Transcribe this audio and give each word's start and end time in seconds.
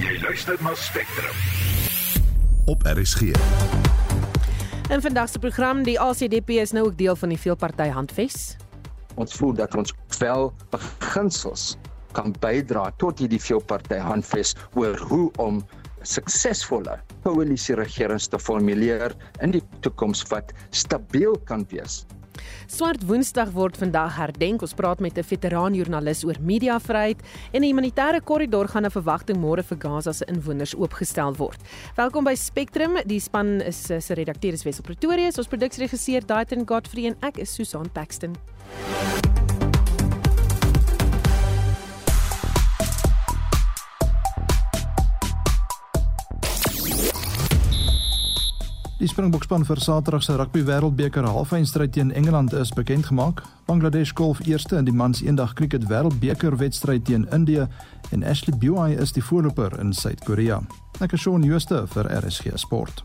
Jy 0.00 0.18
luister 0.22 0.56
na 0.62 0.74
Spectrum. 0.74 1.36
op 2.70 2.82
RSG. 2.82 3.20
In 4.90 5.00
vandag 5.00 5.28
se 5.28 5.38
program, 5.38 5.82
die 5.82 6.00
ACDP 6.00 6.48
is 6.48 6.70
nou 6.70 6.86
ook 6.86 6.98
deel 6.98 7.16
van 7.16 7.28
die 7.28 7.38
veelparty 7.38 7.88
handves. 7.88 8.56
ons 9.14 9.34
voel 9.34 9.52
dat 9.52 9.74
ons 9.74 9.92
wel 10.18 10.52
beginsels 10.70 11.76
kan 12.16 12.34
bydra 12.40 12.90
tot 12.96 13.18
hierdie 13.18 13.40
veelparty 13.40 13.98
handves 14.00 14.54
oor 14.74 14.98
hoe 15.10 15.30
om 15.42 15.60
suksesvolle 16.02 16.96
koalisie 17.22 17.76
regerings 17.76 18.30
te 18.30 18.38
formuleer 18.38 19.12
in 19.44 19.52
die 19.52 19.62
toekoms 19.84 20.22
wat 20.30 20.54
stabiel 20.70 21.36
kan 21.44 21.66
wees. 21.68 22.04
Swart 22.66 23.06
Woensdag 23.06 23.52
word 23.52 23.76
vandag 23.76 24.16
herdenk. 24.16 24.62
Ons 24.62 24.74
praat 24.74 25.00
met 25.00 25.18
'n 25.18 25.22
veteraan 25.22 25.74
joernalis 25.74 26.24
oor 26.24 26.36
mediavryheid 26.40 27.18
en 27.52 27.62
'n 27.62 27.66
humanitêre 27.66 28.20
korridor 28.24 28.68
gaan 28.68 28.84
'n 28.84 28.90
verwagting 28.90 29.38
môre 29.38 29.62
vir 29.62 29.78
Gaza 29.78 30.12
se 30.12 30.24
inwoners 30.26 30.74
oopgestel 30.74 31.36
word. 31.36 31.60
Welkom 31.96 32.24
by 32.24 32.34
Spectrum. 32.34 32.98
Die 33.06 33.20
span 33.20 33.60
is 33.60 33.90
eh, 33.90 34.00
se 34.00 34.14
redakteur 34.14 34.52
is 34.52 34.64
Wessel 34.64 34.84
Pretorius, 34.84 35.38
ons 35.38 35.48
produksieregisseur 35.48 36.26
Daitrin 36.26 36.66
Godfrey 36.66 37.06
en 37.06 37.16
ek 37.20 37.38
is 37.38 37.54
Susan 37.54 37.90
Paxton. 37.92 38.36
Die 49.00 49.08
Springbokspan 49.08 49.62
vir 49.64 49.80
Saterdag 49.80 50.20
se 50.20 50.34
Rugby 50.36 50.60
Wêreldbeker 50.68 51.24
halfeindstryd 51.24 51.94
teen 51.96 52.10
Engeland 52.12 52.52
is 52.52 52.68
bekend 52.76 53.06
gemaak. 53.06 53.40
Bangladesh 53.64 54.12
golf 54.12 54.42
eerste 54.44 54.76
in 54.76 54.84
die 54.84 54.92
mans 54.92 55.22
eendag 55.24 55.54
cricket 55.56 55.86
Wêreldbeker 55.88 56.58
wedstryd 56.60 57.06
teen 57.08 57.24
Indië 57.32 57.64
en 58.12 58.24
Ashley 58.24 58.52
Buy 58.52 58.92
is 59.00 59.16
die 59.16 59.24
voorloper 59.24 59.78
in 59.80 59.94
Suid-Korea. 59.96 60.60
Ek 61.00 61.16
is 61.16 61.24
Shaun 61.24 61.48
Jooste 61.48 61.86
vir 61.94 62.12
RSG 62.20 62.52
Sport. 62.60 63.00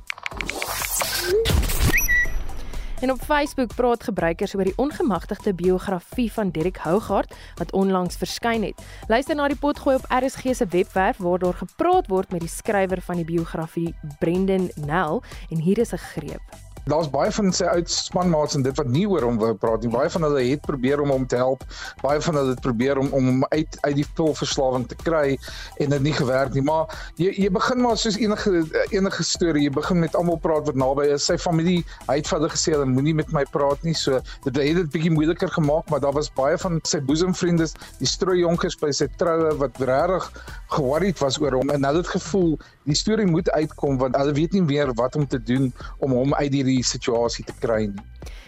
En 3.02 3.12
op 3.12 3.22
Facebook 3.22 3.76
praat 3.76 4.04
gebruikers 4.04 4.56
oor 4.56 4.64
die 4.64 4.78
ongemagtigde 4.78 5.54
biografie 5.54 6.32
van 6.32 6.50
Derek 6.50 6.78
Hougaard 6.78 7.36
wat 7.56 7.72
onlangs 7.72 8.16
verskyn 8.16 8.64
het. 8.64 8.82
Luister 9.08 9.36
na 9.36 9.48
die 9.48 9.60
potgooi 9.60 9.96
op 9.96 10.06
RSG 10.10 10.56
se 10.56 10.66
webwerf 10.70 11.18
waar 11.18 11.40
daar 11.40 11.54
gepraat 11.54 12.08
word 12.08 12.32
met 12.32 12.40
die 12.40 12.50
skrywer 12.50 13.02
van 13.02 13.16
die 13.16 13.26
biografie 13.26 13.96
Brendan 14.20 14.72
Nell 14.76 15.20
en 15.50 15.60
hier 15.60 15.78
is 15.78 15.92
'n 15.92 15.98
greep. 15.98 16.64
Daar's 16.86 17.09
baie 17.09 17.31
van 17.33 17.50
sy 17.55 17.66
uitspanmaats 17.66 18.55
en 18.58 18.61
dit 18.66 18.78
wat 18.78 18.89
nie 18.94 19.08
oor 19.09 19.25
hom 19.25 19.39
wou 19.41 19.52
praat 19.58 19.81
nie. 19.81 19.89
Baie 19.89 20.09
van 20.14 20.25
hulle 20.28 20.44
het 20.45 20.61
probeer 20.67 21.02
om 21.02 21.09
hom 21.09 21.25
te 21.25 21.39
help. 21.39 21.64
Baie 22.03 22.22
van 22.22 22.38
hulle 22.38 22.53
het 22.53 22.61
probeer 22.61 23.02
om 23.02 23.09
om 23.16 23.30
hom 23.31 23.45
uit 23.50 23.77
uit 23.81 23.95
die 23.97 24.05
pilverslawing 24.17 24.86
te 24.92 24.97
kry 25.02 25.38
en 25.81 25.95
dit 25.95 26.05
nie 26.05 26.14
gewerk 26.14 26.53
nie. 26.53 26.61
Maar 26.66 26.94
jy 27.22 27.31
jy 27.33 27.50
begin 27.55 27.81
maar 27.81 27.97
soos 27.97 28.19
enige 28.22 28.64
enige 28.94 29.25
storie, 29.25 29.66
jy 29.66 29.73
begin 29.73 30.00
met 30.03 30.16
almal 30.16 30.38
praat 30.44 30.69
wat 30.69 30.77
naby 30.77 31.08
is. 31.16 31.25
Sy 31.25 31.39
familie, 31.42 31.81
hy 32.05 32.19
het 32.19 32.30
vir 32.30 32.39
hulle 32.39 32.52
gesê 32.53 32.75
hulle 32.75 32.89
moenie 32.89 33.16
met 33.17 33.33
my 33.33 33.45
praat 33.55 33.81
nie. 33.88 33.95
So 33.97 34.22
dit 34.45 34.61
het 34.61 34.81
dit 34.83 34.94
bietjie 34.94 35.14
moeiliker 35.16 35.49
gemaak, 35.58 35.89
maar 35.89 36.03
daar 36.05 36.14
was 36.14 36.30
baie 36.38 36.58
van 36.61 36.77
sy 36.86 37.02
boesemvriende, 37.02 37.66
die 37.97 38.09
strooijonkers 38.09 38.77
by 38.81 38.92
sy 38.94 39.09
troue 39.17 39.55
wat 39.58 39.81
regtig 39.81 40.30
geworried 40.75 41.20
was 41.23 41.38
oor 41.42 41.55
hom 41.58 41.72
en 41.73 41.86
hulle 41.88 42.02
het 42.02 42.11
gevoel 42.14 42.55
die 42.89 42.97
storie 42.97 43.27
moet 43.30 43.49
uitkom 43.55 43.97
want 44.02 44.17
hulle 44.20 44.33
weet 44.38 44.55
nie 44.58 44.64
meer 44.66 44.92
wat 44.99 45.16
om 45.16 45.27
te 45.30 45.39
doen 45.42 45.70
om 46.05 46.16
hom 46.17 46.33
uit 46.38 46.52
hierdie 46.53 46.75
situasie 46.84 47.45
te 47.45 47.54
kry 47.59 47.88
nie. 47.88 48.04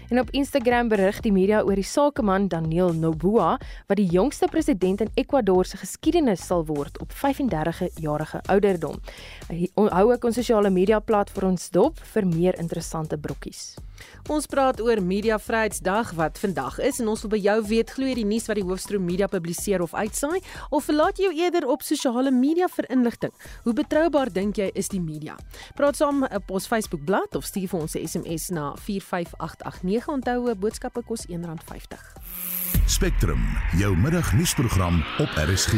En 0.09 0.19
op 0.19 0.29
Instagram 0.31 0.87
berig 0.87 1.17
die 1.19 1.33
media 1.35 1.59
oor 1.67 1.75
die 1.75 1.83
sakeman 1.83 2.45
Daniel 2.47 2.93
Noboa 2.95 3.57
wat 3.89 3.99
die 3.99 4.07
jongste 4.07 4.47
president 4.47 5.01
in 5.03 5.09
Ecuador 5.19 5.67
se 5.67 5.75
geskiedenis 5.81 6.45
sal 6.47 6.63
word 6.69 6.95
op 7.03 7.11
35 7.11 7.81
jarige 7.99 8.39
ouderdom. 8.47 9.01
Hou 9.75 10.05
ek 10.15 10.29
ons 10.29 10.39
sosiale 10.39 10.71
media 10.71 11.01
platforms 11.03 11.67
dop 11.75 11.99
vir 12.13 12.27
meer 12.29 12.55
interessante 12.55 13.19
brokkies. 13.19 13.75
Ons 14.29 14.45
praat 14.47 14.79
oor 14.83 14.99
Mediavryheidsdag 15.01 16.13
wat 16.19 16.39
vandag 16.39 16.79
is 16.83 16.99
en 17.01 17.07
ons 17.11 17.23
wil 17.25 17.31
by 17.33 17.39
jou 17.41 17.55
weet 17.69 17.93
glo 17.95 18.07
jy 18.07 18.17
die 18.19 18.27
nuus 18.27 18.47
wat 18.47 18.59
die 18.59 18.65
hoofstroom 18.67 19.05
media 19.07 19.27
publiseer 19.31 19.81
of 19.83 19.95
uitsaai 19.97 20.39
of 20.69 20.85
verlaat 20.85 21.19
jy 21.19 21.31
eerder 21.41 21.67
op 21.67 21.83
sosiale 21.83 22.31
media 22.31 22.69
vir 22.71 22.87
inligting? 22.93 23.33
Hoe 23.65 23.75
betroubaar 23.75 24.31
dink 24.31 24.61
jy 24.61 24.69
is 24.75 24.91
die 24.93 25.01
media? 25.03 25.35
Praat 25.75 25.99
saam 25.99 26.23
op 26.27 26.51
ons 26.53 26.67
Facebookblad 26.69 27.35
of 27.35 27.47
stuur 27.49 27.67
vir 27.73 27.79
ons 27.81 27.95
'n 27.95 28.07
SMS 28.07 28.49
na 28.49 28.75
45889. 28.75 29.96
Onthou 30.05 30.55
boodskappe 30.55 31.01
kos 31.03 31.25
R1.50. 31.27 31.97
Spectrum, 32.85 33.41
jou 33.77 33.95
middagnuusprogram 33.97 35.03
op 35.19 35.29
RSG. 35.35 35.73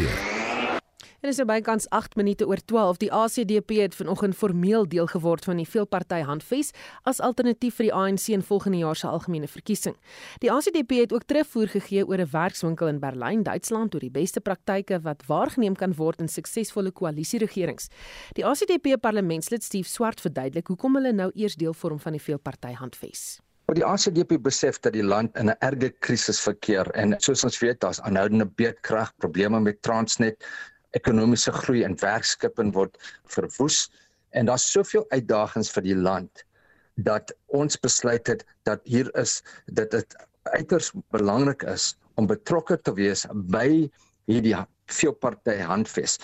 En 1.20 1.28
dis 1.28 1.40
nou 1.42 1.50
bykans 1.50 1.90
8 1.92 2.16
minute 2.16 2.46
oor 2.48 2.62
12. 2.64 2.98
Die 3.02 3.10
ACDP 3.12 3.70
het 3.82 3.96
vanoggend 3.96 4.36
formeel 4.36 4.86
deel 4.88 5.08
geword 5.12 5.44
van 5.44 5.60
die 5.60 5.68
veelparty 5.68 6.22
handves 6.24 6.72
as 7.04 7.20
alternatief 7.20 7.76
vir 7.76 7.90
die 7.90 7.94
ANC 7.94 8.30
in 8.32 8.46
volgende 8.46 8.80
jaar 8.80 8.96
se 8.96 9.08
algemene 9.08 9.50
verkiesing. 9.52 9.98
Die 10.40 10.52
ACDP 10.52 11.02
het 11.02 11.14
ook 11.14 11.28
terugvoer 11.28 11.68
gegee 11.68 12.06
oor 12.08 12.24
'n 12.24 12.32
werkswinkel 12.32 12.88
in 12.88 13.00
Berlyn, 13.00 13.44
Duitsland 13.44 13.94
oor 13.94 14.00
die 14.00 14.12
beste 14.12 14.40
praktyke 14.40 15.02
wat 15.02 15.26
waargeneem 15.28 15.76
kan 15.76 15.96
word 15.96 16.22
in 16.22 16.28
suksesvolle 16.28 16.92
koalisieregerings. 16.92 17.90
Die 18.34 18.46
ACDP 18.46 18.96
parlementslid 19.02 19.64
Steve 19.64 19.90
Swart 19.90 20.22
verduidelik 20.22 20.68
hoekom 20.68 20.96
hulle 20.96 21.12
nou 21.12 21.32
eers 21.36 21.56
deel 21.56 21.74
vorm 21.74 22.00
van 22.00 22.12
die 22.12 22.22
veelparty 22.22 22.74
handves. 22.74 23.40
Maar 23.70 23.78
die 23.78 23.86
ACDP 23.86 24.40
besef 24.42 24.80
dat 24.82 24.96
die 24.98 25.04
land 25.06 25.36
in 25.38 25.46
'n 25.52 25.58
erge 25.62 25.92
krisis 26.02 26.40
verkeer 26.42 26.88
en 26.98 27.14
soos 27.22 27.44
ons 27.44 27.60
weet, 27.62 27.80
daar's 27.80 28.00
aanhoudende 28.02 28.48
beedkrag, 28.58 29.12
probleme 29.22 29.60
met 29.60 29.82
Transnet, 29.86 30.46
ekonomiese 30.98 31.52
groei 31.52 31.84
en 31.84 31.94
werkskepping 32.02 32.74
word 32.74 32.98
verwoes 33.36 33.92
en 34.34 34.50
daar's 34.50 34.66
soveel 34.72 35.06
uitdagings 35.10 35.70
vir 35.70 35.86
die 35.86 35.96
land 35.96 36.44
dat 36.96 37.36
ons 37.46 37.78
besluit 37.78 38.28
het 38.28 38.42
dat 38.66 38.82
hier 38.90 39.14
is 39.14 39.44
dat 39.68 39.92
dit 39.92 40.18
uiters 40.58 40.90
belangrik 41.14 41.62
is 41.62 41.94
om 42.16 42.26
betrokke 42.26 42.82
te 42.82 42.94
wees 42.98 43.28
by 43.54 43.86
hierdie 44.26 44.58
veelparty 44.90 45.60
handves. 45.62 46.18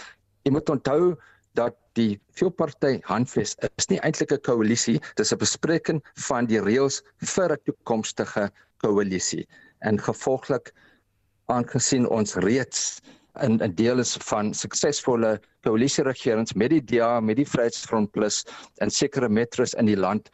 Jy 0.50 0.58
moet 0.58 0.70
onthou 0.70 1.14
dat 1.56 1.76
die 2.00 2.20
veelparty 2.38 3.00
handves 3.08 3.56
is 3.78 3.90
nie 3.92 4.00
eintlik 4.04 4.32
'n 4.36 4.42
koalisie, 4.48 5.00
dis 5.16 5.34
'n 5.34 5.42
bespreking 5.44 6.02
van 6.28 6.46
die 6.52 6.62
reëls 6.62 7.02
vir 7.34 7.54
'n 7.54 7.64
toekomstige 7.66 8.50
koalisie. 8.84 9.48
En 9.82 10.00
gevolglik 10.00 10.74
aangesien 11.48 12.08
ons 12.10 12.36
reeds 12.36 13.02
in 13.42 13.62
'n 13.62 13.76
deel 13.76 14.00
is 14.00 14.18
van 14.30 14.54
suksesvolle 14.54 15.40
koalisieregerings 15.62 16.54
met 16.54 16.70
die 16.70 16.82
DA, 16.82 17.20
met 17.20 17.36
die 17.36 17.50
Vryheidsfront 17.54 18.12
Plus 18.12 18.46
en 18.82 18.90
sekere 18.90 19.30
metros 19.30 19.74
in 19.74 19.86
die 19.86 19.98
land, 19.98 20.30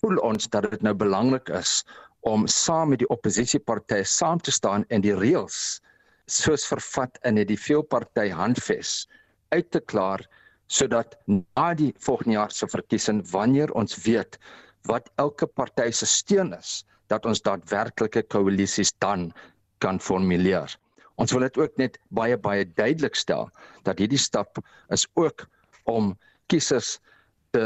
voel 0.00 0.16
ons 0.16 0.48
dat 0.48 0.70
dit 0.70 0.82
nou 0.82 0.94
belangrik 0.94 1.48
is 1.48 1.84
om 2.20 2.46
saam 2.46 2.88
met 2.92 2.98
die 2.98 3.08
oppositiepartye 3.08 4.04
saam 4.04 4.38
te 4.38 4.52
staan 4.52 4.84
en 4.88 5.00
die 5.00 5.14
reëls 5.16 5.80
soos 6.26 6.66
vervat 6.66 7.18
in 7.24 7.34
die 7.34 7.58
veelparty 7.58 8.28
handves 8.30 9.08
uit 9.50 9.70
te 9.70 9.80
klaar 9.80 10.22
sodat 10.70 11.16
na 11.26 11.72
die 11.74 11.90
volgende 11.98 12.36
jaar 12.38 12.52
se 12.54 12.68
verkiesing 12.70 13.24
wanneer 13.32 13.72
ons 13.78 13.96
weet 14.06 14.38
wat 14.88 15.10
elke 15.22 15.46
party 15.46 15.90
se 15.90 16.06
steun 16.06 16.54
is 16.56 16.84
dat 17.10 17.26
ons 17.26 17.42
daadwerklike 17.42 18.22
koalisies 18.30 18.92
dan 19.02 19.32
kan 19.82 19.98
formuleer. 20.00 20.70
Ons 21.18 21.34
wil 21.34 21.44
dit 21.48 21.58
ook 21.58 21.76
net 21.80 21.98
baie 22.14 22.38
baie 22.38 22.64
duidelik 22.78 23.18
stel 23.18 23.50
dat 23.88 23.98
hierdie 23.98 24.20
stap 24.20 24.62
is 24.94 25.06
ook 25.18 25.46
om 25.90 26.14
kiesers 26.52 26.98
te 27.50 27.64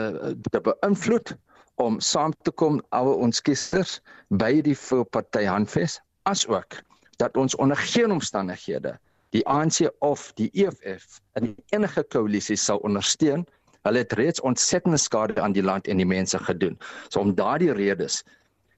te 0.50 0.60
beïnvloed 0.65 1.36
om 1.84 2.00
saam 2.00 2.32
te 2.47 2.53
kom 2.62 2.81
al 2.97 3.12
ons 3.15 3.42
kiesers 3.44 3.98
by 4.31 4.62
die 4.65 4.76
veelparty 4.78 5.44
handves 5.44 6.00
asook 6.31 6.81
dat 7.21 7.36
ons 7.36 7.56
onder 7.60 7.76
geen 7.76 8.15
omstandighede 8.15 8.97
die 9.34 9.43
ANC 9.50 9.91
of 10.06 10.28
die 10.39 10.50
EFF 10.55 11.19
in 11.41 11.55
enige 11.75 12.05
koalisie 12.15 12.56
sal 12.61 12.78
ondersteun. 12.87 13.42
Hulle 13.84 14.04
het 14.04 14.15
reeds 14.16 14.41
ontsettende 14.47 14.98
skade 15.01 15.41
aan 15.42 15.57
die 15.57 15.65
land 15.65 15.89
en 15.91 16.01
die 16.01 16.09
mense 16.09 16.39
gedoen. 16.39 16.78
So 17.10 17.21
om 17.21 17.34
daardie 17.34 17.75
redes 17.75 18.22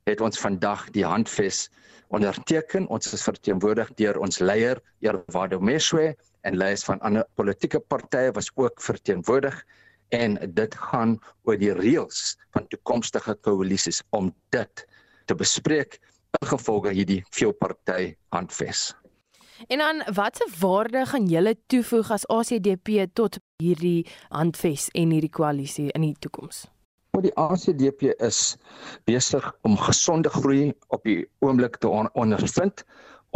het 0.08 0.22
ons 0.24 0.40
vandag 0.40 0.88
die 0.96 1.04
handves 1.04 1.66
onderteken. 2.14 2.88
Ons 2.88 3.12
is 3.12 3.26
verteenwoordig 3.26 3.92
deur 4.00 4.18
ons 4.22 4.40
leier 4.40 4.80
Eerwado 5.04 5.60
Meswe 5.60 6.14
en 6.46 6.56
leiers 6.56 6.86
van 6.88 7.02
ander 7.04 7.26
politieke 7.38 7.80
partye 7.80 8.32
was 8.32 8.50
ook 8.54 8.80
verteenwoordig 8.82 9.60
en 10.14 10.38
dit 10.54 10.74
gaan 10.90 11.16
oor 11.44 11.58
die 11.58 11.72
reëls 11.74 12.36
van 12.54 12.68
toekomstige 12.70 13.34
koalisies 13.42 14.02
om 14.16 14.30
dit 14.54 14.86
te 15.26 15.34
bespreek 15.34 15.98
ingevolge 16.40 16.94
hierdie 16.94 17.24
veelparty 17.34 18.14
handves. 18.32 18.92
En 19.66 19.78
dan 19.78 20.02
watse 20.14 20.48
waarde 20.60 21.06
gaan 21.06 21.26
julle 21.26 21.56
toevoeg 21.66 22.10
as 22.10 22.26
ACDP 22.26 23.06
tot 23.12 23.38
hierdie 23.62 24.06
handves 24.28 24.88
en 24.92 25.10
hierdie 25.10 25.32
koalisie 25.32 25.90
in 25.92 26.00
die 26.00 26.16
toekoms? 26.18 26.66
Maar 27.16 27.24
die 27.24 27.36
ACDP 27.40 28.10
is 28.20 28.56
besig 29.08 29.44
om 29.64 29.78
gesonde 29.80 30.28
groei 30.28 30.74
op 30.92 31.04
die 31.08 31.22
oomblik 31.40 31.78
te 31.80 31.88
on 31.88 32.10
ondervind. 32.12 32.84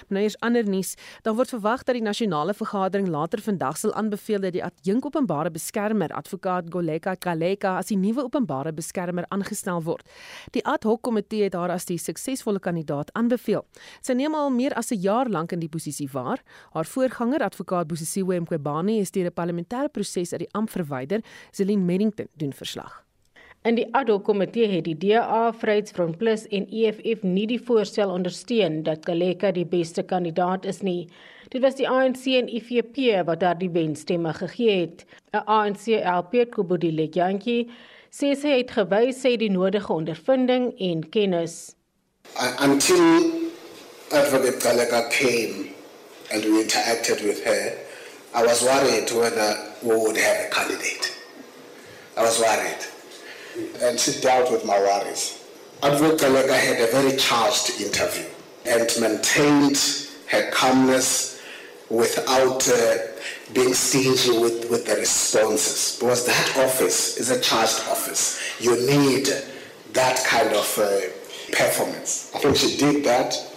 Nou 0.09 0.23
is 0.23 0.39
ander 0.39 0.69
nuus. 0.69 0.95
Daar 1.21 1.35
word 1.35 1.49
verwag 1.49 1.83
dat 1.83 1.95
die 1.95 2.03
nasionale 2.03 2.53
vergadering 2.53 3.07
later 3.07 3.41
vandag 3.41 3.77
sal 3.77 3.93
aanbeveel 3.93 4.39
dat 4.39 4.53
die 4.53 4.63
adjunk 4.63 5.05
openbare 5.05 5.51
beskermer 5.51 6.09
advokaat 6.09 6.65
Goleka 6.69 7.15
Kaleka 7.15 7.77
as 7.77 7.87
die 7.87 7.97
nuwe 7.97 8.23
openbare 8.23 8.73
beskermer 8.73 9.25
aangestel 9.29 9.83
word. 9.83 10.09
Die 10.51 10.65
ad 10.65 10.83
hoc 10.83 11.01
komitee 11.01 11.43
het 11.43 11.53
haar 11.53 11.69
as 11.69 11.85
die 11.85 11.97
suksesvolle 11.97 12.59
kandidaat 12.59 13.11
aanbeveel. 13.13 13.65
Sy 14.01 14.13
neem 14.13 14.35
al 14.35 14.49
meer 14.49 14.73
as 14.73 14.91
'n 14.91 15.01
jaar 15.01 15.29
lank 15.29 15.51
in 15.51 15.59
die 15.59 15.69
posisie 15.69 16.09
waar. 16.11 16.43
Haar 16.73 16.85
voorganger 16.85 17.43
advokaat 17.43 17.70
advokaat 17.71 17.87
Bosisiwe 17.87 18.39
Mqobani 18.39 18.99
is 18.99 19.11
deur 19.11 19.27
'n 19.27 19.33
parlementêre 19.33 19.89
proses 19.91 20.33
uit 20.33 20.39
die 20.39 20.53
amp 20.53 20.69
verwyder. 20.69 21.21
Celine 21.51 21.83
Merrington 21.83 22.27
doen 22.37 22.53
verslag. 22.53 23.03
In 23.63 23.75
die 23.75 23.87
ad 23.93 24.09
hoc 24.09 24.23
komitee 24.23 24.67
het 24.67 24.83
die 24.83 24.97
DA, 24.97 25.53
Vryheidsfront 25.53 26.17
Plus 26.17 26.47
en 26.47 26.67
EFF 26.69 27.23
nie 27.23 27.47
die 27.47 27.61
voorstel 27.61 28.09
ondersteun 28.09 28.83
dat 28.83 29.05
Kaleka 29.05 29.51
die 29.51 29.65
beste 29.65 30.03
kandidaat 30.03 30.65
is 30.65 30.81
nie. 30.81 31.09
Dit 31.49 31.61
was 31.61 31.75
die 31.75 31.87
ANC 31.87 32.25
en 32.25 32.49
IFP 32.49 33.25
wat 33.25 33.39
daar 33.39 33.57
die 33.57 33.69
wenstemme 33.69 34.33
gegee 34.33 34.79
het. 34.81 35.05
'n 35.33 35.43
ANC 35.45 35.87
LP 36.03 36.51
Kobodile 36.51 37.07
Jantjie 37.07 37.69
sê 38.09 38.35
sy 38.35 38.57
het 38.57 38.71
gewys 38.71 39.21
sy 39.21 39.37
die 39.37 39.51
nodige 39.51 39.93
ondervinding 39.93 40.73
en 40.79 41.09
kennis. 41.09 41.75
Until 42.59 43.31
Advocate 44.11 44.59
Kaleka 44.59 45.09
came 45.09 45.80
and 46.31 46.43
we 46.43 46.63
interacted 46.63 47.23
with 47.23 47.43
her, 47.45 47.77
I 48.33 48.45
was 48.45 48.61
worried 48.63 49.11
whether 49.11 49.73
we 49.83 49.95
would 49.95 50.17
have 50.17 50.45
a 50.45 50.49
candidate. 50.49 51.17
I 52.17 52.23
was 52.23 52.39
worried. 52.39 53.81
And 53.81 53.99
she 53.99 54.19
dealt 54.21 54.51
with 54.51 54.65
my 54.65 54.79
worries. 54.79 55.43
Advocate 55.83 56.19
Galega 56.19 56.57
had 56.57 56.79
a 56.79 56.91
very 56.91 57.17
charged 57.17 57.81
interview 57.81 58.25
and 58.65 58.89
maintained 59.01 59.77
her 60.27 60.49
calmness 60.51 61.41
without 61.89 62.67
uh, 62.69 62.97
being 63.53 63.73
stingy 63.73 64.37
with, 64.39 64.69
with 64.69 64.85
the 64.85 64.95
responses. 64.95 65.97
Because 65.99 66.25
that 66.25 66.57
office 66.57 67.17
is 67.17 67.31
a 67.31 67.41
charged 67.41 67.81
office. 67.89 68.39
You 68.59 68.75
need 68.87 69.27
that 69.93 70.23
kind 70.25 70.55
of 70.55 70.77
uh, 70.77 71.01
performance. 71.51 72.31
I 72.33 72.39
think 72.39 72.55
she 72.55 72.77
did 72.77 73.03
that 73.03 73.50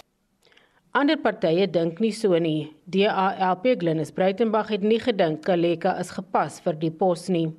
Ander 0.95 1.17
partye 1.19 1.67
dink 1.67 1.99
nie 1.99 2.13
so 2.15 2.37
nie. 2.39 2.69
DALP 2.87 3.65
Glenis 3.79 4.13
Breitenberg 4.15 4.69
het 4.71 4.83
nie 4.83 4.99
gedink 5.03 5.41
Kaleka 5.43 5.97
is 5.99 6.13
gepas 6.15 6.61
vir 6.63 6.77
die 6.79 6.91
pos 6.91 7.27
nie. 7.27 7.49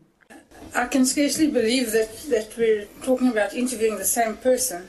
I 0.74 0.86
can 0.88 1.04
scarcely 1.04 1.48
believe 1.52 1.92
that 1.92 2.16
that 2.30 2.56
we're 2.56 2.86
talking 3.04 3.28
about 3.28 3.52
interviewing 3.52 3.98
the 3.98 4.08
same 4.08 4.38
person. 4.38 4.88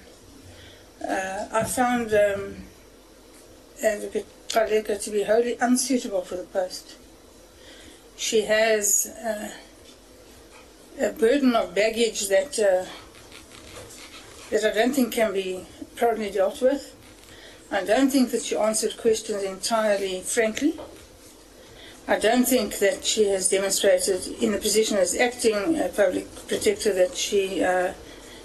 Uh, 1.03 1.43
I 1.51 1.63
found 1.65 2.13
um, 2.13 2.55
Kaleka 4.47 4.95
to 5.03 5.11
be 5.11 5.23
wholly 5.23 5.57
unsuitable 5.59 6.21
for 6.21 6.37
the 6.37 6.47
post. 6.55 6.95
She 8.15 8.43
has 8.43 9.11
uh, 9.25 9.49
a 11.01 11.11
burden 11.11 11.53
of 11.53 11.75
baggage 11.75 12.29
that 12.29 12.57
uh, 12.59 12.85
that 14.51 14.63
I 14.63 14.73
don't 14.73 14.95
think 14.95 15.11
can 15.11 15.33
be 15.33 15.65
properly 15.97 16.31
dealt 16.31 16.61
with. 16.61 16.96
I 17.71 17.83
don't 17.83 18.09
think 18.09 18.31
that 18.31 18.43
she 18.43 18.55
answered 18.55 18.97
questions 18.97 19.43
entirely 19.43 20.21
frankly. 20.21 20.73
I 22.07 22.17
don't 22.17 22.47
think 22.47 22.79
that 22.79 23.03
she 23.03 23.25
has 23.25 23.49
demonstrated 23.49 24.21
in 24.41 24.53
the 24.53 24.57
position 24.57 24.97
as 24.97 25.13
acting 25.13 25.77
uh, 25.77 25.89
public 25.93 26.25
protector 26.47 26.93
that 26.93 27.17
she 27.17 27.61
uh, 27.61 27.91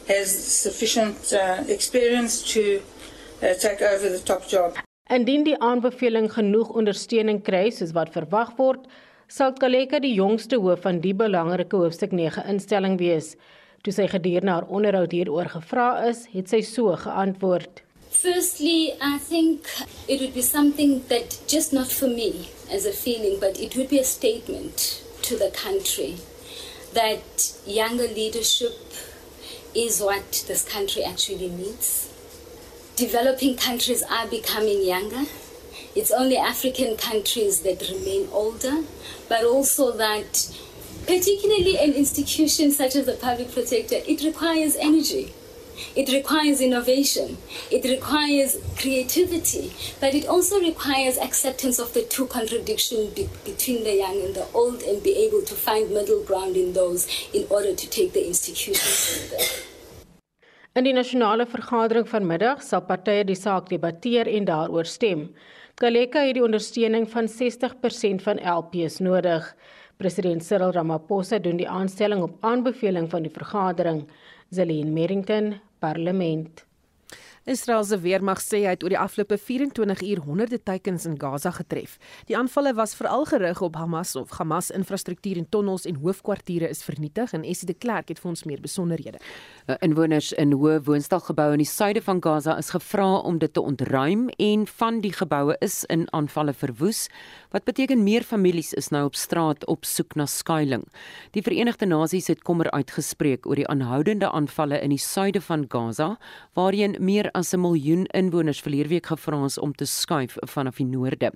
has 0.08 0.28
sufficient 0.30 1.32
uh, 1.32 1.62
experience 1.68 2.42
to 2.54 2.82
uh, 3.42 3.54
take 3.54 3.80
over 3.80 4.08
the 4.08 4.18
top 4.18 4.48
job. 4.48 4.74
Indien 5.10 5.44
die 5.46 5.54
aanbeveling 5.60 6.26
genoeg 6.32 6.72
ondersteuning 6.74 7.38
kry 7.46 7.68
soos 7.70 7.92
wat 7.94 8.10
verwag 8.14 8.56
word, 8.58 8.88
sal 9.28 9.54
Kaleka 9.54 10.00
die 10.02 10.14
jongste 10.16 10.58
hoof 10.58 10.82
van 10.86 10.98
die 11.04 11.14
belangrike 11.14 11.78
hoofstuk 11.78 12.10
9 12.16 12.42
instelling 12.50 12.98
wees. 12.98 13.36
Toe 13.86 13.94
sy 13.94 14.08
gedurende 14.10 14.56
haar 14.56 14.66
onderhoud 14.66 15.14
hieroor 15.14 15.50
gevra 15.54 15.88
is, 16.08 16.26
het 16.34 16.50
sy 16.50 16.62
so 16.66 16.96
geantwoord: 16.98 17.84
Firstly, 18.22 18.94
I 19.00 19.18
think 19.18 19.66
it 20.06 20.20
would 20.20 20.32
be 20.32 20.42
something 20.42 21.02
that 21.08 21.40
just 21.48 21.72
not 21.72 21.88
for 21.88 22.06
me 22.06 22.50
as 22.70 22.86
a 22.86 22.92
feeling, 22.92 23.38
but 23.40 23.58
it 23.58 23.74
would 23.74 23.88
be 23.88 23.98
a 23.98 24.04
statement 24.04 25.02
to 25.22 25.36
the 25.36 25.50
country 25.50 26.18
that 26.92 27.52
younger 27.66 28.06
leadership 28.06 28.78
is 29.74 30.00
what 30.00 30.44
this 30.46 30.62
country 30.62 31.02
actually 31.02 31.48
needs. 31.48 32.14
Developing 32.94 33.56
countries 33.56 34.04
are 34.04 34.28
becoming 34.28 34.86
younger. 34.86 35.24
It's 35.96 36.12
only 36.12 36.36
African 36.36 36.96
countries 36.96 37.62
that 37.62 37.90
remain 37.90 38.28
older, 38.30 38.84
but 39.28 39.44
also 39.44 39.90
that 39.96 40.48
particularly 41.08 41.76
an 41.76 41.94
institution 41.94 42.70
such 42.70 42.94
as 42.94 43.06
the 43.06 43.14
public 43.14 43.50
protector, 43.50 43.96
it 44.06 44.22
requires 44.22 44.76
energy 44.76 45.32
it 45.96 46.12
requires 46.12 46.60
innovation. 46.60 47.38
It 47.70 47.84
requires 47.84 48.56
creativity. 48.78 49.72
But 50.00 50.14
it 50.14 50.26
also 50.26 50.60
requires 50.60 51.18
acceptance 51.18 51.78
of 51.78 51.92
the 51.92 52.02
two 52.02 52.26
contradictions 52.26 53.14
be- 53.14 53.28
between 53.44 53.84
the 53.84 53.96
young 53.96 54.20
and 54.24 54.34
the 54.34 54.46
old 54.54 54.82
and 54.82 55.02
be 55.02 55.14
able 55.26 55.42
to 55.42 55.54
find 55.54 55.90
middle 55.90 56.22
ground 56.24 56.56
in 56.56 56.72
those 56.72 57.06
in 57.32 57.46
order 57.50 57.74
to 57.74 57.86
take 57.88 58.12
the 58.12 58.26
institution 58.26 58.74
further. 58.74 59.44
In 60.74 60.84
die 60.84 60.94
nasionale 60.96 61.44
vergadering 61.44 62.06
vanmiddag 62.08 62.62
sal 62.64 62.80
partye 62.88 63.26
die 63.28 63.36
saak 63.36 63.68
debatteer 63.68 64.28
en 64.28 64.46
daaroor 64.48 64.88
stem. 64.88 65.26
Kaleka 65.76 66.22
het 66.24 66.38
die 66.38 66.44
ondersteuning 66.44 67.04
van 67.12 67.28
60% 67.28 68.24
van 68.24 68.40
LPs 68.40 69.00
nodig. 69.04 69.44
President 70.00 70.44
Cyril 70.44 70.72
Ramaphosa 70.72 71.38
doen 71.38 71.60
die 71.60 71.68
aanstelling 71.68 72.22
op 72.22 72.38
aanbeveling 72.40 73.10
van 73.10 73.22
die 73.22 73.32
vergadering. 73.32 74.06
Zelene 74.52 74.90
Merrington, 74.90 75.62
Parlement. 75.80 76.71
Israel 77.44 77.82
se 77.84 77.96
weermag 77.98 78.38
sê 78.38 78.60
hy 78.62 78.76
het 78.76 78.84
oor 78.86 78.92
die 78.94 78.98
afgelope 79.00 79.34
24 79.34 80.02
uur 80.06 80.20
honderde 80.22 80.60
teikens 80.62 81.08
in 81.08 81.16
Gaza 81.18 81.50
getref. 81.50 81.96
Die 82.28 82.36
aanvalle 82.38 82.70
was 82.78 82.94
veral 82.94 83.24
gerig 83.26 83.58
op 83.66 83.74
Hamas 83.74 84.14
of 84.16 84.36
Hamas 84.38 84.70
infrastruktuur 84.70 85.40
en 85.40 85.48
tonnels 85.50 85.88
en 85.90 85.98
hoofkwartiere 86.04 86.68
is 86.70 86.84
vernietig 86.86 87.32
en 87.34 87.42
Essie 87.42 87.66
de 87.66 87.74
Klerk 87.74 88.12
het 88.14 88.20
vir 88.22 88.30
ons 88.30 88.44
meer 88.46 88.62
besonderhede. 88.62 89.18
Uh, 89.66 89.74
inwoners 89.82 90.30
in 90.38 90.54
hoë 90.54 90.84
woonstelgeboue 90.86 91.56
in 91.58 91.64
die 91.64 91.66
suide 91.66 92.04
van 92.06 92.22
Gaza 92.22 92.54
is 92.62 92.70
gevra 92.76 93.08
om 93.26 93.40
dit 93.42 93.50
te 93.50 93.64
ontruim 93.64 94.28
en 94.38 94.62
van 94.78 95.02
die 95.02 95.12
geboue 95.12 95.58
is 95.66 95.80
in 95.90 96.06
aanvalle 96.14 96.54
verwoes, 96.54 97.08
wat 97.50 97.66
beteken 97.66 98.06
meer 98.06 98.22
families 98.22 98.70
is 98.78 98.92
nou 98.94 99.08
op 99.10 99.18
straat 99.18 99.66
op 99.66 99.82
soek 99.88 100.14
na 100.14 100.28
skuilings. 100.30 100.86
Die 101.34 101.42
Verenigde 101.42 101.90
Nasies 101.90 102.30
het 102.30 102.46
kommer 102.46 102.70
uitgespreek 102.70 103.50
oor 103.50 103.58
die 103.58 103.66
aanhoudende 103.66 104.30
aanvalle 104.30 104.78
in 104.78 104.94
die 104.94 105.02
suide 105.02 105.42
van 105.42 105.66
Gaza, 105.68 106.12
waarheen 106.54 106.94
meer 107.02 107.31
as 107.34 107.52
'n 107.54 107.60
miljoen 107.60 108.06
inwoners 108.06 108.60
verlede 108.60 108.88
week 108.88 109.06
gevra 109.06 109.44
is 109.44 109.58
om 109.58 109.72
te 109.72 109.84
skuif 109.84 110.36
vanaf 110.40 110.76
die 110.76 110.86
noorde. 110.86 111.32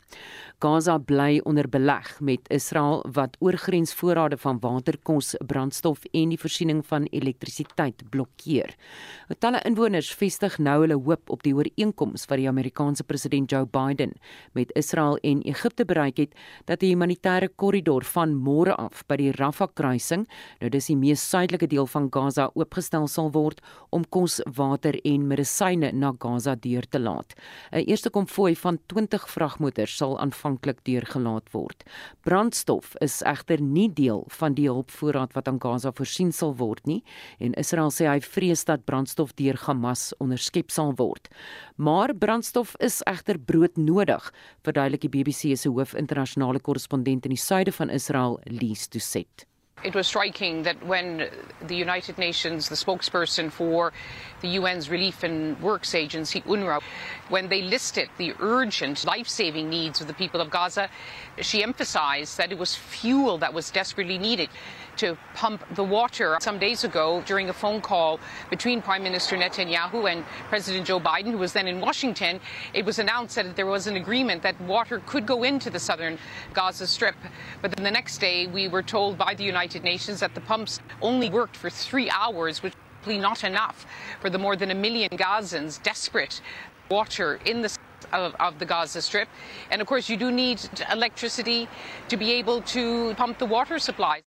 Gaza 0.58 0.98
bly 0.98 1.40
onder 1.44 1.68
beleg 1.68 2.20
met 2.20 2.40
Israel 2.48 3.04
wat 3.12 3.36
oorgrensvoorrade 3.38 4.36
van 4.36 4.58
water, 4.60 4.98
kos, 5.02 5.34
brandstof 5.46 6.04
en 6.12 6.28
die 6.28 6.38
voorsiening 6.38 6.86
van 6.86 7.04
elektrisiteit 7.04 8.02
blokkeer. 8.10 8.74
Talle 9.38 9.60
inwoners 9.64 10.14
vestig 10.14 10.58
nou 10.58 10.80
hulle 10.80 10.94
hoop 10.94 11.30
op 11.30 11.42
die 11.42 11.54
ooreenkoms 11.54 12.26
wat 12.26 12.38
die 12.38 12.48
Amerikaanse 12.48 13.04
president 13.04 13.50
Joe 13.50 13.66
Biden 13.66 14.12
met 14.52 14.72
Israel 14.74 15.18
en 15.22 15.42
Egipte 15.42 15.84
bereik 15.84 16.16
het 16.16 16.34
dat 16.64 16.82
'n 16.82 16.86
humanitêre 16.86 17.48
korridor 17.56 18.04
van 18.04 18.34
môre 18.34 18.74
af 18.76 19.04
by 19.06 19.16
die 19.16 19.32
Rafah 19.32 19.68
kruising, 19.74 20.26
nou 20.60 20.70
dis 20.70 20.86
die 20.86 20.96
mees 20.96 21.30
suidelike 21.30 21.66
deel 21.66 21.86
van 21.86 22.08
Gaza, 22.10 22.50
oopgestel 22.54 23.06
sal 23.06 23.30
word 23.30 23.60
om 23.90 24.04
kos, 24.08 24.40
water 24.56 24.94
en 25.04 25.26
medisyne 25.26 25.85
treine 25.86 25.98
na 25.98 26.14
Gaza 26.18 26.54
deur 26.54 26.86
te 26.88 26.98
laat. 26.98 27.34
'n 27.72 27.84
Eerste 27.86 28.10
konvoi 28.10 28.54
van 28.54 28.78
20 28.86 29.28
vragmotors 29.28 29.96
sal 29.96 30.18
aanvanklik 30.18 30.84
deurgelaat 30.84 31.50
word. 31.52 31.84
Brandstof 32.22 32.94
is 33.00 33.22
egter 33.22 33.60
nie 33.60 33.92
deel 33.92 34.24
van 34.28 34.54
die 34.54 34.66
hulpvoorraad 34.66 35.34
wat 35.34 35.48
aan 35.48 35.60
Gaza 35.60 35.92
voorsien 35.92 36.32
sal 36.32 36.54
word 36.56 36.86
nie 36.86 37.02
en 37.38 37.54
Israel 37.54 37.90
sê 37.90 38.06
hy 38.06 38.20
vrees 38.20 38.64
dat 38.64 38.84
brandstof 38.84 39.34
deur 39.34 39.56
Hamas 39.66 40.14
onderskep 40.18 40.70
sal 40.70 40.94
word. 40.96 41.28
Maar 41.76 42.14
brandstof 42.14 42.74
is 42.78 43.02
egter 43.04 43.38
broodnodig, 43.38 44.32
verduidelik 44.62 45.00
die 45.00 45.10
BBC 45.10 45.56
se 45.56 45.68
hoof 45.68 45.94
internasionale 45.94 46.60
korrespondent 46.60 47.24
in 47.24 47.30
die 47.30 47.38
suide 47.38 47.72
van 47.72 47.90
Israel, 47.90 48.40
Lise 48.44 48.88
Doucet. 48.90 49.46
It 49.86 49.94
was 49.94 50.08
striking 50.08 50.64
that 50.64 50.84
when 50.84 51.30
the 51.60 51.76
United 51.76 52.18
Nations, 52.18 52.68
the 52.68 52.74
spokesperson 52.74 53.52
for 53.52 53.92
the 54.40 54.56
UN's 54.56 54.90
Relief 54.90 55.22
and 55.22 55.60
Works 55.60 55.94
Agency, 55.94 56.40
UNRWA, 56.40 56.82
when 57.28 57.48
they 57.48 57.62
listed 57.62 58.08
the 58.18 58.34
urgent 58.40 59.04
life 59.04 59.28
saving 59.28 59.68
needs 59.70 60.00
of 60.00 60.08
the 60.08 60.14
people 60.14 60.40
of 60.40 60.50
Gaza, 60.50 60.88
she 61.40 61.62
emphasized 61.62 62.36
that 62.36 62.50
it 62.50 62.58
was 62.58 62.74
fuel 62.74 63.38
that 63.38 63.54
was 63.54 63.70
desperately 63.70 64.18
needed 64.18 64.48
to 64.96 65.16
pump 65.34 65.62
the 65.74 65.84
water. 65.84 66.36
Some 66.40 66.58
days 66.58 66.84
ago, 66.84 67.22
during 67.26 67.48
a 67.48 67.52
phone 67.52 67.80
call 67.80 68.20
between 68.50 68.82
Prime 68.82 69.02
Minister 69.02 69.36
Netanyahu 69.36 70.10
and 70.10 70.24
President 70.48 70.86
Joe 70.86 71.00
Biden, 71.00 71.30
who 71.32 71.38
was 71.38 71.52
then 71.52 71.68
in 71.68 71.80
Washington, 71.80 72.40
it 72.74 72.84
was 72.84 72.98
announced 72.98 73.36
that 73.36 73.56
there 73.56 73.66
was 73.66 73.86
an 73.86 73.96
agreement 73.96 74.42
that 74.42 74.60
water 74.62 75.02
could 75.06 75.26
go 75.26 75.42
into 75.42 75.70
the 75.70 75.78
southern 75.78 76.18
Gaza 76.52 76.86
Strip. 76.86 77.16
But 77.62 77.76
then 77.76 77.84
the 77.84 77.90
next 77.90 78.18
day, 78.18 78.46
we 78.46 78.68
were 78.68 78.82
told 78.82 79.18
by 79.18 79.34
the 79.34 79.44
United 79.44 79.84
Nations 79.84 80.20
that 80.20 80.34
the 80.34 80.40
pumps 80.40 80.80
only 81.02 81.30
worked 81.30 81.56
for 81.56 81.70
three 81.70 82.10
hours, 82.10 82.62
which 82.62 82.74
is 83.06 83.18
not 83.18 83.44
enough 83.44 83.86
for 84.20 84.30
the 84.30 84.38
more 84.38 84.56
than 84.56 84.70
a 84.70 84.74
million 84.74 85.10
Gazans 85.10 85.82
desperate 85.82 86.40
water 86.90 87.38
in 87.44 87.62
the 87.62 87.76
of, 88.12 88.34
of, 88.38 88.58
the 88.58 88.64
Gaza 88.64 89.02
Strip. 89.02 89.28
And 89.70 89.80
of 89.80 89.86
course, 89.86 90.08
you 90.08 90.16
do 90.16 90.30
need 90.30 90.60
electricity 90.92 91.68
to 92.08 92.16
be 92.16 92.32
able 92.32 92.62
to 92.62 93.14
pump 93.14 93.38
the 93.38 93.46
water 93.46 93.78
supplies. 93.78 94.25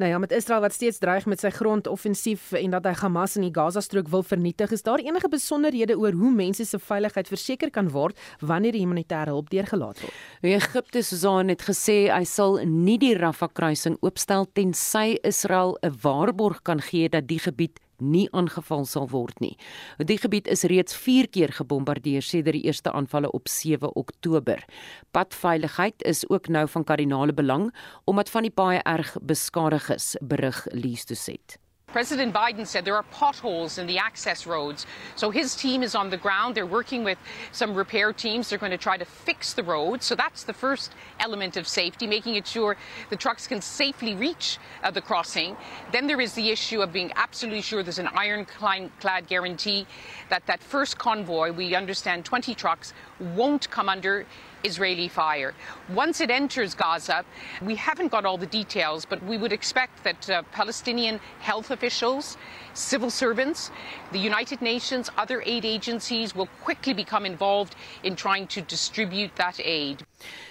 Nou 0.00 0.12
ja, 0.12 0.18
met 0.18 0.32
Israel 0.32 0.60
wat 0.60 0.72
steeds 0.72 0.98
dreig 0.98 1.26
met 1.28 1.42
sy 1.42 1.50
grondoffensief 1.52 2.54
en 2.56 2.72
dat 2.72 2.86
hy 2.88 2.94
Hamas 3.02 3.34
in 3.36 3.44
die 3.44 3.52
Gaza-strook 3.52 4.06
wil 4.08 4.22
vernietig, 4.24 4.72
is 4.72 4.84
daar 4.86 5.02
enige 5.04 5.28
besonderhede 5.28 5.98
oor 6.00 6.16
hoe 6.16 6.30
mense 6.32 6.64
se 6.64 6.80
veiligheid 6.80 7.28
verseker 7.28 7.68
kan 7.70 7.90
word 7.92 8.16
wanneer 8.40 8.72
die 8.72 8.80
humanitêre 8.80 9.34
hulp 9.34 9.50
deurgelaat 9.52 10.00
word? 10.00 10.16
Egipte 10.40 11.02
Susan 11.04 11.52
het 11.52 11.66
gesê 11.68 11.98
hy 12.08 12.24
sal 12.24 12.56
nie 12.64 12.96
die 13.02 13.12
Rafah 13.18 13.52
kruising 13.52 13.98
oopstel 14.00 14.48
tensy 14.56 15.18
Israel 15.20 15.76
'n 15.84 15.92
waarborg 16.00 16.62
kan 16.64 16.80
gee 16.80 17.12
dat 17.12 17.28
die 17.28 17.42
gebied 17.44 17.76
nie 18.00 18.26
aangeval 18.32 18.84
sal 18.84 19.08
word 19.08 19.40
nie. 19.40 19.56
Die 19.98 20.18
gebied 20.18 20.48
is 20.48 20.66
reeds 20.68 20.96
4 20.96 21.28
keer 21.28 21.52
gebombardeer 21.52 22.22
sedert 22.22 22.58
die 22.58 22.66
eerste 22.66 22.92
aanvalle 22.92 23.30
op 23.30 23.48
7 23.48 23.94
Oktober. 23.96 24.64
Padveiligheid 25.10 26.02
is 26.02 26.28
ook 26.28 26.48
nou 26.48 26.66
van 26.68 26.84
kardinale 26.84 27.32
belang 27.32 27.70
omdat 28.04 28.30
van 28.30 28.42
die 28.42 28.54
baie 28.54 28.82
erg 28.82 29.16
beskadig 29.22 29.90
is, 29.90 30.16
berig 30.20 30.66
Lees 30.72 31.04
to 31.04 31.14
Set. 31.14 31.58
President 31.92 32.32
Biden 32.32 32.66
said 32.66 32.84
there 32.84 32.94
are 32.94 33.02
potholes 33.02 33.76
in 33.78 33.86
the 33.86 33.98
access 33.98 34.46
roads. 34.46 34.86
So 35.16 35.30
his 35.30 35.56
team 35.56 35.82
is 35.82 35.96
on 35.96 36.08
the 36.08 36.16
ground. 36.16 36.54
They're 36.54 36.64
working 36.64 37.02
with 37.02 37.18
some 37.50 37.74
repair 37.74 38.12
teams. 38.12 38.48
They're 38.48 38.58
going 38.58 38.70
to 38.70 38.78
try 38.78 38.96
to 38.96 39.04
fix 39.04 39.54
the 39.54 39.64
roads. 39.64 40.06
So 40.06 40.14
that's 40.14 40.44
the 40.44 40.52
first 40.52 40.92
element 41.18 41.56
of 41.56 41.66
safety, 41.66 42.06
making 42.06 42.36
it 42.36 42.46
sure 42.46 42.76
the 43.08 43.16
trucks 43.16 43.48
can 43.48 43.60
safely 43.60 44.14
reach 44.14 44.58
uh, 44.84 44.90
the 44.92 45.00
crossing. 45.00 45.56
Then 45.90 46.06
there 46.06 46.20
is 46.20 46.34
the 46.34 46.50
issue 46.50 46.80
of 46.80 46.92
being 46.92 47.12
absolutely 47.16 47.62
sure 47.62 47.82
there's 47.82 47.98
an 47.98 48.08
ironclad 48.14 49.26
guarantee 49.26 49.86
that 50.28 50.46
that 50.46 50.62
first 50.62 50.96
convoy, 50.96 51.50
we 51.52 51.74
understand 51.74 52.24
20 52.24 52.54
trucks, 52.54 52.92
won't 53.18 53.68
come 53.70 53.88
under 53.88 54.26
Israeli 54.64 55.08
fire. 55.08 55.54
Once 55.88 56.20
it 56.20 56.30
enters 56.30 56.74
Gaza, 56.74 57.24
we 57.62 57.74
haven't 57.76 58.08
got 58.08 58.24
all 58.24 58.36
the 58.36 58.46
details, 58.46 59.04
but 59.04 59.22
we 59.24 59.36
would 59.36 59.52
expect 59.52 60.04
that 60.04 60.30
uh, 60.30 60.42
Palestinian 60.52 61.20
health 61.40 61.70
officials, 61.70 62.36
civil 62.74 63.10
servants, 63.10 63.70
the 64.12 64.18
United 64.18 64.62
Nations, 64.62 65.10
other 65.16 65.42
aid 65.44 65.64
agencies 65.64 66.34
will 66.34 66.48
quickly 66.62 66.94
become 66.94 67.24
involved 67.26 67.74
in 68.02 68.16
trying 68.16 68.46
to 68.48 68.60
distribute 68.60 69.34
that 69.36 69.60
aid. 69.62 70.04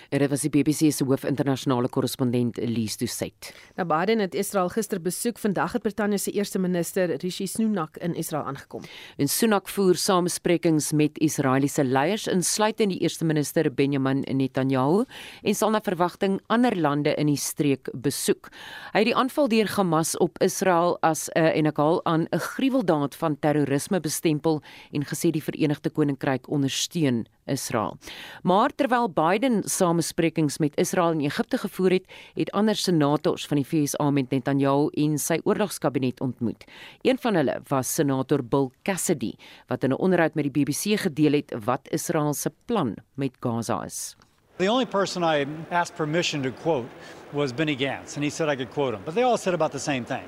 En 0.10 0.20
dit 0.20 0.30
was 0.30 0.42
die 0.42 0.50
BBC 0.50 0.90
se 0.92 1.06
hoof 1.06 1.24
internasionale 1.24 1.90
korrespondent 1.90 2.58
Elise 2.58 2.98
Doucet. 2.98 3.52
Nou 3.78 3.86
Biden 3.88 4.20
het 4.20 4.34
Israel 4.34 4.70
gister 4.74 5.02
besoek. 5.02 5.38
Vandag 5.38 5.76
het 5.78 5.82
Brittanje 5.82 6.18
se 6.18 6.32
eerste 6.32 6.60
minister 6.60 7.14
Rishi 7.22 7.48
Sunak 7.48 7.98
in 7.98 8.16
Israel 8.16 8.44
aangekom. 8.44 8.82
En 9.18 9.28
Sunak 9.28 9.70
voer 9.70 9.96
samesprekings 9.96 10.92
met 10.92 11.20
Israeliese 11.20 11.84
leiers, 11.84 12.28
insluitend 12.28 12.90
die 12.90 13.00
eerste 13.00 13.26
minister 13.26 13.74
Benjamin 13.74 14.26
Netanyahu, 14.26 15.06
en 15.44 15.56
sal 15.56 15.70
na 15.70 15.82
verwagting 15.82 16.40
ander 16.48 16.74
lande 16.78 17.14
in 17.14 17.30
die 17.30 17.38
streek 17.38 17.90
besoek. 17.94 18.50
Hy 18.94 19.04
het 19.04 19.12
die 19.12 19.16
aanval 19.16 19.48
deur 19.48 19.70
Hamas 19.76 20.16
op 20.18 20.42
Israel 20.42 20.98
as 21.02 21.30
'n 21.30 21.40
uh, 21.40 21.58
en 21.58 21.66
ek 21.66 21.78
haal 21.78 22.02
aan 22.06 22.26
'n 22.32 22.40
gruweldaad 22.40 23.16
van 23.16 23.40
terrorisme 23.40 24.00
bestempel 24.00 24.62
en 24.92 25.06
gesê 25.06 25.30
die 25.30 25.44
Verenigde 25.44 25.90
Koninkryk 25.90 26.50
ondersteun 26.50 27.28
Israel. 27.50 27.98
Maar 28.44 28.70
terwyl 28.76 29.10
Biden 29.10 29.64
samesprekings 30.00 30.58
met 30.60 30.78
Israel 30.78 31.12
en 31.12 31.22
Egipte 31.22 31.58
gevoer 31.58 31.92
het, 31.92 32.06
het 32.36 32.52
ander 32.52 32.76
senators 32.76 33.46
van 33.48 33.60
die 33.60 33.66
VSA 33.66 34.10
met 34.12 34.32
Netanyahu 34.32 34.90
en 34.96 35.18
sy 35.20 35.40
oorlogskabinet 35.44 36.22
ontmoet. 36.22 36.64
Een 37.04 37.18
van 37.20 37.36
hulle 37.36 37.60
was 37.68 37.94
senator 37.94 38.44
Bill 38.44 38.70
Cassidy 38.84 39.34
wat 39.68 39.84
in 39.84 39.92
'n 39.92 40.00
onderhoud 40.00 40.36
met 40.36 40.48
die 40.48 40.64
BBC 40.64 41.00
gedeel 41.00 41.34
het 41.34 41.54
wat 41.66 41.88
Israel 41.92 42.34
se 42.34 42.52
plan 42.66 42.96
met 43.16 43.32
Gaza 43.40 43.84
is. 43.84 44.16
The 44.58 44.70
only 44.72 44.86
person 44.86 45.24
I 45.24 45.46
asked 45.70 45.96
permission 45.96 46.42
to 46.42 46.52
quote 46.52 46.90
was 47.32 47.54
Benny 47.54 47.76
Gantz, 47.76 48.16
and 48.16 48.24
he 48.24 48.30
said 48.30 48.50
I 48.50 48.56
could 48.56 48.72
quote 48.74 48.94
him. 48.96 49.02
But 49.06 49.14
they 49.14 49.24
all 49.24 49.38
said 49.38 49.54
about 49.54 49.72
the 49.72 49.80
same 49.80 50.06
thing. 50.06 50.26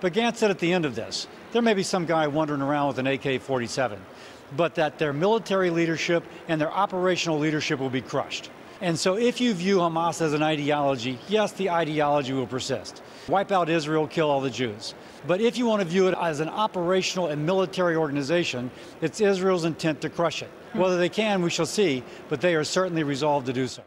But 0.00 0.12
Gantz 0.12 0.38
said 0.38 0.50
at 0.50 0.58
the 0.58 0.72
end 0.72 0.84
of 0.84 0.94
this, 0.94 1.26
there 1.52 1.62
may 1.62 1.74
be 1.74 1.82
some 1.82 2.06
guy 2.06 2.26
wandering 2.26 2.62
around 2.62 2.88
with 2.88 2.98
an 2.98 3.06
AK 3.06 3.40
47. 3.42 3.98
but 4.56 4.74
that 4.74 4.98
their 4.98 5.12
military 5.12 5.70
leadership 5.70 6.24
and 6.48 6.60
their 6.60 6.72
operational 6.72 7.38
leadership 7.38 7.78
will 7.78 7.90
be 7.90 8.00
crushed. 8.00 8.50
And 8.82 8.98
so, 8.98 9.16
if 9.18 9.42
you 9.42 9.52
view 9.52 9.78
Hamas 9.78 10.22
as 10.22 10.32
an 10.32 10.42
ideology, 10.42 11.18
yes, 11.28 11.52
the 11.52 11.68
ideology 11.68 12.32
will 12.32 12.46
persist. 12.46 13.02
Wipe 13.28 13.52
out 13.52 13.68
Israel, 13.68 14.06
kill 14.06 14.30
all 14.30 14.40
the 14.40 14.50
Jews. 14.50 14.94
But 15.26 15.42
if 15.42 15.58
you 15.58 15.66
want 15.66 15.82
to 15.82 15.86
view 15.86 16.08
it 16.08 16.14
as 16.18 16.40
an 16.40 16.48
operational 16.48 17.26
and 17.26 17.44
military 17.44 17.94
organization, 17.94 18.70
it's 19.02 19.20
Israel's 19.20 19.66
intent 19.66 20.00
to 20.00 20.08
crush 20.08 20.42
it. 20.42 20.48
Hmm. 20.72 20.78
Whether 20.78 20.96
they 20.96 21.10
can, 21.10 21.42
we 21.42 21.50
shall 21.50 21.66
see, 21.66 22.02
but 22.30 22.40
they 22.40 22.54
are 22.54 22.64
certainly 22.64 23.02
resolved 23.02 23.46
to 23.46 23.52
do 23.52 23.66
so. 23.66 23.82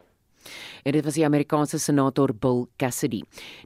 En 0.84 0.96
dit 0.96 1.06
was 1.06 1.18
die 1.18 1.26
Amerikaanse 1.26 1.80
senator 1.80 2.34
Bill 2.34 2.66
Cassidy. 2.78 3.22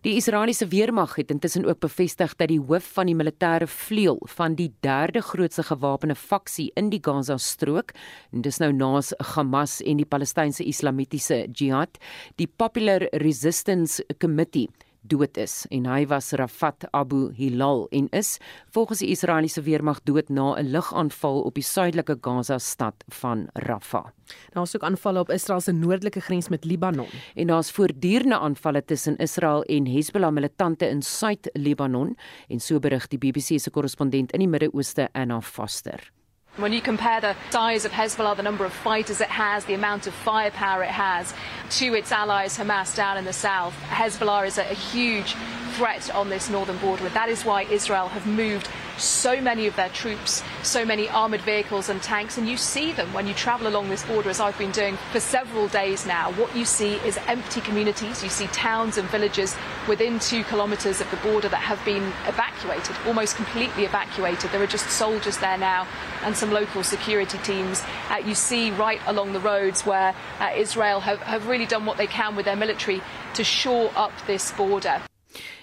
Die 0.06 0.16
Israeliese 0.16 0.68
weermag 0.72 1.16
het 1.16 1.32
intussen 1.32 1.66
ook 1.66 1.80
bevestig 1.80 2.36
dat 2.36 2.48
die 2.52 2.60
hoof 2.62 2.94
van 2.98 3.10
die 3.10 3.16
militêre 3.18 3.68
vleuel 3.68 4.22
van 4.38 4.56
die 4.56 4.72
derde 4.86 5.22
grootste 5.22 5.64
gewapende 5.64 6.16
faksie 6.16 6.72
in 6.76 6.90
die 6.94 7.02
Gaza-strook, 7.02 7.94
en 8.32 8.42
dis 8.42 8.62
nou 8.64 8.72
naas 8.74 9.14
Hamas 9.36 9.80
en 9.82 10.02
die 10.02 10.08
Palestynse 10.08 10.66
Islamitiese 10.66 11.46
Jihad, 11.52 11.98
die 12.38 12.48
Popular 12.48 13.08
Resistance 13.12 14.04
Committee 14.20 14.68
dood 15.02 15.38
is 15.38 15.66
en 15.70 15.86
hy 15.86 16.06
was 16.10 16.32
Rafat 16.32 16.88
Abu 16.92 17.32
Hilal 17.38 17.88
en 17.92 18.10
is 18.16 18.38
volgens 18.76 19.00
die 19.00 19.10
Israeliese 19.14 19.62
weermag 19.62 20.02
dood 20.04 20.30
na 20.30 20.56
'n 20.56 20.72
lugaanval 20.72 21.42
op 21.42 21.54
die 21.54 21.64
suidelike 21.64 22.18
Gaza 22.22 22.58
stad 22.58 23.04
van 23.08 23.48
Rafah. 23.54 24.08
Daar's 24.54 24.76
ook 24.76 24.84
aanvalle 24.84 25.20
op 25.20 25.30
Israel 25.30 25.62
se 25.62 25.72
noordelike 25.72 26.20
grens 26.20 26.50
met 26.50 26.66
Libanon 26.66 27.08
en 27.36 27.48
daar's 27.48 27.72
voortdurende 27.72 28.40
aanvalle 28.40 28.86
tussen 28.86 29.18
Israel 29.18 29.64
en 29.64 29.86
Hezbollah 29.86 30.32
militante 30.32 30.90
in 30.90 31.02
Suid-Libanon 31.02 32.18
en 32.48 32.60
so 32.60 32.80
berig 32.80 33.08
die 33.08 33.18
BBC 33.18 33.60
se 33.60 33.70
korrespondent 33.70 34.32
in 34.32 34.40
die 34.40 34.48
Midde-Ooste 34.48 35.10
Anna 35.14 35.42
Foster. 35.42 36.17
When 36.58 36.74
you 36.74 36.82
compare 36.82 37.22
the 37.22 37.36
size 37.52 37.86
of 37.86 37.92
Hezbollah, 37.92 38.36
the 38.36 38.42
number 38.42 38.66
of 38.66 38.74
fighters 38.74 39.22
it 39.22 39.28
has, 39.28 39.66
the 39.66 39.76
amount 39.76 40.08
of 40.08 40.14
firepower 40.16 40.84
it 40.84 40.90
has, 40.90 41.32
to 41.78 41.94
its 41.94 42.12
allies 42.12 42.58
Hamas 42.58 42.96
down 42.96 43.16
in 43.16 43.26
the 43.26 43.34
south, 43.34 43.76
Hezbollah 43.90 44.48
is 44.48 44.58
a, 44.58 44.62
a 44.62 44.74
huge 44.74 45.36
threat 45.78 46.10
on 46.16 46.28
this 46.30 46.50
northern 46.50 46.78
border. 46.78 47.08
That 47.10 47.30
is 47.30 47.46
why 47.46 47.62
Israel 47.64 48.08
have 48.08 48.26
moved 48.26 48.68
so 48.98 49.40
many 49.40 49.68
of 49.68 49.76
their 49.76 49.90
troops, 49.90 50.42
so 50.64 50.84
many 50.84 51.08
armoured 51.08 51.42
vehicles 51.42 51.88
and 51.90 52.02
tanks. 52.02 52.40
And 52.40 52.50
you 52.50 52.58
see 52.58 52.92
them 52.94 53.14
when 53.14 53.28
you 53.28 53.36
travel 53.36 53.68
along 53.68 53.90
this 53.90 54.04
border, 54.04 54.32
as 54.32 54.40
I've 54.40 54.58
been 54.58 54.72
doing 54.72 54.98
for 55.12 55.20
several 55.20 55.68
days 55.68 56.08
now. 56.08 56.32
What 56.32 56.56
you 56.56 56.66
see 56.66 56.96
is 57.06 57.20
empty 57.28 57.62
communities. 57.62 58.24
You 58.24 58.30
see 58.30 58.48
towns 58.48 58.98
and 58.98 59.08
villages 59.10 59.56
within 59.88 60.18
two 60.18 60.44
kilometres 60.46 61.00
of 61.00 61.12
the 61.12 61.18
border 61.18 61.48
that 61.50 61.62
have 61.62 61.84
been 61.86 62.12
evacuated, 62.26 62.96
almost 63.06 63.36
completely 63.36 63.86
evacuated. 63.86 64.50
There 64.50 64.64
are 64.64 64.68
just 64.68 64.90
soldiers 64.90 65.38
there 65.38 65.60
now 65.60 65.88
and 66.24 66.36
some 66.36 66.52
local 66.52 66.84
security 66.84 67.38
teams. 67.40 67.84
Uh, 68.10 68.18
you 68.26 68.34
see 68.34 68.72
right 68.72 69.02
along 69.06 69.34
the 69.34 69.40
roads 69.40 69.86
where 69.86 70.16
uh, 70.40 70.50
Israel 70.56 71.02
have, 71.02 71.20
have 71.20 71.48
really 71.48 71.68
done 71.68 71.86
what 71.86 71.98
they 71.98 72.08
can 72.08 72.36
with 72.36 72.46
their 72.46 72.56
military 72.56 73.00
to 73.36 73.44
shore 73.44 73.92
up 73.96 74.12
this 74.26 74.52
border. 74.54 75.04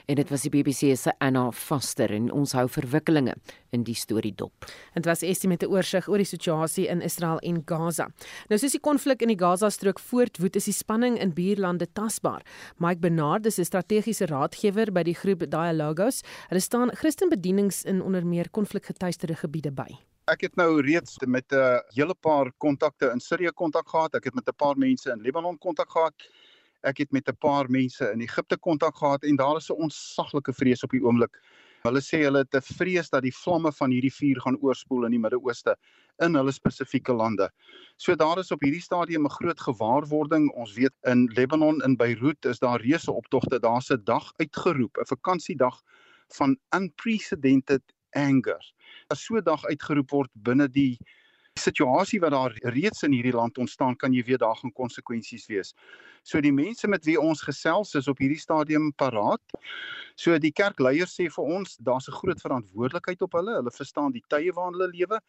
En 0.06 0.14
dit 0.14 0.30
was 0.30 0.42
die 0.42 0.50
BBC 0.50 0.96
se 0.96 1.12
Anna 1.18 1.50
Foster 1.50 2.10
en 2.10 2.30
ons 2.32 2.52
hou 2.52 2.68
verwikkelinge 2.68 3.34
in 3.74 3.84
die 3.84 3.94
storie 3.94 4.34
dop. 4.34 4.66
Dit 4.94 5.06
was 5.06 5.22
Estie 5.22 5.48
met 5.48 5.62
'n 5.62 5.70
oorsig 5.70 6.08
oor 6.08 6.18
die 6.18 6.26
situasie 6.26 6.88
in 6.88 7.02
Israel 7.02 7.38
en 7.38 7.62
Gaza. 7.64 8.08
Nou 8.48 8.58
soos 8.58 8.72
die 8.72 8.80
konflik 8.80 9.22
in 9.22 9.28
die 9.28 9.38
Gaza-strook 9.38 9.98
voortwoed, 9.98 10.56
is 10.56 10.64
die 10.64 10.72
spanning 10.72 11.18
in 11.18 11.32
buurlande 11.32 11.86
tasbaar. 11.92 12.42
Mike 12.78 13.00
Bernard 13.00 13.46
is 13.46 13.58
'n 13.58 13.64
strategiese 13.64 14.26
raadgewer 14.26 14.92
by 14.92 15.02
die 15.02 15.14
groep 15.14 15.50
Dialogos. 15.50 16.22
Hulle 16.48 16.60
staan 16.60 16.90
Christenbedienings 16.90 17.84
in 17.84 18.02
onder 18.02 18.26
meer 18.26 18.50
konflikgetuieerde 18.50 19.34
gebiede 19.34 19.72
by. 19.72 19.88
Ek 20.26 20.40
het 20.40 20.56
nou 20.56 20.80
reeds 20.80 21.18
met 21.26 21.52
'n 21.52 21.82
hele 21.94 22.14
paar 22.14 22.52
kontakte 22.58 23.10
in 23.10 23.20
Sirië 23.20 23.52
kontak 23.52 23.88
gehad. 23.88 24.14
Ek 24.14 24.24
het 24.24 24.34
met 24.34 24.48
'n 24.48 24.56
paar 24.56 24.76
mense 24.76 25.10
in 25.10 25.20
Libanon 25.20 25.58
kontak 25.58 25.90
gehad 25.90 26.14
ek 26.84 26.98
het 26.98 27.12
met 27.12 27.28
'n 27.28 27.36
paar 27.40 27.70
mense 27.70 28.12
in 28.12 28.20
Egipte 28.20 28.56
kontak 28.56 28.96
gehad 28.96 29.24
en 29.24 29.36
daar 29.36 29.56
is 29.56 29.70
'n 29.70 29.80
ontsaglike 29.86 30.52
vrees 30.52 30.82
op 30.82 30.90
die 30.90 31.02
oomblik. 31.02 31.40
Hulle 31.84 32.00
sê 32.00 32.22
hulle 32.24 32.38
het 32.38 32.54
'n 32.54 32.62
vrees 32.78 33.10
dat 33.10 33.22
die 33.22 33.34
vlamme 33.34 33.72
van 33.72 33.90
hierdie 33.90 34.12
vuur 34.12 34.40
gaan 34.40 34.56
oorspoel 34.60 35.04
in 35.04 35.10
die 35.10 35.18
Midde-Ooste 35.20 35.76
in 36.24 36.34
hulle 36.34 36.52
spesifieke 36.52 37.12
lande. 37.12 37.50
So 37.96 38.14
daar 38.16 38.38
is 38.38 38.52
op 38.52 38.60
hierdie 38.60 38.82
stadium 38.82 39.26
'n 39.26 39.30
groot 39.30 39.60
gewaarwording. 39.60 40.50
Ons 40.54 40.74
weet 40.74 40.94
in 41.02 41.30
Lebanon 41.34 41.82
in 41.82 41.96
Beirut 41.96 42.44
is 42.44 42.58
daar 42.58 42.80
reuse 42.80 43.12
optogte. 43.12 43.60
Daar's 43.60 43.90
'n 43.90 44.04
dag 44.04 44.32
uitgeroep, 44.36 44.96
'n 44.98 45.06
vakansiedag 45.06 45.82
van 46.28 46.56
unprecedented 46.70 47.82
anger. 48.12 48.72
As 49.08 49.24
so 49.24 49.36
'n 49.36 49.44
dag 49.44 49.64
uitgeroep 49.64 50.10
word 50.10 50.30
binne 50.32 50.68
die 50.68 50.98
situasie 51.60 52.20
wat 52.20 52.34
daar 52.34 52.54
reeds 52.74 53.02
in 53.02 53.12
hierdie 53.12 53.34
land 53.34 53.58
ontstaan, 53.58 53.96
kan 53.96 54.12
jy 54.12 54.24
weet 54.26 54.42
daar 54.42 54.56
gaan 54.56 54.72
konsekwensies 54.72 55.46
wees. 55.46 55.72
So 56.22 56.40
die 56.40 56.52
mense 56.52 56.88
met 56.88 57.04
wie 57.04 57.16
ons 57.20 57.42
gesels 57.44 57.94
is 57.94 58.08
op 58.08 58.18
hierdie 58.18 58.40
stadium 58.40 58.90
paraat. 58.98 59.42
So 60.16 60.38
die 60.38 60.52
kerkleiers 60.52 61.14
sê 61.14 61.28
vir 61.30 61.44
ons, 61.44 61.76
daar's 61.76 62.08
'n 62.08 62.18
groot 62.18 62.40
verantwoordelikheid 62.40 63.22
op 63.22 63.32
hulle. 63.32 63.54
Hulle 63.60 63.70
verstaan 63.70 64.12
die 64.12 64.24
tye 64.28 64.52
waarin 64.52 64.74
hulle 64.74 64.90
lewe 64.90 65.20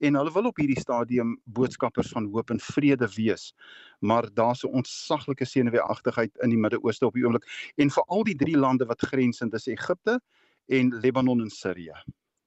en 0.00 0.14
hulle 0.14 0.32
wil 0.32 0.46
op 0.46 0.56
hierdie 0.56 0.80
stadium 0.80 1.36
boodskappers 1.44 2.08
van 2.08 2.26
hoop 2.32 2.50
en 2.50 2.60
vrede 2.60 3.08
wees. 3.16 3.54
Maar 4.00 4.28
daar's 4.34 4.64
'n 4.64 4.72
ontsaglike 4.72 5.44
senuweeagtigheid 5.44 6.32
in 6.42 6.50
die 6.50 6.58
Midde-Ooste 6.58 7.06
op 7.06 7.14
die 7.14 7.24
oomblik 7.24 7.44
en 7.76 7.90
vir 7.90 8.04
al 8.08 8.24
die 8.24 8.36
drie 8.36 8.56
lande 8.56 8.86
wat 8.86 9.00
grensend 9.00 9.54
is 9.54 9.66
Egipte 9.66 10.20
en 10.68 11.00
Libanon 11.00 11.40
en 11.40 11.50
Sirië. 11.50 12.04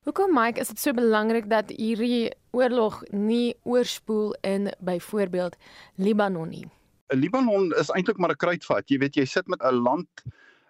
Hoekom 0.08 0.32
Mike 0.32 0.62
is 0.63 0.70
dit 0.72 0.80
so 0.80 0.96
belangrik 0.96 1.50
dat 1.52 1.67
hierdie 1.76 2.30
oorlog 2.56 3.02
nie 3.12 3.58
oorspoel 3.67 4.30
in 4.48 4.70
byvoorbeeld 4.80 5.58
Libanon 6.00 6.48
nie? 6.48 6.63
Libanon 7.12 7.74
is 7.76 7.91
eintlik 7.91 8.15
maar 8.17 8.32
'n 8.32 8.39
kruitvat. 8.39 8.88
Jy 8.88 8.98
weet 9.04 9.20
jy 9.20 9.26
sit 9.26 9.48
met 9.52 9.60
'n 9.60 9.84
land 9.84 10.08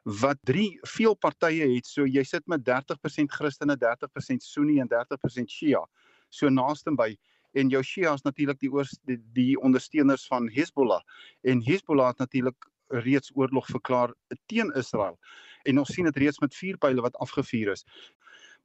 wat 0.03 0.37
drie 0.41 0.79
veel 0.81 1.13
partye 1.13 1.69
het. 1.75 1.85
So 1.85 2.05
jy 2.05 2.23
sit 2.23 2.47
met 2.47 2.65
30% 2.65 3.31
Christene, 3.31 3.77
30% 3.77 4.43
Sunni 4.43 4.79
en 4.79 4.87
30% 4.87 5.51
Shia. 5.51 5.85
So 6.29 6.49
naaste 6.49 6.95
by 6.95 7.15
en 7.53 7.69
jou 7.69 7.83
Shia 7.83 8.13
is 8.13 8.23
natuurlik 8.23 8.59
die 8.59 8.71
oor 8.71 8.89
die, 9.05 9.21
die 9.33 9.55
ondersteuners 9.61 10.25
van 10.27 10.49
Hezbollah 10.49 11.01
en 11.43 11.61
Hezbollah 11.61 12.07
het 12.07 12.17
natuurlik 12.17 12.65
reeds 12.87 13.31
oorlog 13.35 13.67
verklaar 13.67 14.13
teen 14.45 14.71
Israel. 14.75 15.17
En 15.63 15.79
ons 15.79 15.93
sien 15.93 16.05
dit 16.07 16.17
reeds 16.17 16.39
met 16.39 16.55
vuur 16.55 16.77
pile 16.77 17.01
wat 17.01 17.15
afgevuur 17.15 17.71
is. 17.71 17.85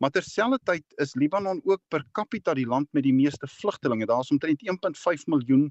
Maar 0.02 0.10
terselfdertyd 0.10 0.82
is 0.98 1.14
Libanon 1.14 1.60
ook 1.64 1.80
per 1.88 2.02
capita 2.12 2.54
die 2.58 2.66
land 2.66 2.88
met 2.90 3.04
die 3.06 3.14
meeste 3.14 3.46
vlugtelinge. 3.46 4.06
Daar's 4.10 4.32
omtrent 4.34 4.64
1.5 4.66 5.28
miljoen 5.30 5.68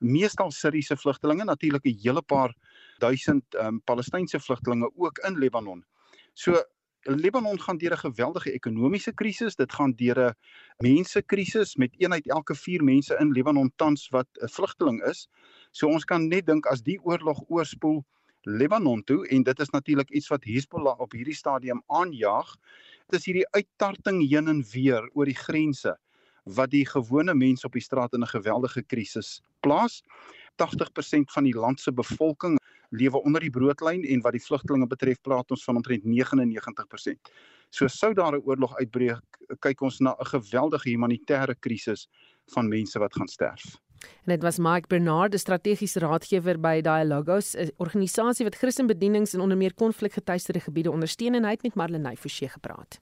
meestal 0.00 0.48
Siriëse 0.50 0.96
vlugtelinge, 0.96 1.44
natuurlik 1.44 1.84
'n 1.84 1.98
hele 2.00 2.22
paar 2.22 2.54
duisend 3.04 3.44
um, 3.54 3.82
Palestynse 3.84 4.40
vlugtelinge 4.40 4.90
ook 4.96 5.18
in 5.18 5.36
Libanon. 5.38 5.84
So 6.32 6.62
Libanon 7.02 7.60
gaan 7.60 7.78
deur 7.78 7.92
'n 7.92 8.04
geweldige 8.08 8.52
ekonomiese 8.52 9.12
krisis, 9.12 9.56
dit 9.56 9.72
gaan 9.72 9.92
deur 9.92 10.18
'n 10.18 10.34
mensekrisis 10.78 11.76
met 11.76 11.90
een 11.98 12.12
uit 12.12 12.28
elke 12.28 12.54
4 12.54 12.84
mense 12.84 13.16
in 13.20 13.30
Libanon 13.30 13.72
tans 13.76 14.08
wat 14.08 14.28
'n 14.40 14.48
vlugteling 14.48 15.04
is. 15.04 15.28
So 15.70 15.86
ons 15.86 16.04
kan 16.04 16.28
net 16.28 16.46
dink 16.46 16.66
as 16.66 16.82
die 16.82 16.98
oorlog 17.02 17.44
oorspoel 17.48 18.04
Libanon 18.46 19.04
toe 19.04 19.26
en 19.28 19.42
dit 19.42 19.60
is 19.60 19.70
natuurlik 19.70 20.10
iets 20.10 20.28
wat 20.28 20.44
Hezbollah 20.44 21.00
op 21.00 21.12
hierdie 21.12 21.34
stadium 21.34 21.82
aanjaag. 21.86 22.54
Dit 23.06 23.20
is 23.20 23.26
hierdie 23.28 23.46
uittarting 23.54 24.16
heen 24.26 24.50
en 24.50 24.64
weer 24.72 25.04
oor 25.14 25.28
die 25.30 25.38
grense 25.38 25.92
wat 26.58 26.72
die 26.72 26.82
gewone 26.86 27.36
mense 27.38 27.66
op 27.68 27.76
die 27.78 27.84
straat 27.84 28.16
in 28.18 28.24
'n 28.26 28.32
geweldige 28.32 28.82
krisis 28.82 29.42
plaas. 29.62 30.02
80% 30.58 31.30
van 31.30 31.44
die 31.44 31.54
land 31.54 31.80
se 31.80 31.92
bevolking 31.92 32.58
lewe 32.90 33.22
onder 33.22 33.40
die 33.40 33.50
broodlyn 33.50 34.02
en 34.02 34.20
wat 34.22 34.32
die 34.32 34.42
vlugtelinge 34.42 34.86
betref 34.86 35.20
praat 35.20 35.50
ons 35.50 35.64
van 35.64 35.76
omtrent 35.76 36.04
99%. 36.04 37.30
So 37.70 37.86
sou 37.86 38.12
daar 38.14 38.34
'n 38.34 38.42
oorlog 38.42 38.74
uitbreek, 38.76 39.38
kyk 39.60 39.80
ons 39.80 40.00
na 40.00 40.16
'n 40.18 40.26
geweldige 40.26 40.90
humanitêre 40.90 41.54
krisis 41.60 42.08
van 42.54 42.68
mense 42.68 42.98
wat 42.98 43.14
gaan 43.14 43.28
sterf. 43.28 43.78
En 44.00 44.32
dit 44.34 44.42
was 44.42 44.58
Mike 44.58 44.88
Bernard, 44.88 45.34
'n 45.34 45.38
strategiese 45.38 45.98
raadgewer 45.98 46.60
by 46.60 46.80
Dialogos, 46.80 47.54
'n 47.54 47.70
organisasie 47.76 48.44
wat 48.44 48.56
Christenbedienings 48.56 49.34
in 49.34 49.40
onder 49.40 49.56
meer 49.56 49.74
konflikgetuieerde 49.74 50.60
gebiede 50.60 50.90
ondersteun 50.90 51.34
en 51.34 51.44
hy 51.44 51.50
het 51.50 51.62
met 51.62 51.74
Marlenae 51.74 52.16
Forsie 52.16 52.48
gepraat. 52.48 53.00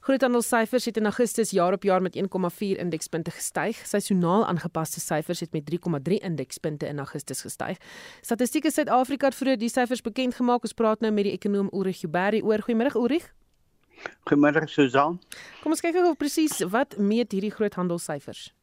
Groothandelssyfers 0.00 0.84
het 0.84 0.96
in 0.96 1.04
Augustus 1.04 1.50
jaar 1.50 1.72
op 1.72 1.82
jaar 1.82 2.02
met 2.02 2.16
1,4 2.16 2.78
indekspunte 2.78 3.30
gestyg. 3.30 3.76
Seisoonaal 3.86 4.46
aangepaste 4.46 5.00
syfers 5.00 5.40
het 5.40 5.52
met 5.52 5.64
3,3 5.64 6.18
indekspunte 6.18 6.86
in 6.86 6.98
Augustus 6.98 7.40
gestyg. 7.40 7.76
Statistiek 8.20 8.70
Suid-Afrika 8.70 9.26
het 9.26 9.34
vroeër 9.34 9.58
die 9.58 9.68
syfers 9.68 10.00
bekend 10.00 10.34
gemaak. 10.34 10.62
Ons 10.62 10.72
praat 10.72 11.00
nou 11.00 11.12
met 11.12 11.24
die 11.24 11.32
ekonom 11.32 11.68
Ulrich 11.72 12.00
Huberti 12.00 12.42
oor. 12.42 12.58
Goeiemôre 12.58 12.96
Ulrich. 12.96 13.28
Goeiemôre 14.24 14.64
Susan. 14.66 15.20
Kom 15.62 15.72
ons 15.72 15.80
kyk 15.84 15.94
gou 15.94 16.14
presies 16.14 16.64
wat 16.72 16.96
meet 16.96 17.32
hierdie 17.32 17.52
groothandelssyfers. 17.52 18.54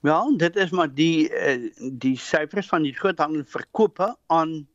Wel, 0.00 0.36
dit 0.36 0.56
is 0.56 0.70
maar 0.70 0.94
die 0.94 1.30
uh, 1.30 1.70
die 1.92 2.16
syfers 2.18 2.68
van 2.68 2.82
die 2.82 2.94
groothandelverkope 2.94 4.16
aan 4.26 4.68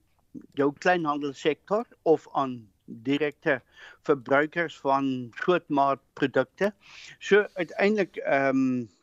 jou 0.53 0.73
kleinhandelsektor 0.73 1.85
of 2.01 2.27
aan 2.31 2.67
direkte 2.85 3.61
verbruikers 4.07 4.77
van 4.79 5.27
grootmaatprodukte. 5.35 6.73
So 7.19 7.45
uiteindelik 7.53 8.15
ehm 8.15 8.57
um, 8.57 8.95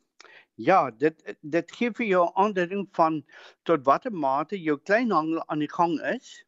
ja, 0.54 0.90
dit 0.90 1.36
dit 1.40 1.72
gee 1.76 1.90
vir 1.90 2.06
jou 2.06 2.24
'n 2.26 2.34
aandering 2.34 2.88
van 2.92 3.24
tot 3.62 3.84
watter 3.84 4.12
mate 4.12 4.62
jou 4.62 4.78
kleinhandel 4.78 5.42
aan 5.46 5.58
die 5.58 5.72
gang 5.72 6.00
is 6.00 6.44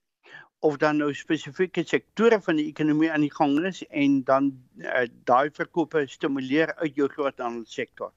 of 0.58 0.76
dan 0.76 0.96
nou 0.96 1.14
spesifieke 1.14 1.84
sektore 1.84 2.40
van 2.40 2.56
die 2.56 2.66
ekonomie 2.66 3.10
aan 3.12 3.20
die 3.20 3.34
gang 3.34 3.58
is 3.68 3.82
en 3.86 4.22
dan 4.24 4.50
uh, 4.78 5.04
daai 5.28 5.50
verkope 5.50 6.06
stimuleer 6.06 6.74
uit 6.74 6.94
jou 6.94 7.08
groothandelsektor. 7.08 8.12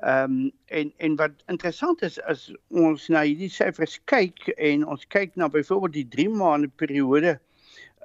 Ehm 0.00 0.32
um, 0.32 0.52
en 0.66 0.92
en 0.96 1.16
wat 1.16 1.30
interessant 1.46 2.02
is 2.02 2.20
as 2.22 2.52
ons 2.68 3.08
na 3.08 3.22
hierdie 3.22 3.50
syfers 3.50 4.00
kyk 4.10 4.48
en 4.56 4.86
ons 4.86 5.06
kyk 5.06 5.36
na 5.36 5.48
byvoorbeeld 5.48 5.92
die 5.92 6.08
3 6.16 6.28
maande 6.28 6.68
periode 6.68 7.38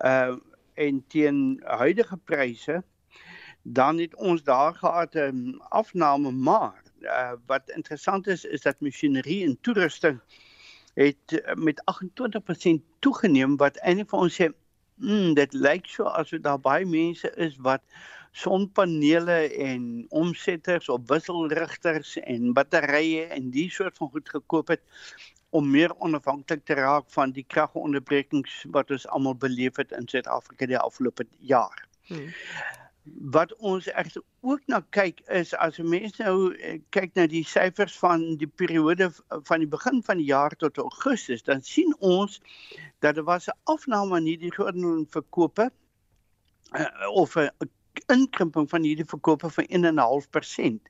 uh 0.05 0.37
en 0.79 1.03
teen 1.11 1.59
huidige 1.65 2.17
pryse 2.17 2.83
dan 3.63 3.97
het 3.99 4.15
ons 4.15 4.43
daar 4.43 4.75
gehad 4.75 5.15
'n 5.15 5.19
um, 5.19 5.61
afname 5.69 6.31
maar 6.31 6.83
uh, 7.01 7.33
wat 7.45 7.69
interessant 7.69 8.27
is 8.27 8.45
is 8.45 8.61
dat 8.61 8.79
masjinerie 8.79 9.43
en 9.45 9.57
toerusting 9.61 10.21
het 10.93 11.41
eh, 11.41 11.55
met 11.55 11.81
28% 11.85 12.81
toegeneem 12.99 13.57
wat 13.57 13.77
eintlik 13.77 14.09
vir 14.09 14.19
ons 14.19 14.41
sê, 14.41 14.47
"Mm, 14.95 15.33
dit 15.33 15.53
lyk 15.53 15.85
so 15.87 16.03
asof 16.03 16.41
daar 16.41 16.59
baie 16.59 16.85
mense 16.85 17.31
is 17.35 17.55
wat 17.57 17.81
sonpanele 18.31 19.49
en 19.57 20.05
omsetters 20.09 20.89
op 20.89 21.07
wisselrigters 21.07 22.17
en 22.17 22.53
batterye 22.53 23.25
en 23.25 23.49
die 23.49 23.69
soort 23.71 23.97
van 23.97 24.09
goed 24.09 24.29
gekoop 24.29 24.67
het 24.67 24.81
om 25.49 25.69
meer 25.69 25.95
onafhanklik 25.97 26.65
te 26.65 26.73
raak 26.73 27.09
van 27.09 27.31
die 27.33 27.45
kragonderbrekings 27.47 28.65
wat 28.73 28.91
ons 28.91 29.07
almal 29.07 29.35
beleef 29.35 29.79
het 29.81 29.91
in 29.97 30.07
Suid-Afrika 30.07 30.65
die 30.69 30.77
afgelope 30.77 31.25
jaar. 31.39 31.85
Hmm. 32.09 32.29
Wat 33.33 33.55
ons 33.55 33.87
egter 33.89 34.21
ook 34.45 34.61
na 34.69 34.83
kyk 34.93 35.23
is 35.33 35.55
as 35.57 35.79
mense 35.81 36.21
nou 36.21 36.53
eh, 36.53 36.77
kyk 36.93 37.15
na 37.17 37.25
die 37.31 37.41
syfers 37.47 37.95
van 37.97 38.35
die 38.37 38.49
periode 38.61 39.09
van 39.49 39.63
die 39.63 39.71
begin 39.71 40.03
van 40.05 40.21
die 40.21 40.29
jaar 40.29 40.53
tot 40.61 40.77
Augustus, 40.77 41.41
dan 41.43 41.65
sien 41.65 41.95
ons 41.99 42.37
dat 43.01 43.15
daar 43.15 43.25
was 43.25 43.49
'n 43.49 43.57
afname 43.63 44.17
in 44.17 44.29
hierdie 44.29 44.53
gordel 44.53 45.05
verkope 45.09 45.71
uh, 46.77 47.09
of 47.09 47.35
'n 47.35 47.49
inkrimping 48.13 48.69
van 48.69 48.83
hierdie 48.83 49.07
verkope 49.07 49.49
van 49.49 49.67
1.5%. 49.69 50.89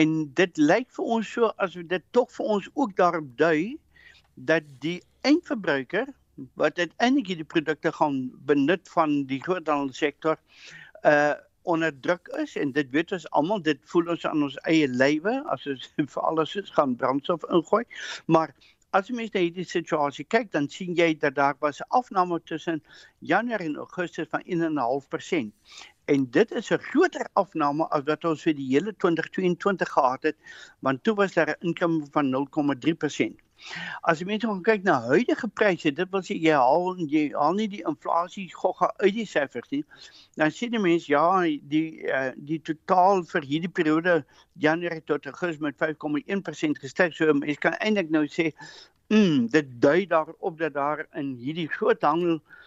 En 0.00 0.16
dit 0.34 0.56
lyk 0.56 0.88
vir 0.96 1.12
ons 1.16 1.32
so 1.36 1.52
asof 1.56 1.86
dit 1.90 2.06
tog 2.16 2.32
vir 2.36 2.54
ons 2.56 2.70
ook 2.74 2.96
daarop 2.96 3.28
dui 3.38 3.76
dat 4.34 4.66
die 4.84 4.98
eindverbruiker 5.26 6.08
wat 6.60 6.78
uiteindelik 6.78 7.26
hierdie 7.26 7.48
produkte 7.48 7.92
gaan 7.92 8.30
benut 8.48 8.88
van 8.88 9.22
die 9.30 9.42
groothandelsektor 9.44 10.40
uh 11.04 11.36
onder 11.62 12.00
druk 12.00 12.28
is. 12.40 12.56
En 12.56 12.72
dit 12.72 12.90
weet 12.90 13.12
ons 13.12 13.30
almal 13.36 13.60
dit 13.62 13.78
voel 13.92 14.06
ons 14.14 14.22
aan 14.26 14.42
ons 14.42 14.54
eie 14.70 14.88
lywe 14.88 15.34
as 15.52 15.66
ons 15.68 15.90
vir 16.14 16.22
alles 16.24 16.54
is 16.56 16.72
gaan 16.72 16.94
brandstof 16.96 17.44
ingooi. 17.52 17.84
Maar 18.26 18.54
as 18.96 19.10
jy 19.10 19.16
mens 19.18 19.34
na 19.34 19.42
hierdie 19.44 19.66
situasie 19.68 20.24
kyk 20.34 20.48
dan 20.56 20.70
sien 20.72 20.96
jy 20.98 21.12
dat 21.22 21.36
daar 21.36 21.58
was 21.60 21.82
'n 21.84 21.90
afname 22.00 22.40
tussen 22.50 22.82
Januarie 23.20 23.68
en 23.68 23.76
Augustus 23.76 24.28
van 24.32 24.42
1.5% 24.46 25.52
en 26.10 26.26
dit 26.30 26.52
is 26.58 26.70
'n 26.74 26.82
groter 26.90 27.26
afname 27.32 27.84
as 27.96 28.02
wat 28.06 28.24
ons 28.24 28.42
vir 28.42 28.54
die 28.54 28.68
hele 28.72 28.92
2022 29.02 29.88
gehad 29.88 30.22
het 30.22 30.36
want 30.80 31.04
toe 31.04 31.14
was 31.14 31.34
daar 31.34 31.50
'n 31.50 31.66
inkom 31.66 31.94
van 32.12 32.30
0.3%. 32.30 33.38
As 34.02 34.20
jy 34.20 34.26
mense 34.26 34.46
gaan 34.46 34.62
kyk 34.62 34.84
na 34.84 35.00
huidige 35.00 35.48
pryse, 35.48 35.90
dit 35.92 36.10
wil 36.10 36.22
sê 36.22 36.34
jy 36.34 36.54
haal 36.56 36.96
jy 37.14 37.24
haal 37.32 37.54
nie 37.54 37.68
die 37.68 37.82
inflasie 37.90 38.48
gogga 38.52 38.88
uit 38.96 39.14
die 39.14 39.26
syfers 39.26 39.70
nie. 39.70 39.84
Dan 40.36 40.50
sien 40.50 40.70
die 40.70 40.80
mense 40.80 41.12
ja, 41.12 41.42
die 41.74 42.08
uh, 42.08 42.30
die 42.36 42.60
totaal 42.70 43.22
vir 43.32 43.42
hierdie 43.42 43.74
periode 43.80 44.24
Januarie 44.54 45.04
tot 45.04 45.26
Augustus 45.26 45.60
met 45.60 45.76
5,1% 45.76 46.80
gestyg. 46.80 47.14
So 47.14 47.34
mense 47.34 47.60
kan 47.60 47.76
eintlik 47.80 48.10
nou 48.10 48.24
sê, 48.26 48.50
mm, 49.08 49.50
dit 49.52 49.66
dui 49.80 50.06
daarop 50.06 50.58
dat 50.58 50.74
daar 50.74 51.06
in 51.12 51.34
hierdie 51.36 51.68
groot 51.68 52.02
handel 52.02 52.40
uh, 52.40 52.58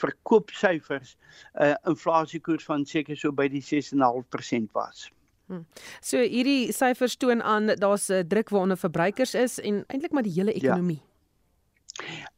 verkoopsyfers 0.00 1.16
'n 1.54 1.62
uh, 1.62 1.74
inflasiekoers 1.84 2.64
van 2.64 2.84
seker 2.84 3.16
so 3.16 3.32
by 3.32 3.48
die 3.48 3.62
6.5% 3.62 4.72
was. 4.72 5.10
Hmm. 5.46 5.66
So 6.00 6.18
hierdie 6.18 6.72
syfers 6.72 7.16
toon 7.16 7.42
aan 7.42 7.66
daar's 7.66 8.08
'n 8.10 8.26
druk 8.28 8.48
waaronder 8.48 8.76
verbruikers 8.76 9.34
is 9.34 9.60
en 9.60 9.84
eintlik 9.86 10.12
maar 10.12 10.22
die 10.22 10.32
hele 10.32 10.54
ja. 10.54 10.56
ekonomie. 10.56 11.02
Ja 11.02 11.15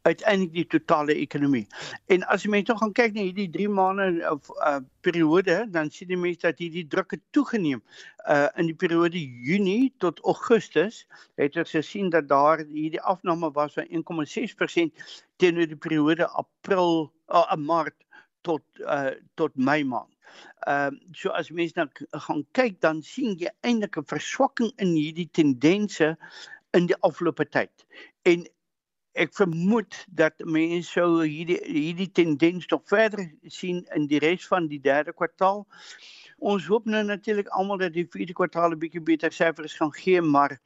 uiteindelik 0.02 0.52
die 0.52 0.66
totale 0.66 1.14
ekonomie. 1.14 1.66
En 2.12 2.24
as 2.32 2.44
jy 2.44 2.50
mense 2.52 2.76
gaan 2.80 2.92
kyk 2.96 3.14
na 3.16 3.24
hierdie 3.26 3.48
3 3.54 3.68
maande 3.74 4.08
of 4.30 4.50
uh, 4.58 4.78
periode, 5.06 5.56
dan 5.74 5.90
sien 5.94 6.12
jy 6.12 6.18
mense 6.20 6.44
dat 6.46 6.60
hierdie 6.62 6.86
druk 6.88 7.16
het 7.16 7.24
toegeneem. 7.36 7.82
Uh 8.28 8.46
in 8.60 8.68
die 8.70 8.76
periode 8.76 9.20
Junie 9.20 9.92
tot 10.02 10.20
Augustus 10.26 11.04
het 11.40 11.56
ons 11.56 11.70
gesien 11.74 12.10
dat 12.14 12.28
daar 12.28 12.62
hierdie 12.66 13.02
afname 13.02 13.50
was 13.56 13.78
van 13.78 13.88
1,6% 13.88 15.08
teenoor 15.40 15.70
die 15.70 15.80
periode 15.86 16.28
April 16.28 17.10
uh, 17.28 17.56
Maart 17.56 17.96
tot 18.46 18.62
uh 18.84 19.16
tot 19.34 19.56
Mei 19.56 19.82
maand. 19.84 20.12
Ehm 20.66 20.94
uh, 20.94 21.00
so 21.12 21.30
as 21.30 21.50
mense 21.50 21.74
nou 21.78 21.88
gaan 22.26 22.44
kyk 22.58 22.80
dan 22.84 23.02
sien 23.02 23.36
jy 23.40 23.50
eintlik 23.66 23.98
'n 23.98 24.10
verswakking 24.12 24.72
in 24.76 24.94
hierdie 24.94 25.28
tendense 25.32 26.16
in 26.76 26.86
die 26.86 26.98
afgelope 27.08 27.48
tyd. 27.48 27.86
En 28.22 28.44
ek 29.24 29.34
vermoed 29.36 29.96
dat 30.20 30.44
mense 30.44 30.90
sou 30.90 31.22
hierdie 31.22 31.58
hierdie 31.64 32.10
tendens 32.20 32.66
nog 32.70 32.84
verder 32.90 33.24
sien 33.58 33.84
in 33.96 34.06
die 34.10 34.20
res 34.22 34.46
van 34.46 34.68
die 34.70 34.80
derde 34.80 35.12
kwartaal. 35.12 35.64
Ons 36.38 36.68
hoop 36.70 36.86
nou 36.86 37.02
natuurlik 37.06 37.48
almal 37.58 37.80
dat 37.82 37.96
die 37.96 38.06
vierde 38.10 38.36
kwartaal 38.40 38.76
'n 38.76 38.82
bietjie 38.84 39.02
beter 39.02 39.32
syfers 39.32 39.74
gaan 39.80 39.94
gee, 39.94 40.20
maar 40.20 40.58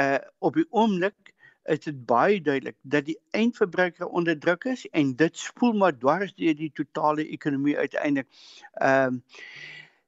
uh 0.00 0.18
op 0.38 0.60
die 0.60 0.66
oomblik 0.70 1.32
is 1.64 1.80
dit 1.80 2.04
baie 2.06 2.40
duidelik 2.40 2.76
dat 2.82 3.06
die 3.06 3.18
eindverbruiker 3.30 4.06
onder 4.06 4.38
druk 4.38 4.64
is 4.64 4.84
en 4.90 5.14
dit 5.16 5.38
spoel 5.38 5.72
maar 5.72 5.96
dwars 5.98 6.34
deur 6.34 6.54
die 6.54 6.72
totale 6.72 7.28
ekonomie 7.28 7.78
uiteindelik. 7.78 8.28
Ehm 8.74 9.14
uh, 9.14 9.20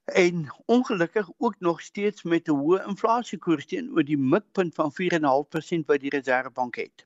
en 0.07 0.47
ongelukkig 0.67 1.31
ook 1.39 1.55
nog 1.59 1.81
steeds 1.81 2.23
met 2.23 2.49
'n 2.49 2.55
hoë 2.55 2.87
inflasiekoers 2.87 3.67
teenoor 3.67 4.05
die 4.05 4.19
mikpunt 4.19 4.75
van 4.75 4.93
4.5% 4.93 5.87
wat 5.87 6.01
die 6.01 6.11
Reservebank 6.11 6.77
het. 6.77 7.06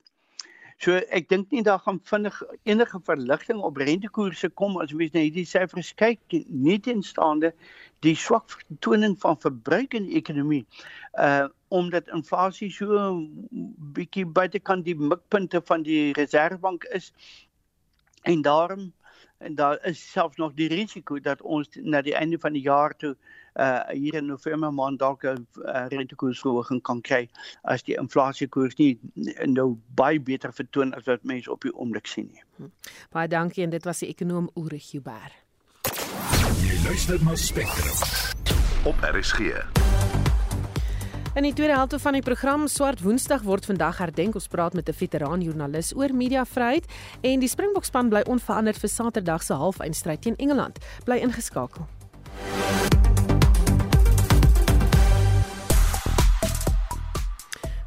So 0.81 0.97
ek 1.13 1.27
dink 1.29 1.51
nie 1.53 1.61
daar 1.61 1.79
gaan 1.79 1.99
vinnig 2.09 2.37
enige 2.65 2.99
verligting 3.05 3.59
op 3.61 3.77
rentekoerse 3.77 4.49
kom 4.49 4.79
as 4.81 4.93
mens 4.97 5.11
na 5.13 5.21
hierdie 5.21 5.45
syfers 5.45 5.91
kyk 6.01 6.33
nie 6.49 6.79
teenstaande 6.81 7.51
die 8.01 8.15
swak 8.17 8.47
vertoning 8.49 9.13
van 9.21 9.37
verbruik 9.43 9.93
in 9.99 10.07
die 10.09 10.17
ekonomie. 10.21 10.63
Uh 11.13 11.49
omdat 11.71 12.09
inflasie 12.11 12.67
so 12.75 12.97
bietjie 13.95 14.25
buitekant 14.25 14.83
die 14.83 14.97
mikpunte 14.99 15.61
van 15.69 15.85
die 15.85 16.11
Reservebank 16.17 16.83
is 16.97 17.13
en 18.27 18.41
daarom 18.43 18.89
en 19.39 19.55
daar 19.55 19.77
is 19.87 20.01
selfs 20.11 20.41
nog 20.41 20.57
die 20.57 20.67
risiko 20.67 21.19
dat 21.19 21.41
ons 21.41 21.69
na 21.77 22.01
die 22.01 22.17
einde 22.17 22.41
van 22.41 22.57
die 22.57 22.65
jaar 22.65 22.97
toe 22.97 23.13
uh 23.13 23.40
hier 23.91 24.15
in 24.15 24.25
November 24.25 24.71
maand 24.73 24.99
dalk 24.99 25.23
'n 25.23 25.47
uh, 25.55 25.85
rentekoersverhoging 25.87 26.81
kan 26.81 27.01
kry 27.01 27.29
as 27.63 27.83
die 27.83 27.95
inflasiekoers 27.95 28.75
nie 28.77 28.99
nou 29.45 29.77
baie 29.95 30.19
beter 30.19 30.53
vertoon 30.53 30.93
as 30.93 31.03
wat 31.05 31.23
mense 31.23 31.51
op 31.51 31.61
die 31.61 31.73
oomblik 31.73 32.07
sien 32.07 32.29
nie. 32.31 32.43
Hm. 32.57 32.71
Baie 33.11 33.27
dankie 33.27 33.63
en 33.63 33.69
dit 33.69 33.85
was 33.85 33.99
die 33.99 34.09
ekonom 34.09 34.49
Ulrich 34.55 34.91
Huber. 34.91 35.31
Jy 36.61 36.83
luister 36.87 37.23
na 37.23 37.35
Spectrum 37.35 37.97
op 38.85 38.95
RSG. 39.01 39.61
In 41.31 41.43
die 41.43 41.53
tweede 41.53 41.73
helfte 41.73 41.99
van 41.99 42.13
die 42.13 42.21
program 42.21 42.67
Swart 42.67 43.01
Woensdag 43.01 43.45
word 43.47 43.65
vandag 43.65 43.97
herdenk. 43.97 44.35
Ons 44.35 44.47
praat 44.47 44.73
met 44.73 44.89
'n 44.89 44.93
veteraan 44.93 45.41
joernalis 45.41 45.95
oor 45.95 46.13
mediavryheid 46.13 46.85
en 47.21 47.39
die 47.39 47.47
Springbok 47.47 47.83
span 47.83 48.09
bly 48.09 48.21
onveranderd 48.27 48.77
vir 48.77 48.89
Saterdag 48.89 49.43
se 49.43 49.53
halfeindstryd 49.53 50.21
teen 50.21 50.35
Engeland. 50.35 50.77
Bly 51.05 51.17
ingeskakel. 51.17 51.87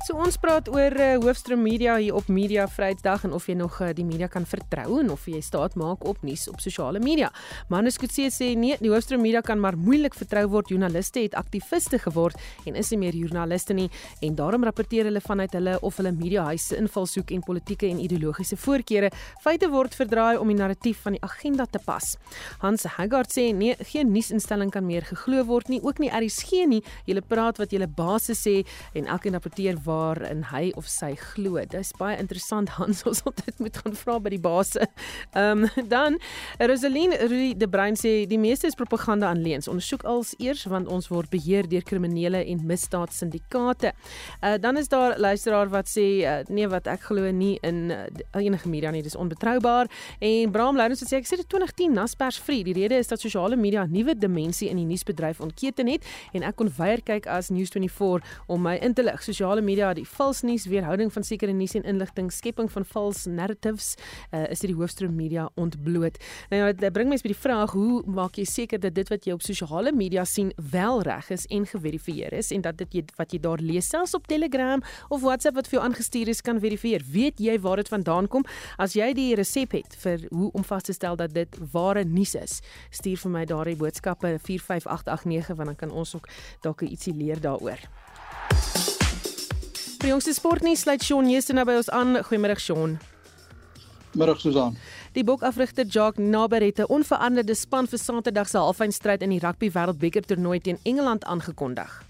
So 0.05 0.19
ons 0.21 0.37
praat 0.37 0.67
oor 0.69 0.93
uh, 1.01 1.05
hoofstroom 1.17 1.63
media 1.65 1.95
hier 1.97 2.13
op 2.13 2.27
Media 2.29 2.67
Vrydag 2.69 3.23
en 3.25 3.33
of 3.33 3.47
jy 3.49 3.55
nog 3.57 3.79
uh, 3.81 3.87
die 3.97 4.05
media 4.05 4.27
kan 4.29 4.45
vertrou 4.45 4.99
en 5.01 5.09
of 5.15 5.23
jy 5.25 5.39
staat 5.41 5.79
maak 5.81 6.03
op 6.05 6.19
nuus 6.21 6.43
op 6.51 6.59
sosiale 6.61 7.01
media. 7.01 7.31
Manus 7.73 7.97
Kutse 7.97 8.27
sê 8.29 8.51
nee, 8.53 8.77
die 8.85 8.91
hoofstroom 8.93 9.23
media 9.25 9.41
kan 9.41 9.57
maar 9.57 9.79
moeilik 9.81 10.13
vertrou 10.13 10.43
word. 10.53 10.69
Joernaliste 10.69 11.23
het 11.25 11.37
aktiviste 11.41 11.97
geword 12.03 12.37
en 12.69 12.77
is 12.77 12.91
nie 12.93 12.99
meer 13.01 13.17
joernaliste 13.17 13.73
nie 13.79 13.87
en 14.21 14.37
daarom 14.37 14.67
rapporteer 14.69 15.09
hulle 15.09 15.23
vanuit 15.25 15.57
hulle 15.57 15.79
of 15.81 15.97
hulle 16.03 16.13
mediahuise 16.19 16.77
invalshoek 16.83 17.33
en 17.33 17.47
politieke 17.49 17.89
en 17.89 18.05
ideologiese 18.05 18.61
voorkeure. 18.61 19.09
Feite 19.41 19.73
word 19.73 19.97
verdraai 19.97 20.37
om 20.37 20.53
die 20.53 20.59
narratief 20.61 21.01
van 21.09 21.17
die 21.17 21.23
agenda 21.25 21.65
te 21.65 21.81
pas. 21.81 22.11
Hans 22.61 22.85
Haggard 22.99 23.33
sê 23.33 23.47
nee, 23.57 23.79
geen 23.95 24.13
nuusinstelling 24.13 24.69
kan 24.77 24.85
meer 24.85 25.09
geglo 25.15 25.49
word 25.49 25.73
nie, 25.73 25.81
ook 25.81 26.05
nie 26.05 26.13
RSG 26.13 26.69
nie. 26.77 26.85
Julle 27.09 27.25
praat 27.25 27.65
wat 27.65 27.73
julle 27.73 27.89
basis 27.89 28.45
sê 28.45 28.59
en 28.93 29.09
elkeen 29.09 29.41
rapporteer 29.41 29.81
waarin 29.95 30.45
hy 30.51 30.73
of 30.79 30.89
sy 30.91 31.15
glo. 31.21 31.63
Dis 31.71 31.93
baie 31.99 32.19
interessant 32.21 32.73
Hans 32.79 33.05
ons 33.09 33.23
altyd 33.29 33.63
moet 33.63 33.79
gaan 33.83 33.97
vra 33.99 34.19
by 34.23 34.35
die 34.35 34.43
base. 34.43 34.89
Ehm 35.33 35.65
um, 35.65 35.89
dan 35.95 36.19
Rosaline 36.59 37.19
Rudy 37.23 37.55
de 37.59 37.69
Bruin 37.71 37.97
sê 37.99 38.13
die 38.31 38.39
meeste 38.41 38.69
is 38.71 38.79
propaganda 38.79 39.31
aan 39.31 39.43
leens. 39.45 39.69
Ondersoek 39.71 40.05
als 40.09 40.35
eers 40.43 40.65
want 40.71 40.89
ons 40.93 41.09
word 41.13 41.31
beheer 41.33 41.69
deur 41.71 41.85
kriminele 41.87 42.43
en 42.45 42.65
misdaadsyndikaate. 42.67 43.93
Uh, 43.95 44.55
dan 44.61 44.77
is 44.81 44.89
daar 44.89 45.19
luisteraar 45.19 45.71
wat 45.73 45.91
sê 45.91 46.07
uh, 46.25 46.41
nee 46.49 46.69
wat 46.71 46.89
ek 46.91 47.09
glo 47.09 47.31
nie 47.31 47.55
in 47.63 47.91
uh, 47.95 48.07
enige 48.41 48.69
media 48.69 48.91
nie, 48.95 49.03
dis 49.05 49.17
onbetroubaar. 49.19 49.91
En 50.25 50.53
Bram 50.55 50.79
Lourens 50.79 51.05
sê 51.05 51.21
ek 51.21 51.29
sê 51.29 51.39
dit 51.41 51.49
2010 51.51 51.95
Naspers 51.95 52.39
Free. 52.41 52.65
Die 52.67 52.77
rede 52.77 52.99
is 52.99 53.11
dat 53.13 53.23
sosiale 53.23 53.57
media 53.57 53.85
'n 53.85 53.93
nuwe 53.93 54.15
dimensie 54.19 54.69
in 54.69 54.77
die 54.77 54.89
nuusbedryf 54.89 55.41
ontketen 55.41 55.89
het 55.89 56.05
en 56.33 56.43
ek 56.43 56.57
kon 56.57 56.71
weier 56.79 57.03
kyk 57.03 57.27
as 57.27 57.51
News24 57.51 58.25
om 58.47 58.63
my 58.63 58.77
in 58.83 58.95
te 58.95 59.03
lig. 59.03 59.23
Sosiale 59.23 59.61
media 59.61 59.84
die 59.93 60.07
vals 60.09 60.43
nuus, 60.43 60.67
weerhouding 60.71 61.13
van 61.13 61.23
sekere 61.27 61.53
nuus 61.53 61.75
en 61.75 61.85
inligting, 61.85 62.31
skepping 62.33 62.71
van 62.73 62.85
vals 62.85 63.25
narratives, 63.27 63.95
uh, 64.31 64.47
is 64.51 64.63
dit 64.65 64.71
die 64.73 64.79
hoofstroom 64.79 65.15
media 65.15 65.49
ontbloot. 65.61 66.17
Nou 66.51 66.61
ja, 66.63 66.73
dit 66.73 66.93
bring 66.93 67.11
my 67.11 67.19
by 67.21 67.33
die 67.33 67.39
vraag, 67.39 67.75
hoe 67.77 68.03
maak 68.07 68.39
jy 68.41 68.47
seker 68.49 68.81
dat 68.81 68.95
dit 68.97 69.09
wat 69.13 69.27
jy 69.27 69.35
op 69.37 69.45
sosiale 69.45 69.93
media 69.93 70.25
sien 70.25 70.53
wel 70.73 71.03
reg 71.03 71.31
is 71.35 71.47
en 71.53 71.67
geverifieer 71.69 72.33
is 72.33 72.53
en 72.55 72.65
dat 72.65 72.79
dit 72.81 73.13
wat 73.19 73.33
jy 73.35 73.41
daar 73.45 73.63
lees 73.63 73.89
selfs 73.91 74.15
op 74.15 74.27
Telegram 74.31 74.83
of 75.09 75.23
WhatsApp 75.25 75.59
wat 75.59 75.69
vir 75.69 75.79
jou 75.79 75.85
aangestuur 75.89 76.31
is 76.33 76.43
kan 76.45 76.61
verifieer. 76.63 77.05
Weet 77.13 77.41
jy 77.43 77.59
waar 77.61 77.83
dit 77.83 77.91
vandaan 77.93 78.29
kom? 78.29 78.47
As 78.79 78.97
jy 78.97 79.13
die 79.17 79.35
resep 79.39 79.77
het 79.77 79.99
vir 80.05 80.27
hoe 80.31 80.51
om 80.55 80.65
vas 80.65 80.87
te 80.87 80.97
stel 80.97 81.19
dat 81.21 81.35
dit 81.35 81.61
ware 81.73 82.05
nuus 82.05 82.35
is, 82.39 82.61
stuur 82.95 83.21
vir 83.27 83.37
my 83.39 83.45
daardie 83.49 83.79
boodskappe 83.81 84.37
45889 84.39 85.57
want 85.57 85.73
dan 85.73 85.81
kan 85.87 85.95
ons 85.95 86.15
ook 86.15 86.29
dalk 86.63 86.87
ietsie 86.87 87.15
leer 87.17 87.41
daaroor. 87.41 87.81
Vir 90.05 90.11
jongste 90.11 90.35
sportnuus 90.37 90.83
sluit 90.85 91.01
Shaun 91.01 91.31
Joosten 91.33 91.57
nou 91.57 91.63
by 91.65 91.79
ons 91.81 91.87
aan. 91.97 92.19
Goeiemôre 92.27 92.59
Shaun. 92.61 92.99
Middag 94.13 94.43
Susan. 94.43 94.75
Die 95.17 95.23
bokafrigter 95.25 95.87
Jacques 95.89 96.21
Naber 96.21 96.61
het 96.61 96.79
'n 96.79 96.93
onveranderde 96.93 97.55
span 97.57 97.87
vir 97.87 97.99
Saterdag 97.99 98.49
se 98.49 98.59
halfeindstryd 98.59 99.23
in 99.23 99.31
die 99.31 99.39
Rugby 99.39 99.71
Wêreldbeker 99.71 100.27
toernooi 100.27 100.61
teen 100.61 100.79
Engeland 100.85 101.25
aangekondig. 101.25 102.05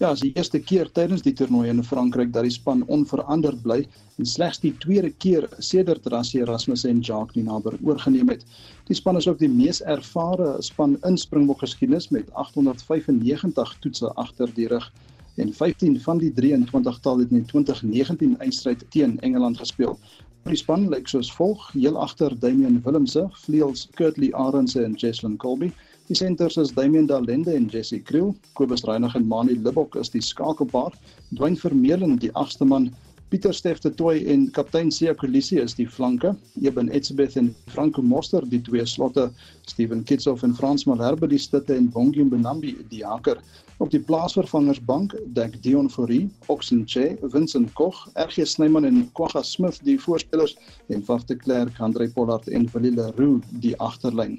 Ja, 0.00 0.10
as 0.10 0.20
die 0.20 0.32
eerste 0.34 0.58
keer 0.58 0.90
tydens 0.92 1.22
die 1.22 1.32
toernooi 1.32 1.68
in 1.68 1.84
Frankryk 1.84 2.32
dat 2.32 2.42
die 2.42 2.50
span 2.50 2.82
onveranderd 2.86 3.62
bly 3.62 3.86
en 4.18 4.26
slegs 4.26 4.58
die 4.58 4.74
tweede 4.78 5.10
keer 5.10 5.48
sedert 5.58 6.06
Rassie 6.06 6.40
Erasmus 6.40 6.84
en 6.84 7.00
Jacques 7.00 7.44
Naber 7.44 7.78
oorgeneem 7.84 8.28
het. 8.28 8.44
Die 8.88 8.96
span 8.96 9.16
is 9.16 9.28
ook 9.28 9.38
die 9.38 9.48
mees 9.48 9.80
ervare 9.80 10.56
span 10.60 10.98
in 11.04 11.16
Springbok 11.16 11.60
geskiedenis 11.60 12.08
met 12.08 12.32
895 12.32 13.76
toetse 13.78 14.12
agter 14.16 14.50
die 14.54 14.66
rug 14.66 14.90
en 15.36 15.52
15 15.52 16.00
van 16.00 16.18
die 16.18 16.32
23 16.32 16.98
tal 17.00 17.18
het 17.18 17.30
in 17.30 17.42
die 17.42 17.50
2019 17.50 18.38
eindstryd 18.38 18.84
teen 18.90 19.18
Engeland 19.20 19.58
gespeel. 19.58 19.98
Die 20.44 20.58
span 20.60 20.88
lyk 20.92 21.08
soos 21.08 21.30
volg: 21.32 21.70
heel 21.72 21.96
agter 21.96 22.34
Damian 22.38 22.82
Willemse, 22.84 23.22
vleuels 23.46 23.86
Kurtley 23.96 24.32
Arendse 24.36 24.82
en 24.84 24.92
Jesslyn 25.00 25.38
Colby. 25.40 25.70
Die 26.10 26.16
senters 26.16 26.58
is 26.60 26.74
Damian 26.76 27.06
Dalende 27.08 27.54
en 27.56 27.70
Jesse 27.72 27.98
Kriel. 27.98 28.34
Kobus 28.52 28.84
Reinig 28.84 29.14
en 29.16 29.24
Mani 29.26 29.56
Libbok 29.56 29.96
is 29.96 30.12
die 30.12 30.20
skakelpaar. 30.20 30.92
Dwayne 31.32 31.56
Vermeulen 31.56 32.18
die 32.20 32.32
agste 32.36 32.68
man. 32.68 32.90
Pieter 33.34 33.52
Stefte 33.52 33.90
Toy 33.90 34.20
en 34.30 34.44
kaptein 34.54 34.92
Sia 34.94 35.10
Kolisi 35.18 35.56
is 35.58 35.72
die 35.74 35.88
flanke. 35.90 36.36
Eben 36.62 36.86
Etzebeth 36.94 37.34
en 37.40 37.48
Franco 37.66 38.02
Moster 38.02 38.44
die 38.46 38.60
twee 38.62 38.84
slotte. 38.86 39.24
Steven 39.66 40.04
Kitsoff 40.06 40.44
en 40.46 40.54
Frans 40.54 40.84
Malherbe 40.86 41.26
die 41.26 41.40
stitte 41.42 41.74
en 41.74 41.88
Bongie 41.90 42.22
Benambi 42.30 42.76
die 42.92 43.02
haker. 43.02 43.42
Op 43.82 43.90
die 43.90 43.98
plaasvervangersbank 43.98 45.16
dek 45.34 45.58
Dion 45.66 45.90
Fourie, 45.90 46.30
Oxenche, 46.46 47.18
Vincent 47.34 47.74
Koch, 47.74 48.06
RG 48.14 48.46
Snyman 48.46 48.86
en 48.86 49.02
Kwagga 49.18 49.42
Smith 49.42 49.82
die 49.82 49.98
voorspelers 49.98 50.54
en 50.86 51.02
Faf 51.02 51.26
de 51.26 51.34
Klerk, 51.34 51.80
Andre 51.82 52.06
Pollard 52.14 52.46
en 52.46 52.70
Willile 52.70 53.10
Roo 53.18 53.40
die 53.50 53.74
agterlyn. 53.82 54.38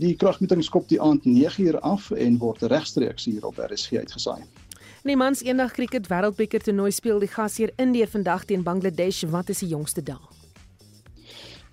Die 0.00 0.16
kragmeting 0.16 0.64
skop 0.64 0.88
die 0.88 0.96
aand 0.98 1.28
9uur 1.28 1.76
af 1.84 2.08
en 2.16 2.40
word 2.40 2.64
regstreeks 2.72 3.28
hier 3.28 3.44
op 3.44 3.60
RSG 3.68 4.00
uitgesaai. 4.00 4.40
Die 5.04 5.18
mans 5.20 5.42
eendag 5.44 5.74
kriket 5.76 6.06
wêreldbeker 6.08 6.62
toernooi 6.64 6.88
speel 6.96 7.18
die 7.20 7.28
gasheer 7.28 7.74
Indië 7.76 8.06
vandag 8.08 8.46
teen 8.48 8.62
Bangladesh. 8.64 9.26
Wat 9.28 9.50
is 9.52 9.58
die 9.60 9.68
jongste 9.68 10.00
dag? 10.00 10.22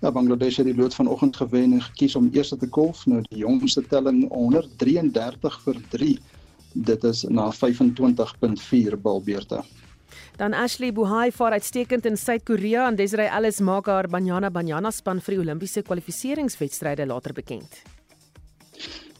Ja, 0.02 0.10
Bangladesh 0.12 0.58
het 0.60 0.68
die 0.68 0.74
lood 0.76 0.92
vanoggend 0.92 1.38
gewen 1.40 1.72
en 1.72 1.80
gekies 1.80 2.16
om 2.18 2.28
eerste 2.34 2.58
te 2.60 2.68
kolf. 2.68 3.06
Nou 3.08 3.22
die 3.30 3.40
jongste 3.40 3.80
telling 3.88 4.26
133 4.28 5.56
vir 5.64 5.80
3 5.94 6.10
dit 6.90 7.08
is 7.08 7.24
na 7.32 7.48
25.4 7.56 9.00
balbeurte. 9.00 9.62
Dan 10.36 10.52
Ashley 10.52 10.92
Buhai 10.92 11.32
vaar 11.32 11.56
uitstekend 11.56 12.04
in 12.04 12.20
Suid-Korea 12.20 12.84
en 12.90 13.00
Desiree 13.00 13.32
Ellis 13.32 13.64
maak 13.64 13.88
haar 13.88 14.10
Banyana 14.12 14.52
Banyana 14.52 14.92
span 14.92 15.24
vir 15.24 15.38
die 15.38 15.42
Olimpiese 15.46 15.80
kwalifikasiewedstryde 15.80 17.08
later 17.08 17.32
bekend. 17.32 17.80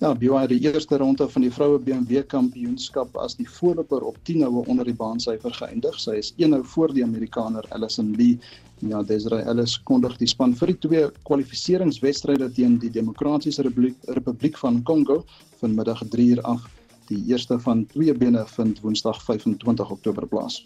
Ja, 0.02 0.14
Buhai 0.18 0.40
het 0.40 0.50
die 0.50 0.64
eerste 0.66 0.96
ronde 0.98 1.28
van 1.30 1.44
die 1.44 1.50
vroue 1.54 1.78
BMW 1.78 2.24
kampioenskap 2.26 3.14
as 3.22 3.36
die 3.38 3.46
voorloper 3.46 4.02
op 4.02 4.16
10 4.26 4.40
houe 4.42 4.64
onder 4.66 4.88
die 4.88 4.96
baansyfer 4.98 5.54
geëindig. 5.54 5.94
Sy 6.02 6.16
is 6.18 6.32
1 6.42 6.56
hou 6.56 6.64
voor 6.72 6.90
die 6.90 7.04
Amerikaner 7.06 7.68
Allison 7.70 8.08
Lee. 8.18 8.40
Ja, 8.82 9.04
Desiree 9.06 9.46
Ellis 9.46 9.76
kondig 9.86 10.16
die 10.18 10.26
span 10.26 10.56
vir 10.58 10.72
die 10.72 10.76
twee 10.88 11.04
kwalifikasiewedstryde 11.28 12.50
teen 12.56 12.80
die 12.82 12.90
Demokratiese 12.90 13.62
Republiek, 13.62 13.94
Republiek 14.18 14.58
van 14.58 14.82
Kongo 14.82 15.20
vanmiddag 15.62 16.02
3 16.10 16.26
uur 16.34 16.42
af. 16.50 16.66
Die 17.06 17.22
eerste 17.30 17.60
van 17.62 17.86
twee 17.94 18.10
bene 18.10 18.42
vind 18.56 18.82
Woensdag 18.82 19.22
25 19.22 19.94
Oktober 20.00 20.26
plaas. 20.26 20.64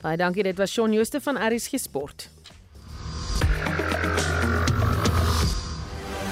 Baie 0.00 0.16
dankie, 0.16 0.48
dit 0.48 0.56
was 0.56 0.72
Shaun 0.72 0.96
Jooste 0.96 1.20
van 1.20 1.36
RSG 1.36 1.76
Sport. 1.76 2.30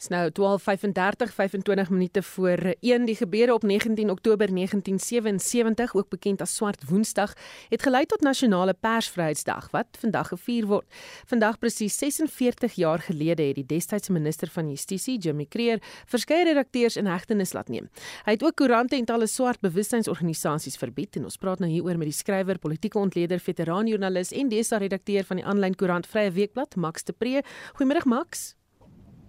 Dis 0.00 0.08
nou 0.08 0.30
12:35 0.32 1.34
25 1.34 1.90
minute 1.90 2.22
voor 2.22 2.74
1 2.80 3.04
die 3.04 3.14
gebeure 3.14 3.54
op 3.54 3.62
19 3.62 4.10
Oktober 4.10 4.54
1977 4.54 5.94
ook 5.94 6.08
bekend 6.08 6.40
as 6.40 6.54
Swart 6.54 6.88
Woensdag 6.88 7.34
het 7.68 7.82
gelei 7.82 8.06
tot 8.06 8.20
nasionale 8.20 8.74
persvryheidsdag 8.74 9.70
wat 9.70 9.86
vandag 9.98 10.28
gevier 10.28 10.66
word. 10.66 10.86
Vandag 11.26 11.58
presies 11.58 11.98
46 11.98 12.72
jaar 12.72 12.98
gelede 12.98 13.42
het 13.42 13.54
die 13.54 13.66
destydse 13.66 14.12
minister 14.12 14.48
van 14.48 14.68
Justisie, 14.68 15.18
Jimmy 15.18 15.44
Creer, 15.44 15.82
verskeie 16.06 16.44
redakteurs 16.44 16.96
in 16.96 17.06
hegtenis 17.06 17.52
laat 17.52 17.68
neem. 17.68 17.90
Hy 18.24 18.32
het 18.32 18.42
ook 18.42 18.56
koerante 18.56 18.96
en 18.96 19.04
talle 19.04 19.26
swart 19.26 19.60
bewustzynsorganisasies 19.60 20.76
verbied 20.80 21.16
en 21.16 21.24
ons 21.24 21.36
praat 21.36 21.60
nou 21.60 21.68
hieroor 21.70 21.98
met 21.98 22.08
die 22.08 22.16
skrywer, 22.16 22.58
politieke 22.58 22.98
ontleder, 22.98 23.38
veteranjoernalis 23.38 24.32
en 24.32 24.48
DSA-redakteur 24.48 25.28
van 25.28 25.36
die 25.36 25.44
aanlyn 25.44 25.76
koerant 25.76 26.08
Vrye 26.08 26.32
Weekblad, 26.32 26.76
Max 26.76 27.04
de 27.04 27.12
Pre. 27.12 27.44
Goeiemôre 27.76 28.08
Max. 28.08 28.59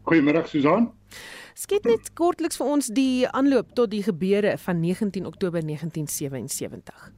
Goeiemôre 0.03 0.47
Susan. 0.49 0.89
Skiet 1.53 1.85
net 1.85 2.07
kortliks 2.17 2.57
vir 2.57 2.69
ons 2.73 2.87
die 2.95 3.27
aanloop 3.37 3.75
tot 3.77 3.91
die 3.91 4.01
gebeure 4.01 4.55
van 4.63 4.79
19 4.81 5.27
Oktober 5.29 5.61
1977. 5.61 7.11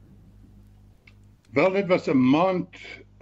Wel 1.56 1.72
dit 1.72 1.86
was 1.88 2.08
'n 2.08 2.18
maand 2.18 2.68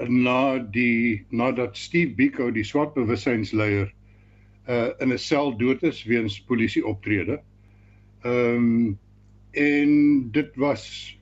na 0.08 0.58
die 0.58 1.26
nadat 1.30 1.76
Steve 1.76 2.14
Biko 2.14 2.50
die 2.50 2.64
swart 2.64 2.94
bewussynsleier 2.94 3.92
uh 4.68 4.90
in 4.98 5.12
'n 5.12 5.18
sel 5.18 5.56
dood 5.56 5.82
is 5.82 6.04
weens 6.04 6.40
polisie 6.40 6.84
optrede. 6.86 7.40
Ehm 8.24 8.56
um, 8.56 8.98
en 9.52 10.30
dit 10.32 10.56
was 10.56 11.16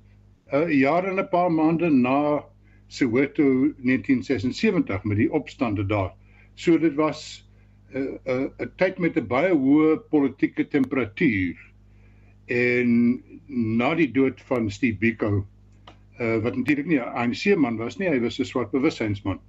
'n 0.52 0.56
uh, 0.56 0.80
jaar 0.80 1.04
en 1.04 1.18
'n 1.18 1.28
paar 1.28 1.52
maande 1.52 1.90
na 1.90 2.44
Soweto 2.88 3.72
1976 3.76 5.04
met 5.04 5.16
die 5.16 5.32
opstande 5.32 5.86
daar. 5.86 6.14
So 6.54 6.78
dit 6.78 6.94
was 6.94 7.49
'n 7.94 8.18
'n 8.24 8.50
'n 8.58 8.72
tyd 8.76 8.98
met 8.98 9.16
'n 9.16 9.26
baie 9.26 9.52
hoë 9.54 9.96
politieke 10.10 10.68
temperatuur 10.68 11.56
en 12.46 13.22
na 13.46 13.94
die 13.94 14.10
dood 14.12 14.40
van 14.50 14.70
Steve 14.70 14.98
Biko 14.98 15.46
uh, 16.20 16.36
wat 16.44 16.56
natuurlik 16.56 16.86
nie 16.86 16.98
'n 16.98 17.14
ANC 17.14 17.56
man 17.56 17.76
was 17.76 17.98
nie, 17.98 18.08
hy 18.08 18.20
was 18.20 18.38
'n 18.38 18.44
swart 18.44 18.70
bewussynsman. 18.70 19.40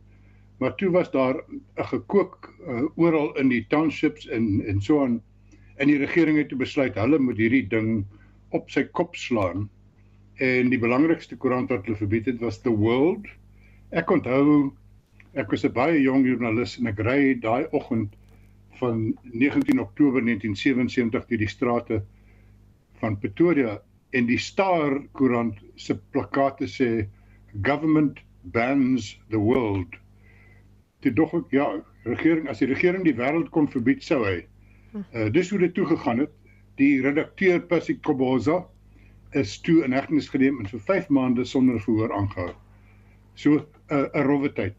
Maar 0.59 0.75
toe 0.75 0.89
was 0.89 1.11
daar 1.11 1.35
'n 1.35 1.85
gekook 1.93 2.53
uh, 2.67 2.83
oral 2.95 3.37
in 3.37 3.49
die 3.49 3.65
townships 3.67 4.27
en 4.27 4.63
en 4.65 4.81
so 4.81 5.03
aan 5.03 5.21
en 5.77 5.87
die 5.87 5.97
regering 5.97 6.37
het 6.37 6.57
besluit 6.57 6.95
hulle 6.95 7.19
moet 7.19 7.37
hierdie 7.37 7.67
ding 7.67 8.05
op 8.49 8.69
sy 8.69 8.83
kop 8.83 9.15
slaan. 9.15 9.69
En 10.35 10.69
die 10.69 10.79
belangrikste 10.79 11.37
koerant 11.37 11.69
wat 11.69 11.85
hulle 11.85 11.97
verbied 11.97 12.25
het 12.25 12.39
was 12.39 12.61
The 12.61 12.69
World. 12.69 13.27
Ek 13.89 14.11
onthou 14.11 14.73
ek 15.33 15.51
was 15.51 15.65
'n 15.65 15.73
baie 15.73 16.01
jong 16.01 16.25
joernalis 16.25 16.77
en 16.79 16.87
ek 16.87 16.99
ry 16.99 17.39
daai 17.39 17.67
oggend 17.71 18.15
van 18.81 19.11
19 19.23 19.79
Oktober 19.79 20.23
1977 20.25 21.29
deur 21.29 21.41
die 21.45 21.49
strate 21.49 22.01
van 23.01 23.17
Pretoria 23.21 23.77
en 24.17 24.27
die 24.27 24.39
Star 24.41 24.97
koerant 25.17 25.57
se 25.79 25.95
plakate 26.13 26.67
sê 26.69 26.89
government 27.67 28.19
bans 28.55 29.13
the 29.29 29.39
world. 29.39 29.95
Dit 31.05 31.15
dog 31.15 31.33
ek 31.37 31.55
ja, 31.55 31.67
regering 32.05 32.49
as 32.49 32.61
die 32.61 32.69
regering 32.69 33.05
die 33.05 33.15
wêreld 33.17 33.49
kon 33.55 33.69
verbied 33.71 34.03
sou 34.05 34.21
hy. 34.25 34.41
Uh, 34.93 35.29
dis 35.31 35.49
hoe 35.49 35.59
dit 35.61 35.73
toe 35.77 35.87
gegaan 35.87 36.25
het. 36.25 36.33
Die 36.79 37.01
redakteur 37.03 37.61
Percy 37.69 37.97
Koboza 38.03 38.61
is 39.37 39.57
toe 39.63 39.81
in 39.85 39.95
hegtenis 39.95 40.29
geneem 40.31 40.59
en 40.59 40.67
vir 40.67 40.81
5 40.89 41.11
maande 41.13 41.45
sonder 41.47 41.79
verhoor 41.79 42.11
aangehou. 42.15 42.53
So 43.35 43.61
eh, 43.61 43.95
'n 43.95 44.09
uh, 44.19 44.25
rowwe 44.27 44.51
tyd. 44.53 44.75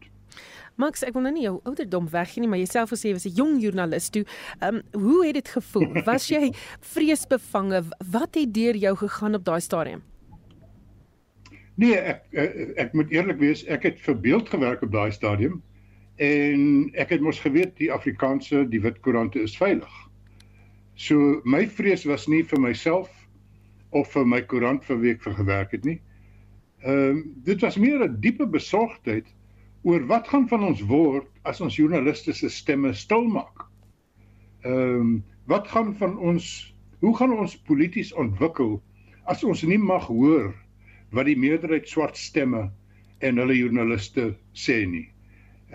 Max, 0.75 1.03
ek 1.05 1.13
wil 1.13 1.21
nou 1.27 1.33
nie 1.35 1.43
jou 1.45 1.59
ouderdom 1.69 2.07
weggee 2.09 2.41
nie, 2.41 2.49
maar 2.49 2.57
jouself 2.57 2.89
gesê 2.89 3.11
jy 3.11 3.17
was 3.17 3.27
'n 3.27 3.35
jong 3.37 3.61
joernalis 3.61 4.09
toe. 4.09 4.25
Ehm 4.59 4.81
um, 4.81 5.01
hoe 5.01 5.25
het 5.25 5.33
dit 5.33 5.47
gevoel? 5.47 6.01
Was 6.09 6.27
jy 6.29 6.53
vreesbevange? 6.79 7.83
Wat 8.11 8.35
het 8.35 8.53
deur 8.53 8.75
jou 8.75 8.95
gegaan 8.95 9.35
op 9.35 9.45
daai 9.45 9.61
stadium? 9.61 10.01
Nee, 11.75 11.97
ek, 11.97 12.25
ek 12.31 12.73
ek 12.77 12.93
moet 12.93 13.11
eerlik 13.11 13.37
wees, 13.37 13.65
ek 13.65 13.83
het 13.83 14.01
verbeeld 14.01 14.49
gewerk 14.49 14.81
op 14.81 14.91
daai 14.91 15.11
stadium 15.11 15.61
en 16.17 16.89
ek 16.93 17.09
het 17.09 17.21
mos 17.21 17.39
geweet 17.39 17.77
die 17.77 17.91
Afrikaanse, 17.91 18.67
die 18.69 18.81
wit 18.81 18.99
koerante 19.01 19.41
is 19.41 19.57
veilig. 19.57 19.93
So 20.95 21.41
my 21.43 21.65
vrees 21.67 22.05
was 22.05 22.27
nie 22.27 22.43
vir 22.43 22.61
myself 22.61 23.09
of 23.91 24.11
vir 24.13 24.25
my 24.25 24.41
koerant 24.41 24.85
vir 24.85 24.99
week 25.01 25.21
vir 25.21 25.33
gewerk 25.33 25.71
het 25.71 25.85
nie. 25.85 26.01
Ehm 26.81 27.09
um, 27.09 27.23
dit 27.45 27.61
was 27.61 27.77
meer 27.77 28.01
'n 28.05 28.19
diepe 28.19 28.45
besorgdheid 28.47 29.25
oor 29.83 30.05
wat 30.07 30.27
gaan 30.31 30.47
van 30.47 30.63
ons 30.63 30.81
word 30.87 31.27
as 31.43 31.61
ons 31.61 31.75
joernaliste 31.75 32.33
se 32.33 32.49
stemme 32.49 32.93
stilmaak. 32.93 33.67
Ehm 34.63 34.99
um, 34.99 35.13
wat 35.51 35.67
gaan 35.67 35.91
van 35.99 36.15
ons 36.17 36.73
hoe 37.03 37.11
gaan 37.17 37.33
ons 37.35 37.57
polities 37.67 38.13
ontwikkel 38.15 38.77
as 39.27 39.43
ons 39.43 39.63
nie 39.67 39.79
mag 39.79 40.07
hoor 40.07 40.53
wat 41.11 41.27
die 41.27 41.35
meerderheid 41.39 41.89
swart 41.89 42.17
stemme 42.17 42.69
en 43.19 43.41
hulle 43.41 43.57
joernaliste 43.57 44.31
sê 44.55 44.83
nie. 44.87 45.09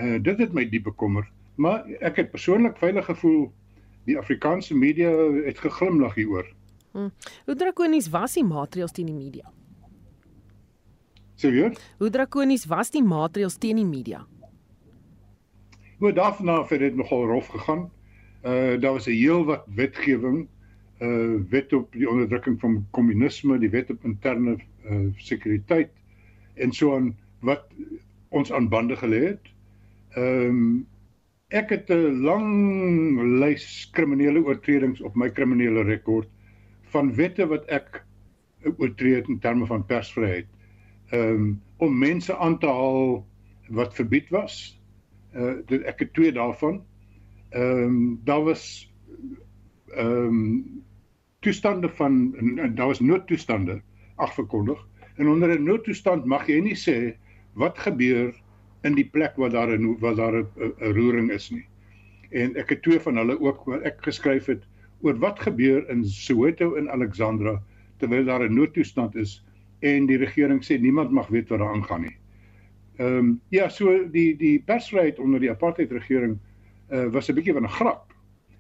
Uh 0.00 0.16
dit 0.24 0.40
het 0.40 0.56
my 0.56 0.64
diep 0.64 0.88
bekommer, 0.88 1.28
maar 1.56 1.84
ek 2.00 2.22
het 2.22 2.32
persoonlik 2.32 2.80
veilig 2.80 3.04
gevoel 3.12 3.50
die 4.08 4.16
Afrikaanse 4.18 4.74
media 4.74 5.12
het 5.44 5.60
geglimlag 5.60 6.16
hieroor. 6.16 6.48
Hmm. 6.96 7.12
Hoe 7.44 7.56
drakonies 7.56 8.08
was 8.08 8.40
die 8.40 8.44
maatreëls 8.44 8.96
teen 8.96 9.12
die 9.12 9.16
media? 9.16 9.52
Sê 11.38 11.50
weer? 11.54 11.76
Hoe 11.98 12.10
drakonies 12.10 12.66
was 12.66 12.90
die 12.90 13.02
maatreëls 13.04 13.58
teen 13.62 13.78
die 13.78 13.86
media? 13.86 14.24
Hoe 15.98 16.12
daarna 16.12 16.64
het 16.66 16.80
dit 16.82 16.96
nogal 16.98 17.26
rof 17.30 17.46
gegaan. 17.54 17.90
Uh 18.42 18.80
daar 18.80 18.92
was 18.92 19.06
'n 19.06 19.14
heel 19.14 19.44
wat 19.44 19.64
wetgewing 19.74 20.48
uh 21.00 21.38
wet 21.50 21.72
op 21.72 21.92
die 21.92 22.10
onderdrukking 22.10 22.60
van 22.60 22.86
kommunisme, 22.90 23.58
die 23.58 23.70
wet 23.70 23.90
op 23.90 24.04
interne 24.04 24.58
uh 24.90 25.06
sekuriteit 25.16 25.90
en 26.54 26.72
so 26.72 26.94
aan 26.96 27.16
wat 27.40 27.64
ons 28.28 28.52
aan 28.52 28.68
bande 28.68 28.96
gelê 28.96 29.22
het. 29.28 29.44
Ehm 30.16 30.48
um, 30.48 30.86
ek 31.48 31.70
het 31.70 31.90
'n 31.90 32.20
lang 32.20 32.48
lys 33.40 33.88
kriminele 33.92 34.44
oortredings 34.44 35.00
op 35.00 35.14
my 35.14 35.30
kriminele 35.30 35.82
rekord 35.82 36.28
van 36.82 37.14
wette 37.14 37.46
wat 37.46 37.64
ek 37.66 38.04
oortree 38.76 39.14
het 39.14 39.28
in 39.28 39.38
terme 39.38 39.66
van 39.66 39.86
persvryheid. 39.86 40.46
Um, 41.10 41.62
om 41.76 41.98
mense 41.98 42.36
aan 42.36 42.58
te 42.58 42.66
haal 42.66 43.26
wat 43.68 43.94
verbied 43.94 44.28
was. 44.34 44.80
Uh 45.32 45.60
ek 45.86 46.04
het 46.04 46.12
twee 46.12 46.32
daarvan. 46.32 46.82
Ehm 47.50 47.84
um, 47.84 48.20
daar 48.24 48.44
was 48.44 48.92
ehm 49.94 50.26
um, 50.26 50.84
toestande 51.40 51.88
van 51.88 52.34
en, 52.36 52.58
en 52.58 52.74
daar 52.74 52.86
was 52.86 53.00
noodtoestande 53.00 53.80
afgekondig. 54.14 54.86
En 55.16 55.28
onder 55.28 55.58
'n 55.58 55.62
noodtoestand 55.62 56.24
mag 56.24 56.46
jy 56.46 56.60
nie 56.60 56.76
sê 56.76 57.16
wat 57.52 57.78
gebeur 57.78 58.34
in 58.82 58.94
die 58.94 59.08
plek 59.08 59.36
waar 59.36 59.50
daar 59.50 59.78
'n 59.78 59.98
waar 59.98 60.14
daar 60.14 60.34
'n 60.34 60.92
roering 60.92 61.30
is 61.30 61.50
nie. 61.50 61.66
En 62.30 62.56
ek 62.56 62.68
het 62.68 62.82
twee 62.82 63.00
van 63.00 63.16
hulle 63.16 63.40
ook 63.40 63.64
wat 63.64 63.82
ek 63.82 64.02
geskryf 64.02 64.46
het 64.46 64.66
oor 65.00 65.18
wat 65.18 65.40
gebeur 65.40 65.88
in 65.88 66.04
Soweto 66.04 66.74
en 66.74 66.90
Alexandra 66.90 67.62
terwyl 67.96 68.24
daar 68.24 68.44
'n 68.44 68.54
noodtoestand 68.54 69.14
is 69.14 69.44
en 69.80 70.06
die 70.06 70.18
regering 70.18 70.62
sê 70.64 70.78
niemand 70.80 71.10
mag 71.10 71.28
weet 71.28 71.48
wat 71.48 71.58
daar 71.58 71.74
aangaan 71.74 72.00
nie. 72.00 72.16
Ehm 72.96 73.18
um, 73.18 73.40
ja, 73.48 73.68
so 73.68 74.08
die 74.10 74.36
die 74.36 74.62
persvryheid 74.62 75.18
onder 75.18 75.40
die 75.40 75.50
apartheid 75.50 75.92
regering 75.92 76.38
uh, 76.90 77.06
was 77.12 77.28
'n 77.28 77.34
bietjie 77.34 77.52
van 77.52 77.64
'n 77.64 77.76
grap. 77.78 78.14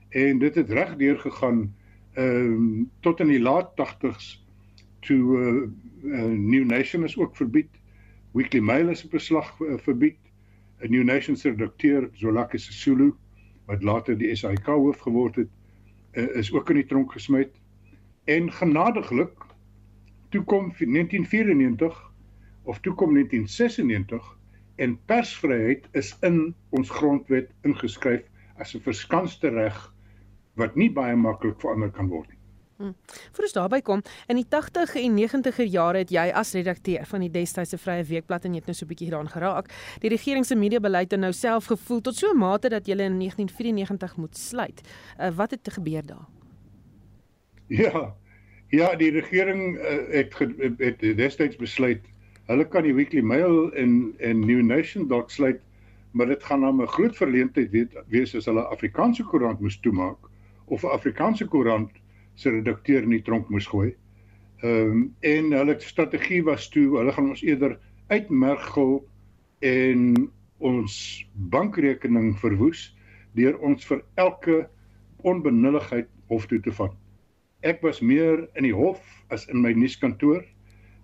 En 0.08 0.38
dit 0.38 0.54
het 0.54 0.70
reg 0.70 0.96
deur 0.96 1.18
gegaan 1.18 1.74
ehm 2.14 2.52
um, 2.52 2.90
tot 3.00 3.20
in 3.20 3.28
die 3.28 3.40
laat 3.40 3.70
80s 3.76 4.44
toe 5.00 5.38
uh, 5.38 5.62
uh, 6.12 6.24
New 6.24 6.64
Nation 6.64 7.04
is 7.04 7.18
ook 7.18 7.36
verbied 7.36 7.78
Weekly 8.32 8.60
Mail 8.60 8.88
is 8.88 9.04
op 9.04 9.10
beslag 9.10 9.60
uh, 9.60 9.78
verbied. 9.78 10.18
'n 10.80 10.90
New 10.90 11.02
Nation 11.02 11.36
se 11.36 11.48
redakteur, 11.50 12.08
Zolaki 12.12 12.58
Sisulu, 12.58 13.14
wat 13.66 13.82
later 13.82 14.18
die 14.18 14.34
SAIK 14.36 14.66
hoof 14.66 14.98
geword 14.98 15.36
het, 15.36 15.48
uh, 16.12 16.36
is 16.36 16.52
ook 16.52 16.70
in 16.70 16.78
die 16.78 16.86
tronk 16.86 17.12
gesmey. 17.12 17.50
En 18.24 18.52
genadiglik 18.52 19.47
toe 20.28 20.44
kom 20.44 20.72
1994 20.76 22.12
of 22.62 22.80
toe 22.80 22.94
kom 22.94 23.14
1996 23.14 24.38
en 24.76 24.98
persvryheid 25.04 25.88
is 25.92 26.16
in 26.20 26.54
ons 26.70 26.90
grondwet 26.90 27.50
ingeskryf 27.62 28.22
as 28.58 28.74
'n 28.74 28.80
verskanste 28.80 29.48
reg 29.48 29.94
wat 30.54 30.76
nie 30.76 30.90
baie 30.90 31.16
maklik 31.16 31.60
verander 31.60 31.90
kan 31.90 32.08
word 32.08 32.28
nie. 32.28 32.38
Hmm. 32.78 32.94
Voor 33.32 33.44
ons 33.44 33.52
daarby 33.52 33.80
kom, 33.82 34.02
in 34.26 34.36
die 34.38 34.46
80 34.48 34.94
en 34.94 35.16
90er 35.18 35.66
jare 35.66 35.98
het 35.98 36.10
jy 36.14 36.28
as 36.30 36.52
redakteur 36.54 37.06
van 37.10 37.20
die 37.20 37.30
destydse 37.30 37.78
Vrye 37.78 38.04
Weekblad 38.06 38.44
en 38.44 38.54
jy 38.54 38.60
het 38.62 38.66
nou 38.70 38.74
so 38.74 38.84
'n 38.84 38.88
bietjie 38.88 39.08
hieraan 39.08 39.28
geraak. 39.28 39.72
Die 39.98 40.10
regering 40.10 40.46
se 40.46 40.54
mediabeleid 40.54 41.10
het 41.10 41.20
nou 41.20 41.32
self 41.32 41.64
gevoel 41.66 42.00
tot 42.00 42.14
so 42.14 42.30
'n 42.30 42.38
mate 42.38 42.68
dat 42.68 42.86
jy 42.86 42.92
in 42.92 43.18
1994 43.18 44.16
moet 44.16 44.36
sluit. 44.36 44.80
Uh, 45.20 45.30
wat 45.30 45.50
het 45.50 45.68
gebeur 45.72 46.06
daar? 46.06 46.26
Ja. 47.66 48.14
Ja, 48.68 48.94
die 48.96 49.10
regering 49.10 49.76
uh, 49.76 49.98
het 50.12 50.34
het 50.78 51.00
destyds 51.00 51.56
besluit 51.56 52.04
hulle 52.48 52.64
kan 52.68 52.84
die 52.84 52.94
Weekly 52.96 53.20
Mail 53.20 53.72
en 53.76 54.14
en 54.24 54.40
New 54.40 54.60
Nation 54.64 55.08
dalk 55.08 55.30
sluit, 55.30 55.60
maar 56.12 56.26
dit 56.26 56.44
gaan 56.44 56.60
nou 56.60 56.72
'n 56.82 56.86
groot 56.86 57.16
verleentheid 57.16 57.70
weet 57.70 57.96
wees 58.08 58.34
as 58.36 58.44
hulle 58.44 58.64
Afrikaanse 58.72 59.24
koerant 59.24 59.60
moes 59.60 59.80
toemaak 59.80 60.18
of 60.64 60.82
'n 60.84 60.92
Afrikaanse 60.96 61.46
koerant 61.46 61.90
se 62.34 62.50
redakteur 62.50 63.02
in 63.02 63.10
die 63.10 63.22
tronk 63.22 63.48
moes 63.48 63.66
gooi. 63.66 63.94
Ehm 64.62 64.90
um, 64.90 65.14
en 65.20 65.52
hulle 65.52 65.80
strategie 65.80 66.42
was 66.44 66.68
toe 66.68 66.96
hulle 66.96 67.12
gaan 67.12 67.28
ons 67.28 67.42
eerder 67.42 67.78
uitmergel 68.08 69.08
en 69.58 70.30
ons 70.58 71.26
bankrekening 71.32 72.38
verwoes 72.38 72.96
deur 73.32 73.58
ons 73.58 73.84
vir 73.86 74.04
elke 74.14 74.68
onbenulligheid 75.22 76.08
hof 76.26 76.46
toe 76.46 76.60
te 76.60 76.72
vat. 76.72 76.94
Ek 77.62 77.82
was 77.82 78.00
meer 78.00 78.48
in 78.54 78.64
die 78.64 78.74
hof 78.74 79.02
as 79.30 79.48
in 79.48 79.62
my 79.62 79.72
nuuskantoor 79.72 80.44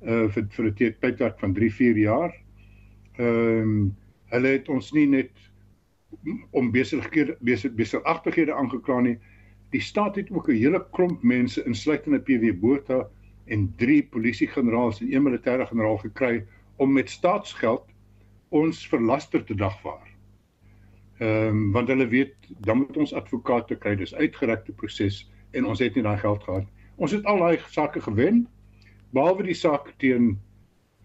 uh 0.05 0.29
vir 0.29 0.49
vir 0.57 0.67
'n 0.67 0.75
tydperk 0.75 1.39
van 1.41 1.55
3-4 1.55 1.99
jaar. 1.99 2.33
Ehm 3.19 3.63
um, 3.63 3.97
hulle 4.31 4.49
het 4.49 4.69
ons 4.69 4.93
nie 4.93 5.07
net 5.07 5.31
om 6.53 6.71
besighede 6.73 7.37
besigagtighede 7.75 8.55
aangekla 8.55 9.01
nie, 9.01 9.19
Die 9.75 9.83
staat 9.83 10.17
het 10.17 10.31
ook 10.31 10.49
'n 10.49 10.61
hele 10.63 10.87
klomp 10.91 11.23
mense 11.23 11.65
insluitende 11.65 12.21
PW 12.21 12.61
Botha 12.61 13.09
en 13.45 13.75
drie 13.77 14.03
polisiegeneraals 14.03 15.01
en 15.01 15.15
een 15.15 15.23
militêre 15.23 15.67
generaal 15.67 15.97
gekry 15.97 16.47
om 16.77 16.93
met 16.93 17.11
staatsgeld 17.11 17.85
ons 18.49 18.89
verlaster 18.89 19.45
te 19.45 19.55
dagvaar. 19.55 20.09
Ehm 21.19 21.47
um, 21.47 21.73
want 21.73 21.89
hulle 21.89 22.07
weet 22.07 22.35
dan 22.59 22.77
moet 22.77 22.97
ons 22.97 23.15
advokate 23.15 23.77
kry, 23.77 23.97
dis 23.97 24.15
uitgerekte 24.15 24.73
proses 24.73 25.31
en 25.55 25.67
ons 25.71 25.81
het 25.81 25.95
nie 25.95 26.05
daai 26.05 26.19
geld 26.19 26.43
gehad. 26.43 26.67
Ons 26.97 27.15
het 27.15 27.25
al 27.31 27.39
daai 27.43 27.59
sake 27.71 28.03
gewen 28.05 28.45
behalwe 29.15 29.47
die 29.47 29.59
saak 29.59 29.93
teen 30.03 30.35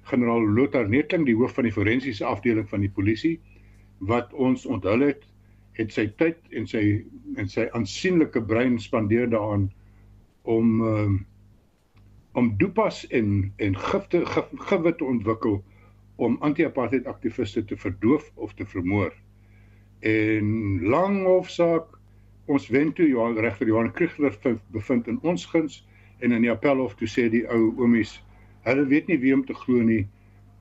generaal 0.09 0.45
Lothar 0.57 0.89
Netling, 0.89 1.25
die 1.27 1.37
hoof 1.37 1.53
van 1.57 1.67
die 1.69 1.73
forensiese 1.73 2.25
afdeling 2.25 2.69
van 2.69 2.81
die 2.81 2.91
polisie 2.93 3.37
wat 3.99 4.33
ons 4.33 4.65
onthul 4.65 5.03
het 5.05 5.25
het 5.79 5.93
sy 5.95 6.07
tyd 6.19 6.39
en 6.55 6.65
sy 6.67 6.83
en 7.39 7.49
sy 7.51 7.67
aansienlike 7.77 8.41
brein 8.47 8.79
spandeer 8.81 9.29
daaraan 9.31 9.69
om 10.43 10.81
um, 10.83 11.19
om 12.39 12.49
dopas 12.57 13.03
en 13.15 13.53
en 13.57 13.77
gifte 13.77 14.23
gewit 14.69 14.97
te 14.97 15.05
ontwikkel 15.05 15.59
om 16.19 16.37
anti-apartheid 16.43 17.07
aktiviste 17.07 17.63
te 17.65 17.77
verdoof 17.79 18.31
of 18.35 18.53
te 18.53 18.65
vermoor. 18.65 19.13
En 19.99 20.79
lang 20.83 21.23
hofsaak 21.25 21.98
ons 22.49 22.67
wen 22.73 22.93
toe 22.97 23.07
Johan 23.07 23.37
regter 23.37 23.67
Johan 23.67 23.91
Kriegler 23.93 24.35
bevind 24.73 25.07
in 25.07 25.19
ons 25.21 25.45
guns 25.45 25.83
en 26.19 26.33
in 26.35 26.41
die 26.41 26.51
appelhof 26.51 26.95
toe 26.99 27.07
sê 27.07 27.27
die 27.29 27.45
ou 27.47 27.69
oomies 27.77 28.17
hulle 28.65 28.87
weet 28.89 29.07
nie 29.07 29.19
wie 29.21 29.33
om 29.35 29.45
te 29.45 29.53
glo 29.53 29.83
nie 29.85 30.05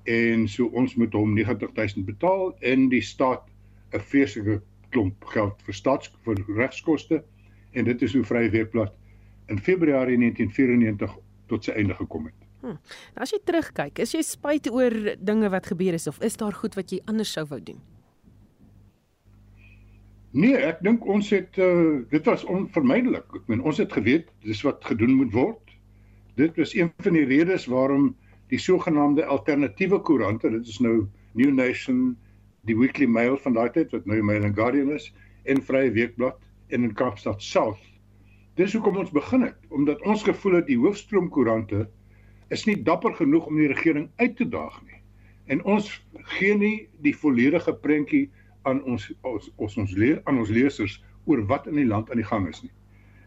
en 0.09 0.46
so 0.48 0.68
ons 0.77 0.94
moet 1.01 1.12
hom 1.16 1.35
90000 1.37 2.07
betaal 2.09 2.53
en 2.72 2.88
die 2.92 3.05
staat 3.05 3.48
'n 3.92 4.05
vreeslike 4.11 4.61
klomp 4.92 5.24
geld 5.33 5.62
vir 5.64 5.74
staats 5.74 6.12
vir 6.24 6.44
regskoste 6.57 7.22
en 7.72 7.85
dit 7.85 8.03
is 8.03 8.14
hoe 8.14 8.24
Vrye 8.24 8.51
Weekblad 8.51 8.92
in 9.48 9.59
Februarie 9.59 10.16
1994 10.16 11.16
tot 11.48 11.64
sy 11.64 11.72
einde 11.72 11.94
gekom 11.94 12.29
het. 12.29 12.48
Hm. 12.61 12.77
Nou 13.14 13.24
as 13.24 13.33
jy 13.33 13.38
terugkyk, 13.44 13.98
is 13.98 14.12
jy 14.12 14.22
spyt 14.22 14.70
oor 14.70 14.92
dinge 15.18 15.48
wat 15.48 15.66
gebeur 15.66 15.92
het 15.96 16.07
of 16.07 16.20
is 16.20 16.37
daar 16.37 16.53
goed 16.53 16.74
wat 16.74 16.92
jy 16.92 17.01
anders 17.07 17.33
sou 17.33 17.46
wou 17.48 17.61
doen? 17.62 17.81
Nee, 20.37 20.57
ek 20.61 20.83
dink 20.85 21.07
ons 21.09 21.31
het 21.33 21.57
uh, 21.57 22.05
dit 22.11 22.27
was 22.29 22.45
onvermydelik. 22.45 23.25
Ek 23.33 23.47
meen 23.49 23.62
ons 23.64 23.79
het 23.81 23.93
geweet 23.97 24.29
dis 24.45 24.61
wat 24.67 24.85
gedoen 24.85 25.14
moet 25.17 25.33
word. 25.33 25.77
Dit 26.37 26.59
was 26.61 26.75
een 26.77 26.91
van 27.01 27.17
die 27.17 27.25
redes 27.25 27.64
waarom 27.73 28.11
die 28.53 28.61
sogenaamde 28.61 29.25
alternatiewe 29.25 30.01
koerante, 30.05 30.51
dit 30.53 30.69
is 30.69 30.81
nou 30.85 31.07
New 31.33 31.53
Nation, 31.53 32.17
die 32.69 32.77
Weekly 32.77 33.09
Mail 33.09 33.38
van 33.41 33.57
daai 33.57 33.71
tyd 33.73 33.93
wat 33.97 34.07
nou 34.07 34.21
Mail 34.23 34.45
and 34.45 34.57
Guardian 34.57 34.93
is 34.93 35.09
en 35.49 35.62
Vrye 35.64 35.91
Weekblad 35.97 36.37
en 36.69 36.85
in 36.85 36.95
Kaapstad 36.97 37.43
South. 37.43 37.81
Dis 38.61 38.75
hoekom 38.77 39.01
ons 39.01 39.13
begin 39.15 39.46
het, 39.46 39.59
omdat 39.73 40.02
ons 40.05 40.25
gevoel 40.27 40.61
het 40.61 40.69
die 40.69 40.79
hoofstroomkoerante 40.81 41.87
is 42.52 42.65
nie 42.69 42.77
dapper 42.85 43.15
genoeg 43.17 43.46
om 43.48 43.61
die 43.61 43.69
regering 43.73 44.09
uit 44.21 44.37
te 44.37 44.48
daag 44.48 44.77
nie. 44.85 45.00
En 45.48 45.65
ons 45.65 45.88
gee 46.37 46.57
nie 46.57 46.88
die 47.05 47.17
volledige 47.17 47.73
prentjie 47.73 48.27
aan 48.69 48.83
ons 48.85 49.08
ons 49.23 49.50
ons, 49.56 49.77
ons 49.85 49.96
leer 49.96 50.21
aan 50.25 50.38
ons 50.38 50.50
lesers 50.50 50.98
oor 51.27 51.44
wat 51.50 51.66
in 51.71 51.81
die 51.81 51.88
land 51.88 52.10
aan 52.10 52.23
die 52.23 52.31
gang 52.31 52.48
is 52.48 52.62
nie. 52.62 52.73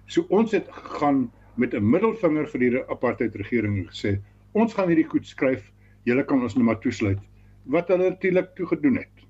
So 0.08 0.26
ons 0.30 0.52
het 0.58 0.70
gegaan 0.72 1.30
met 1.56 1.74
'n 1.74 1.90
middelvinger 1.90 2.48
vir 2.48 2.60
die 2.60 2.84
apartheid 2.90 3.36
regering 3.36 3.82
gesê 3.90 4.20
ons 4.52 4.74
gaan 4.74 4.88
hierdie 4.88 5.10
goed 5.10 5.26
skryf 5.26 5.72
julle 6.04 6.24
kan 6.26 6.42
ons 6.42 6.56
net 6.56 6.66
maar 6.66 6.80
toesluit 6.80 7.20
wat 7.66 7.88
hulle 7.88 8.10
natuurlik 8.10 8.56
toe 8.56 8.68
gedoen 8.68 8.98
het 8.98 9.28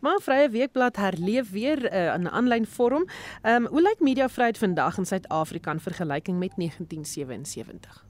Maar 0.00 0.20
Vrye 0.20 0.50
Weekblad 0.50 0.96
herleef 0.96 1.50
weer 1.50 1.92
uh, 1.92 2.14
in 2.14 2.22
'n 2.22 2.28
aanlyn 2.28 2.66
vorm. 2.66 3.08
Ehm 3.42 3.64
um, 3.64 3.66
hoe 3.66 3.82
lyk 3.82 4.00
mediavryheid 4.00 4.58
vandag 4.58 4.98
in 4.98 5.06
Suid-Afrika 5.06 5.72
in 5.72 5.80
vergelyking 5.80 6.38
met 6.38 6.52
1977? 6.56 8.06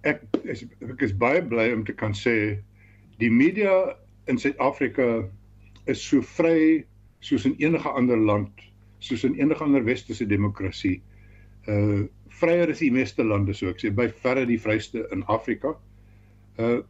Ek 0.00 0.22
is 0.42 0.64
ek 0.80 1.00
is 1.00 1.16
baie 1.16 1.44
bly 1.44 1.72
om 1.72 1.84
te 1.84 1.92
kan 1.92 2.14
sê 2.14 2.64
die 3.16 3.30
media 3.30 3.96
in 4.24 4.38
Suid-Afrika 4.38 5.28
is 5.88 6.02
so 6.04 6.22
vry 6.36 6.84
soos 7.24 7.46
in 7.48 7.56
enige 7.58 7.90
ander 7.90 8.18
land, 8.18 8.60
soos 8.98 9.24
in 9.24 9.34
enige 9.40 9.64
ander 9.64 9.84
westerse 9.84 10.26
demokrasie. 10.26 11.00
Uh 11.68 12.06
vryer 12.38 12.70
as 12.70 12.78
die 12.78 12.92
meeste 12.94 13.24
lande 13.24 13.54
so 13.56 13.66
ek 13.72 13.80
sê 13.82 13.90
by 13.90 14.04
verre 14.22 14.44
die 14.46 14.60
vryste 14.62 15.02
in 15.14 15.24
Afrika. 15.32 15.74
Uh 16.58 16.84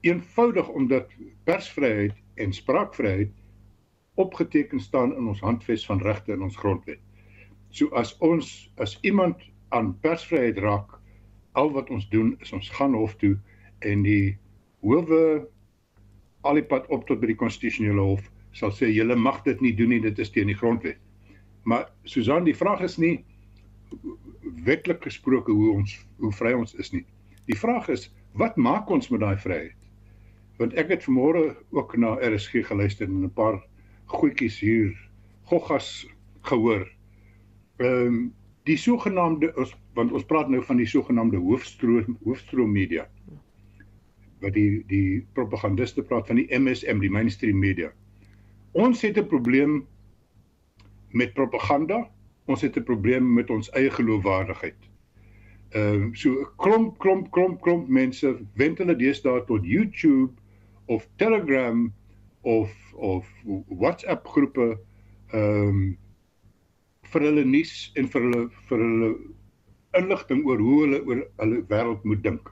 eenvoudig 0.00 0.68
omdat 0.68 1.12
persvryheid 1.44 2.16
en 2.40 2.52
spraakvryheid 2.56 3.30
opgeteken 4.20 4.80
staan 4.80 5.12
in 5.16 5.28
ons 5.28 5.42
handves 5.44 5.84
van 5.86 6.00
regte 6.02 6.32
in 6.32 6.42
ons 6.42 6.56
grondwet. 6.56 7.00
So 7.70 7.92
as 7.94 8.16
ons 8.18 8.70
as 8.80 8.98
iemand 9.06 9.44
aan 9.68 9.92
persvryheid 10.00 10.58
raak, 10.58 10.96
al 11.52 11.70
wat 11.76 11.90
ons 11.90 12.08
doen 12.08 12.34
is 12.40 12.52
ons 12.52 12.70
gaan 12.74 12.94
hof 12.94 13.14
toe 13.20 13.36
en 13.86 14.02
die 14.02 14.38
howe 14.82 15.46
al 16.42 16.54
die 16.54 16.66
pad 16.66 16.86
op 16.88 17.06
tot 17.06 17.20
by 17.20 17.26
die 17.32 17.38
konstitusionele 17.38 18.00
hof 18.00 18.30
sal 18.52 18.72
sê 18.74 18.90
julle 18.90 19.16
mag 19.16 19.42
dit 19.44 19.60
nie 19.60 19.74
doen 19.76 19.88
nie, 19.94 20.00
dit 20.00 20.18
is 20.18 20.30
teen 20.34 20.48
die 20.50 20.58
grondwet. 20.58 20.98
Maar 21.62 21.86
Susan, 22.04 22.44
die 22.44 22.56
vraag 22.56 22.80
is 22.82 22.96
nie 22.98 23.24
wetlik 24.64 25.04
gesproke 25.04 25.52
hoe 25.52 25.74
ons 25.76 25.98
hoe 26.18 26.32
vry 26.32 26.52
ons 26.56 26.74
is 26.74 26.90
nie. 26.92 27.04
Die 27.46 27.58
vraag 27.58 27.88
is 27.88 28.08
wat 28.38 28.56
maak 28.56 28.90
ons 28.90 29.10
met 29.10 29.20
daai 29.22 29.36
vryheid? 29.38 29.80
want 30.60 30.76
ek 30.76 30.92
het 30.92 31.06
vanmôre 31.06 31.54
ook 31.72 31.96
na 31.96 32.18
RSG 32.20 32.66
geluister 32.68 33.08
en 33.08 33.24
'n 33.24 33.32
paar 33.32 33.62
goedjies 34.12 34.60
hier 34.60 34.92
goggas 35.48 36.06
gehoor. 36.42 36.84
Ehm 37.78 38.06
um, 38.06 38.34
die 38.64 38.76
sogenaamde 38.76 39.52
ons 39.56 39.72
want 39.94 40.12
ons 40.12 40.24
praat 40.24 40.48
nou 40.48 40.62
van 40.62 40.76
die 40.76 40.86
sogenaamde 40.86 41.36
hoofstroom 41.36 42.18
hoofstroom 42.24 42.72
media 42.72 43.08
wat 44.40 44.54
die 44.54 44.82
die 44.88 45.26
propagandiste 45.36 46.02
praat 46.02 46.26
van 46.26 46.40
die 46.40 46.48
MSM 46.50 47.00
die 47.00 47.10
mainstream 47.10 47.58
media. 47.58 47.92
Ons 48.72 49.02
het 49.02 49.18
'n 49.18 49.26
probleem 49.26 49.86
met 51.10 51.34
propaganda. 51.34 52.08
Ons 52.46 52.60
het 52.60 52.76
'n 52.76 52.84
probleem 52.84 53.34
met 53.34 53.50
ons 53.50 53.70
eie 53.70 53.90
geloofwaardigheid. 53.90 54.78
Ehm 55.70 56.02
uh, 56.02 56.14
so 56.14 56.44
klomp 56.56 56.98
klomp 56.98 57.30
klomp 57.30 57.60
klomp 57.60 57.88
mense 57.88 58.38
wend 58.54 58.78
hulle 58.78 58.96
deesdae 58.96 59.44
tot 59.46 59.64
YouTube 59.64 60.32
of 60.86 61.08
Telegram 61.16 61.92
of 62.42 62.70
of 62.94 63.26
WhatsApp 63.68 64.26
groepe 64.26 64.78
ehm 65.32 65.68
um, 65.68 65.98
vir 67.10 67.20
hulle 67.26 67.44
nuus 67.44 67.92
en 67.94 68.08
vir 68.08 68.22
hulle 68.22 68.42
vir 68.68 68.78
hulle 68.78 69.10
inligting 69.98 70.44
oor 70.46 70.58
hoe 70.58 70.80
hulle 70.84 71.00
oor 71.06 71.22
hulle 71.42 71.62
wêreld 71.70 72.04
moet 72.04 72.22
dink. 72.22 72.50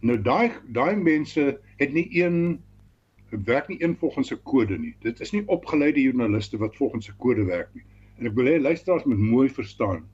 Nou 0.00 0.16
daai 0.22 0.52
daai 0.72 0.96
mense 0.96 1.60
het 1.76 1.92
nie 1.92 2.06
een 2.22 2.60
werk 3.30 3.68
nie 3.68 3.82
een 3.82 3.96
volgens 3.96 4.32
'n 4.32 4.42
kode 4.42 4.78
nie. 4.78 4.94
Dit 5.00 5.20
is 5.20 5.32
nie 5.32 5.42
opgeleide 5.46 6.00
joernaliste 6.00 6.58
wat 6.58 6.76
volgens 6.76 7.08
'n 7.08 7.16
kode 7.16 7.44
werk 7.44 7.74
nie. 7.74 7.84
En 8.18 8.26
ek 8.26 8.34
wil 8.34 8.46
hê 8.46 8.60
luisteraars 8.60 9.04
moet 9.04 9.18
mooi 9.18 9.48
verstaan. 9.48 10.08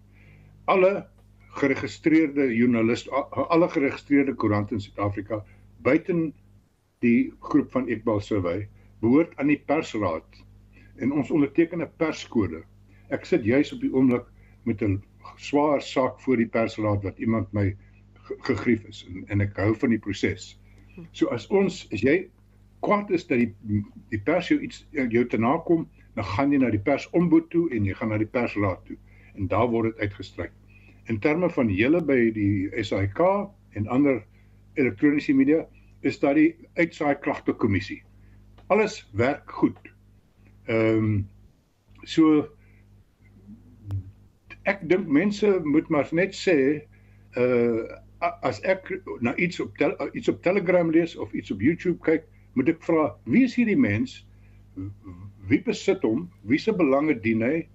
Alle 0.65 1.07
geregistreerde 1.49 2.55
joernaliste, 2.55 3.11
alle 3.49 3.69
geregistreerde 3.69 4.35
koerante 4.35 4.75
in 4.75 4.81
Suid-Afrika 4.81 5.45
buiten 5.83 6.35
die 6.99 7.33
groep 7.41 7.71
van 7.71 7.89
Ekbal 7.89 8.21
Survey 8.21 8.69
behoort 9.01 9.37
aan 9.37 9.47
die 9.47 9.63
persraad 9.67 10.45
en 10.97 11.13
ons 11.13 11.31
onderteken 11.31 11.83
'n 11.83 11.91
perskode. 11.97 12.63
Ek 13.09 13.25
sit 13.25 13.45
juis 13.45 13.73
op 13.73 13.81
die 13.81 13.93
oomblik 13.95 14.25
met 14.63 14.83
'n 14.83 15.03
swaar 15.37 15.83
saak 15.83 16.21
voor 16.21 16.37
die 16.37 16.49
persraad 16.49 17.03
wat 17.03 17.19
iemand 17.19 17.53
my 17.53 17.77
gegrief 18.49 18.85
is 18.89 19.05
en, 19.11 19.25
en 19.29 19.45
ek 19.45 19.59
hou 19.61 19.75
van 19.79 19.95
die 19.95 20.03
proses. 20.03 20.55
So 21.13 21.29
as 21.35 21.47
ons 21.53 21.85
as 21.93 22.03
jy 22.05 22.17
kwaad 22.85 23.11
is 23.15 23.27
dat 23.29 23.43
die 23.43 23.83
die 24.13 24.21
pers 24.23 24.49
jou 24.51 24.59
iets 24.63 24.85
jou 24.93 25.25
te 25.29 25.39
nakom, 25.41 25.87
dan 26.17 26.25
gaan 26.25 26.53
jy 26.53 26.61
na 26.63 26.71
die 26.73 26.83
persombud 26.83 27.51
toe 27.53 27.67
en 27.75 27.85
jy 27.85 27.97
gaan 27.97 28.13
na 28.15 28.21
die 28.21 28.31
persraad 28.31 28.85
toe 28.89 28.97
en 29.37 29.49
daar 29.53 29.69
word 29.69 29.93
dit 29.93 30.07
uitgestryk. 30.09 30.53
In 31.13 31.21
terme 31.21 31.51
van 31.53 31.69
hele 31.69 32.01
by 32.03 32.19
die 32.35 32.69
SAK 32.83 33.21
en 33.77 33.89
ander 33.93 34.23
elektroniese 34.81 35.35
media 35.37 35.67
is 36.01 36.19
daar 36.23 36.39
die 36.39 36.55
uitsaai 36.81 37.15
klagte 37.21 37.53
kommissie. 37.53 38.01
Alles 38.73 39.03
werk 39.13 39.51
goed. 39.51 39.79
Ehm 40.67 41.05
um, 41.05 41.17
so 42.07 42.47
ek 44.67 44.83
dink 44.91 45.09
mense 45.11 45.49
moet 45.65 45.89
maar 45.91 46.09
net 46.15 46.35
sê 46.35 46.59
uh 47.37 47.85
as 48.43 48.61
ek 48.63 48.91
na 49.21 49.35
iets 49.37 49.61
op 49.61 49.77
tel, 49.79 49.95
iets 50.13 50.29
op 50.29 50.43
Telegram 50.43 50.91
lees 50.91 51.17
of 51.17 51.33
iets 51.33 51.51
op 51.51 51.61
YouTube 51.61 52.03
kyk, 52.05 52.27
moet 52.55 52.69
ek 52.69 52.83
vra 52.85 53.09
wie 53.25 53.45
is 53.45 53.55
hierdie 53.59 53.79
mens? 53.79 54.21
Wie 55.49 55.63
besit 55.63 56.03
hom? 56.03 56.29
Wie 56.43 56.59
se 56.59 56.73
belange 56.73 57.19
dien 57.21 57.43
hy? 57.43 57.69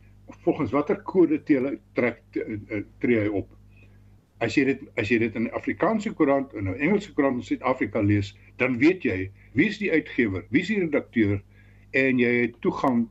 Volgens 0.46 0.72
watter 0.72 1.02
kode 1.04 1.42
trek 1.44 2.22
tree 2.34 3.20
hy 3.20 3.28
op? 3.28 3.50
as 4.42 4.58
jy 4.58 4.66
dit 4.72 4.82
as 4.98 5.10
jy 5.12 5.20
dit 5.22 5.36
in 5.38 5.46
'n 5.48 5.56
Afrikaanse 5.58 6.12
koerant 6.18 6.54
en 6.58 6.68
'n 6.70 6.80
Engelse 6.80 7.14
koerant 7.14 7.38
in 7.38 7.44
Suid-Afrika 7.46 8.02
lees, 8.02 8.34
dan 8.58 8.78
weet 8.78 9.04
jy 9.04 9.32
wie 9.54 9.68
is 9.68 9.78
die 9.78 9.92
uitgewer, 9.92 10.46
wie 10.50 10.62
is 10.62 10.68
die 10.68 10.80
redakteur 10.80 11.42
en 11.92 12.20
jy 12.20 12.32
het 12.42 12.62
toegang 12.62 13.08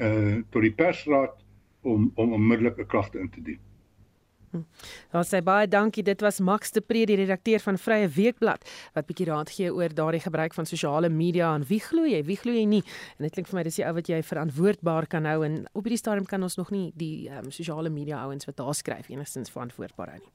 uh 0.00 0.40
tot 0.50 0.62
die 0.62 0.72
persraad 0.72 1.36
om 1.82 2.10
om 2.14 2.32
onmiddellike 2.32 2.86
klagte 2.86 3.18
in 3.18 3.28
te 3.28 3.42
dien. 3.42 3.60
Ons 4.52 5.30
sê 5.32 5.40
baie 5.44 5.68
dankie. 5.68 6.02
Dit 6.04 6.20
was 6.24 6.40
Max 6.40 6.72
de 6.72 6.80
Pre, 6.84 7.04
die 7.08 7.16
redakteur 7.16 7.62
van 7.64 7.78
Vrye 7.80 8.08
Weekblad, 8.12 8.64
wat 8.96 9.08
bietjie 9.08 9.26
raad 9.28 9.50
gee 9.52 9.72
oor 9.72 9.92
daardie 9.96 10.20
gebruik 10.20 10.54
van 10.54 10.68
sosiale 10.68 11.08
media 11.12 11.54
en 11.56 11.64
wie 11.68 11.80
glo 11.80 12.04
jy, 12.08 12.22
wie 12.28 12.36
glo 12.36 12.52
jy 12.52 12.64
nie? 12.68 12.82
En 13.18 13.26
dit 13.26 13.32
klink 13.34 13.48
vir 13.48 13.60
my 13.60 13.64
dis 13.66 13.80
die 13.80 13.86
ou 13.86 13.94
wat 13.96 14.10
jy 14.12 14.20
verantwoordbaar 14.26 15.08
kan 15.12 15.28
hou 15.28 15.40
en 15.46 15.62
op 15.72 15.88
hierdie 15.88 16.00
stadium 16.00 16.28
kan 16.28 16.42
ons 16.44 16.58
nog 16.60 16.70
nie 16.74 16.90
die 17.00 17.30
um, 17.32 17.50
sosiale 17.54 17.90
media 17.92 18.20
ouens 18.26 18.48
wat 18.48 18.58
daar 18.60 18.74
skryf 18.76 19.08
enigstens 19.12 19.52
verantwoordbaar 19.54 20.14
hou 20.14 20.20
nie. 20.20 20.32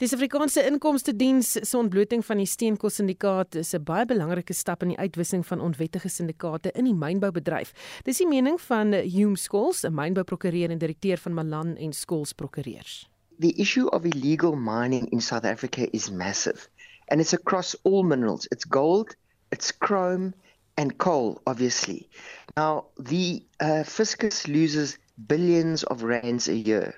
Die 0.00 0.08
Suid-Afrikaanse 0.08 0.64
Inkomste 0.66 1.14
Diens 1.16 1.52
se 1.60 1.78
ontbloting 1.78 2.24
van 2.26 2.40
die 2.40 2.48
steenkos 2.48 2.96
syndikaat 3.00 3.60
is 3.60 3.74
'n 3.74 3.84
baie 3.84 4.06
belangrike 4.06 4.54
stap 4.54 4.82
in 4.82 4.94
die 4.94 4.98
uitwissing 4.98 5.46
van 5.46 5.60
onwettige 5.60 6.08
syndikaate 6.08 6.72
in 6.74 6.84
die 6.84 6.94
mynboubedryf. 6.94 7.72
Dis 8.04 8.18
die 8.18 8.28
mening 8.28 8.60
van 8.60 8.92
Hume 8.92 9.36
Skols, 9.36 9.84
'n 9.84 9.94
mynbouprokureur 9.94 10.70
en 10.70 10.78
direkteur 10.78 11.18
van 11.18 11.34
Malan 11.34 11.76
en 11.76 11.92
Skols 11.92 12.32
Prokureurs. 12.32 13.11
The 13.42 13.60
issue 13.60 13.88
of 13.88 14.06
illegal 14.06 14.54
mining 14.54 15.08
in 15.10 15.20
South 15.20 15.44
Africa 15.44 15.88
is 15.94 16.12
massive, 16.12 16.68
and 17.08 17.20
it's 17.20 17.32
across 17.32 17.74
all 17.82 18.04
minerals. 18.04 18.46
It's 18.52 18.64
gold, 18.64 19.16
it's 19.50 19.72
chrome, 19.72 20.32
and 20.76 20.96
coal, 20.96 21.42
obviously. 21.44 22.08
Now, 22.56 22.86
the 23.00 23.44
uh, 23.58 23.82
fiscus 23.82 24.46
loses 24.46 24.96
billions 25.26 25.82
of 25.82 26.04
rands 26.04 26.46
a 26.46 26.54
year 26.54 26.94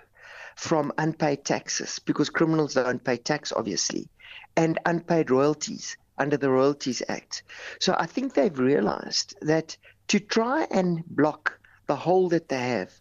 from 0.54 0.92
unpaid 0.98 1.46
taxes 1.46 1.98
because 1.98 2.28
criminals 2.28 2.74
don't 2.74 3.02
pay 3.02 3.16
tax, 3.16 3.50
obviously, 3.50 4.10
and 4.54 4.78
unpaid 4.84 5.30
royalties 5.30 5.96
under 6.18 6.36
the 6.36 6.50
Royalties 6.50 7.02
Act. 7.08 7.42
So 7.80 7.96
I 7.98 8.04
think 8.04 8.34
they've 8.34 8.58
realized 8.58 9.34
that 9.40 9.78
to 10.08 10.20
try 10.20 10.66
and 10.70 11.04
block 11.06 11.58
the 11.86 11.96
hole 11.96 12.28
that 12.28 12.48
they 12.50 12.60
have 12.60 12.92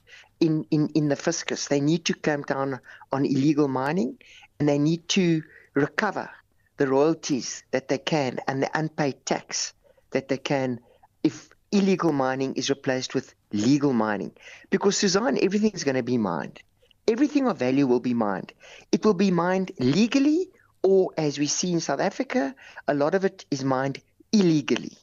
in, 0.44 0.66
in, 0.72 0.90
in 0.90 1.08
the 1.08 1.16
fiscus. 1.16 1.68
They 1.68 1.80
need 1.80 2.06
to 2.06 2.14
clamp 2.14 2.48
down 2.48 2.80
on 3.12 3.26
illegal 3.26 3.68
mining 3.68 4.18
and 4.60 4.68
they 4.68 4.78
need 4.78 5.08
to 5.10 5.42
recover 5.74 6.30
the 6.78 6.88
royalties 6.88 7.64
that 7.72 7.88
they 7.88 7.98
can 7.98 8.40
and 8.48 8.62
the 8.62 8.70
unpaid 8.78 9.26
tax 9.26 9.74
that 10.12 10.28
they 10.28 10.38
can 10.38 10.80
if 11.24 11.50
illegal 11.72 12.12
mining 12.12 12.54
is 12.56 12.70
replaced 12.70 13.16
with 13.16 13.34
legal 13.52 13.94
mining. 13.94 14.32
Because, 14.70 14.98
Suzanne, 14.98 15.40
everything 15.42 15.72
is 15.72 15.84
going 15.84 15.96
to 15.96 16.04
be 16.04 16.18
mined. 16.18 16.60
Everything 17.08 17.48
of 17.48 17.58
value 17.58 17.88
will 17.88 18.00
be 18.00 18.14
mined. 18.14 18.54
It 18.92 19.04
will 19.06 19.14
be 19.14 19.32
mined 19.32 19.72
legally, 19.80 20.50
or 20.84 21.12
as 21.18 21.40
we 21.40 21.48
see 21.48 21.72
in 21.72 21.80
South 21.80 22.00
Africa, 22.00 22.56
a 22.88 22.94
lot 22.94 23.16
of 23.16 23.26
it 23.26 23.46
is 23.50 23.64
mined 23.64 24.02
illegally. 24.32 24.98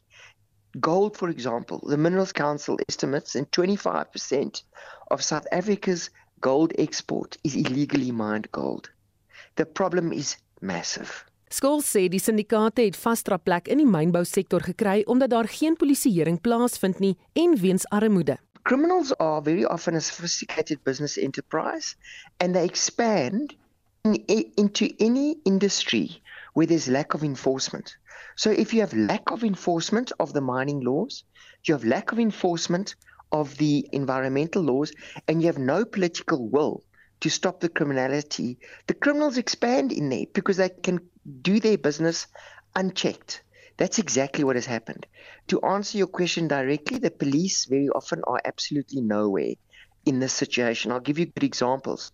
Gold, 0.79 1.17
for 1.17 1.29
example, 1.29 1.81
the 1.89 1.97
Minerals 1.97 2.33
Council 2.33 2.79
estimates 2.89 3.33
that 3.33 3.51
25% 3.51 4.63
of 5.11 5.23
South 5.23 5.47
Africa's 5.51 6.11
gold 6.41 6.73
export 6.79 7.37
is 7.43 7.57
illegally 7.57 8.13
mined 8.13 8.51
gold. 8.53 8.91
The 9.57 9.67
problem 9.67 10.13
is 10.13 10.37
massive. 10.61 11.25
Skool 11.51 11.81
sê 11.83 12.05
die 12.07 12.21
syndikaate 12.23 12.85
het 12.87 12.97
vasdra 12.97 13.41
plek 13.43 13.67
in 13.67 13.83
die 13.83 13.89
mynbousektor 13.89 14.63
gekry 14.63 15.03
omdat 15.11 15.33
daar 15.35 15.49
geen 15.51 15.75
polisieering 15.77 16.39
plaasvind 16.41 17.03
nie 17.03 17.17
en 17.33 17.59
weens 17.59 17.89
armoede. 17.91 18.39
criminals 18.65 19.13
are 19.19 19.41
very 19.41 19.65
often 19.65 19.97
a 19.97 20.01
sophisticated 20.01 20.83
business 20.85 21.19
enterprise 21.19 21.97
and 22.39 22.55
they 22.55 22.65
expand 22.65 23.55
in, 24.05 24.15
into 24.57 24.89
any 25.01 25.37
industry 25.45 26.23
where 26.55 26.67
there's 26.67 26.89
lack 26.89 27.15
of 27.15 27.25
enforcement. 27.25 27.97
So 28.37 28.51
if 28.51 28.73
you 28.75 28.81
have 28.81 28.95
lack 28.95 29.31
of 29.31 29.45
enforcement 29.45 30.13
of 30.19 30.33
the 30.33 30.41
mining 30.41 30.81
laws, 30.81 31.25
you 31.65 31.75
have 31.75 31.85
lack 31.85 32.13
of 32.13 32.19
enforcement 32.19 32.95
of 33.33 33.57
the 33.59 33.89
environmental 33.93 34.63
laws, 34.63 34.93
and 35.29 35.41
you 35.41 35.47
have 35.47 35.59
no 35.59 35.85
political 35.85 36.49
will 36.49 36.83
to 37.21 37.31
stop 37.31 37.61
the 37.61 37.69
criminality, 37.69 38.59
the 38.87 38.95
criminals 38.95 39.37
expand 39.37 39.93
in 39.93 40.09
there 40.09 40.25
because 40.33 40.57
they 40.57 40.71
can 40.71 40.99
do 41.43 41.61
their 41.61 41.79
business 41.79 42.27
unchecked. 42.75 43.43
That's 43.77 43.99
exactly 43.99 44.45
what 44.45 44.57
has 44.57 44.67
happened. 44.67 45.07
To 45.49 45.61
answer 45.63 45.99
your 45.99 46.07
question 46.07 46.49
directly, 46.49 46.99
the 46.99 47.11
police 47.11 47.67
very 47.67 47.89
often 47.89 48.23
are 48.27 48.41
absolutely 48.45 49.01
nowhere 49.01 49.55
in 50.07 50.19
this 50.19 50.33
situation. 50.33 50.93
I'll 50.93 51.01
give 51.01 51.19
you 51.19 51.27
good 51.27 51.45
examples. 51.45 52.13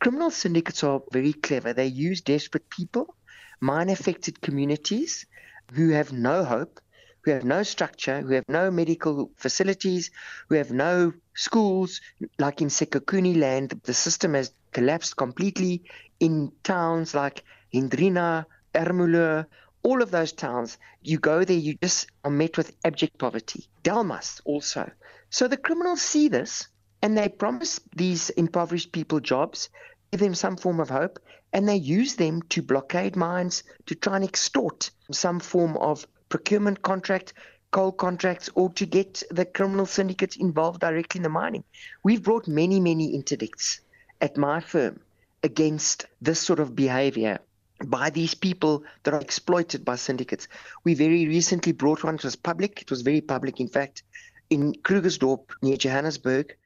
Criminal 0.00 0.30
syndicates 0.30 0.84
are 0.84 1.00
very 1.12 1.32
clever. 1.32 1.72
They 1.72 1.86
use 1.86 2.20
desperate 2.20 2.68
people, 2.70 3.14
mine 3.60 3.88
affected 3.88 4.40
communities 4.40 5.26
who 5.72 5.90
have 5.90 6.12
no 6.12 6.44
hope, 6.44 6.80
who 7.22 7.30
have 7.30 7.44
no 7.44 7.62
structure, 7.62 8.20
who 8.20 8.34
have 8.34 8.48
no 8.48 8.70
medical 8.70 9.30
facilities, 9.36 10.10
who 10.48 10.56
have 10.56 10.72
no 10.72 11.12
schools. 11.34 12.00
Like 12.38 12.60
in 12.60 12.68
Sekakuni 12.68 13.38
land, 13.38 13.80
the 13.84 13.94
system 13.94 14.34
has 14.34 14.52
collapsed 14.72 15.16
completely. 15.16 15.84
In 16.20 16.52
towns 16.62 17.14
like 17.14 17.44
Hendrina, 17.72 18.46
Ermelo, 18.74 19.46
all 19.82 20.02
of 20.02 20.10
those 20.10 20.32
towns, 20.32 20.78
you 21.02 21.18
go 21.18 21.44
there, 21.44 21.56
you 21.56 21.74
just 21.82 22.08
are 22.24 22.30
met 22.30 22.56
with 22.56 22.74
abject 22.84 23.18
poverty. 23.18 23.68
Delmas 23.82 24.40
also. 24.44 24.90
So 25.30 25.48
the 25.48 25.56
criminals 25.56 26.02
see 26.02 26.28
this 26.28 26.68
and 27.02 27.18
they 27.18 27.28
promise 27.28 27.80
these 27.96 28.30
impoverished 28.30 28.92
people 28.92 29.20
jobs, 29.20 29.68
give 30.10 30.20
them 30.20 30.34
some 30.34 30.56
form 30.56 30.78
of 30.78 30.88
hope, 30.90 31.18
and 31.52 31.68
they 31.68 31.76
use 31.76 32.16
them 32.16 32.42
to 32.48 32.62
blockade 32.62 33.16
mines, 33.16 33.62
to 33.86 33.94
try 33.94 34.16
and 34.16 34.24
extort 34.24 34.90
some 35.10 35.40
form 35.40 35.76
of 35.76 36.06
procurement 36.28 36.82
contract, 36.82 37.34
coal 37.70 37.92
contracts, 37.92 38.48
or 38.54 38.70
to 38.70 38.86
get 38.86 39.22
the 39.30 39.44
criminal 39.44 39.86
syndicates 39.86 40.36
involved 40.36 40.80
directly 40.80 41.18
in 41.18 41.22
the 41.22 41.28
mining. 41.28 41.64
We've 42.02 42.22
brought 42.22 42.48
many, 42.48 42.80
many 42.80 43.14
interdicts 43.14 43.80
at 44.20 44.36
my 44.36 44.60
firm 44.60 45.00
against 45.42 46.06
this 46.20 46.40
sort 46.40 46.60
of 46.60 46.74
behavior 46.74 47.38
by 47.84 48.10
these 48.10 48.34
people 48.34 48.84
that 49.02 49.14
are 49.14 49.20
exploited 49.20 49.84
by 49.84 49.96
syndicates. 49.96 50.48
We 50.84 50.94
very 50.94 51.26
recently 51.26 51.72
brought 51.72 52.04
one, 52.04 52.14
it 52.14 52.24
was 52.24 52.36
public, 52.36 52.80
it 52.80 52.90
was 52.90 53.02
very 53.02 53.20
public 53.20 53.60
in 53.60 53.68
fact, 53.68 54.04
in 54.50 54.72
Krugersdorp 54.84 55.50
near 55.62 55.76
Johannesburg. 55.76 56.56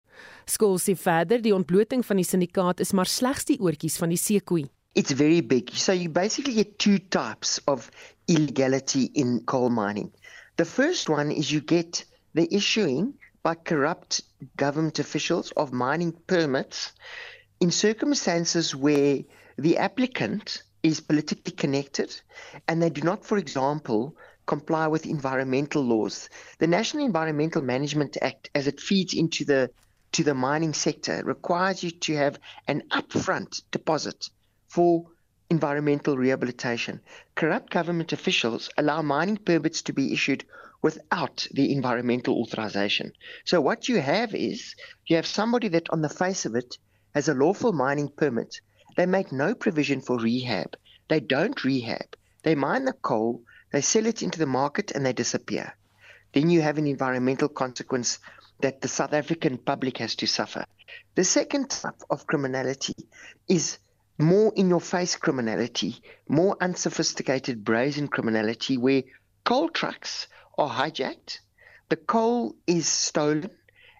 Skool 0.46 0.78
sê 0.78 0.94
verder 0.94 1.40
die 1.42 1.54
ontbloting 1.54 2.04
van 2.06 2.20
die 2.20 2.26
syndikaat 2.26 2.80
is 2.80 2.92
maar 2.94 3.08
slegs 3.10 3.48
die 3.48 3.58
oortjies 3.58 3.96
van 3.98 4.12
die 4.12 4.20
seekoei. 4.20 4.66
It's 4.96 5.10
very 5.10 5.42
big. 5.42 5.72
So 5.72 5.92
you 5.92 6.08
basically 6.08 6.54
get 6.54 6.78
two 6.78 6.98
types 6.98 7.60
of 7.68 7.90
illegality 8.26 9.04
in 9.04 9.40
coal 9.44 9.68
mining. 9.68 10.10
The 10.56 10.64
first 10.64 11.10
one 11.10 11.30
is 11.30 11.52
you 11.52 11.60
get 11.60 12.06
the 12.32 12.48
issuing 12.50 13.12
by 13.42 13.56
corrupt 13.56 14.22
government 14.56 14.98
officials 14.98 15.50
of 15.50 15.70
mining 15.70 16.12
permits 16.26 16.92
in 17.60 17.70
circumstances 17.70 18.74
where 18.74 19.18
the 19.58 19.76
applicant 19.76 20.62
is 20.82 21.00
politically 21.00 21.52
connected 21.52 22.18
and 22.66 22.82
they 22.82 22.88
do 22.88 23.02
not, 23.02 23.22
for 23.22 23.36
example, 23.36 24.16
comply 24.46 24.86
with 24.86 25.04
environmental 25.04 25.82
laws. 25.82 26.30
The 26.58 26.68
National 26.68 27.04
Environmental 27.04 27.60
Management 27.60 28.16
Act, 28.22 28.48
as 28.54 28.66
it 28.66 28.80
feeds 28.80 29.12
into 29.12 29.44
the 29.44 29.70
to 30.12 30.24
the 30.24 30.34
mining 30.34 30.72
sector, 30.72 31.22
requires 31.22 31.82
you 31.82 31.90
to 31.90 32.16
have 32.16 32.38
an 32.66 32.82
upfront 32.90 33.60
deposit 33.70 34.30
for 34.76 35.06
environmental 35.48 36.18
rehabilitation. 36.18 37.00
Corrupt 37.34 37.70
government 37.70 38.12
officials 38.12 38.68
allow 38.76 39.00
mining 39.00 39.38
permits 39.38 39.80
to 39.80 39.94
be 39.94 40.12
issued 40.12 40.44
without 40.82 41.46
the 41.50 41.72
environmental 41.72 42.34
authorization. 42.42 43.10
So 43.46 43.62
what 43.62 43.88
you 43.88 44.02
have 44.02 44.34
is 44.34 44.74
you 45.06 45.16
have 45.16 45.26
somebody 45.26 45.68
that 45.68 45.88
on 45.88 46.02
the 46.02 46.10
face 46.10 46.44
of 46.44 46.56
it 46.56 46.76
has 47.14 47.26
a 47.28 47.32
lawful 47.34 47.72
mining 47.72 48.10
permit 48.10 48.60
they 48.98 49.06
make 49.06 49.32
no 49.32 49.54
provision 49.54 50.02
for 50.02 50.18
rehab. 50.18 50.76
They 51.08 51.20
don't 51.20 51.64
rehab. 51.64 52.14
They 52.42 52.54
mine 52.54 52.84
the 52.84 52.92
coal, 52.92 53.42
they 53.72 53.80
sell 53.80 54.04
it 54.04 54.22
into 54.22 54.38
the 54.38 54.46
market, 54.60 54.90
and 54.90 55.06
they 55.06 55.14
disappear. 55.14 55.74
Then 56.34 56.50
you 56.50 56.60
have 56.60 56.76
an 56.76 56.86
environmental 56.86 57.48
consequence 57.48 58.18
that 58.60 58.82
the 58.82 58.88
South 58.88 59.14
African 59.14 59.56
public 59.58 59.98
has 59.98 60.16
to 60.16 60.26
suffer. 60.26 60.66
The 61.14 61.24
second 61.24 61.70
type 61.70 62.02
of 62.10 62.26
criminality 62.26 62.94
is 63.48 63.78
more 64.18 64.52
in 64.56 64.68
your 64.68 64.80
face 64.80 65.16
criminality, 65.16 66.00
more 66.28 66.56
unsophisticated, 66.60 67.64
brazen 67.64 68.08
criminality, 68.08 68.76
where 68.76 69.02
coal 69.44 69.68
trucks 69.68 70.26
are 70.58 70.70
hijacked, 70.70 71.40
the 71.88 71.96
coal 71.96 72.56
is 72.66 72.88
stolen, 72.88 73.50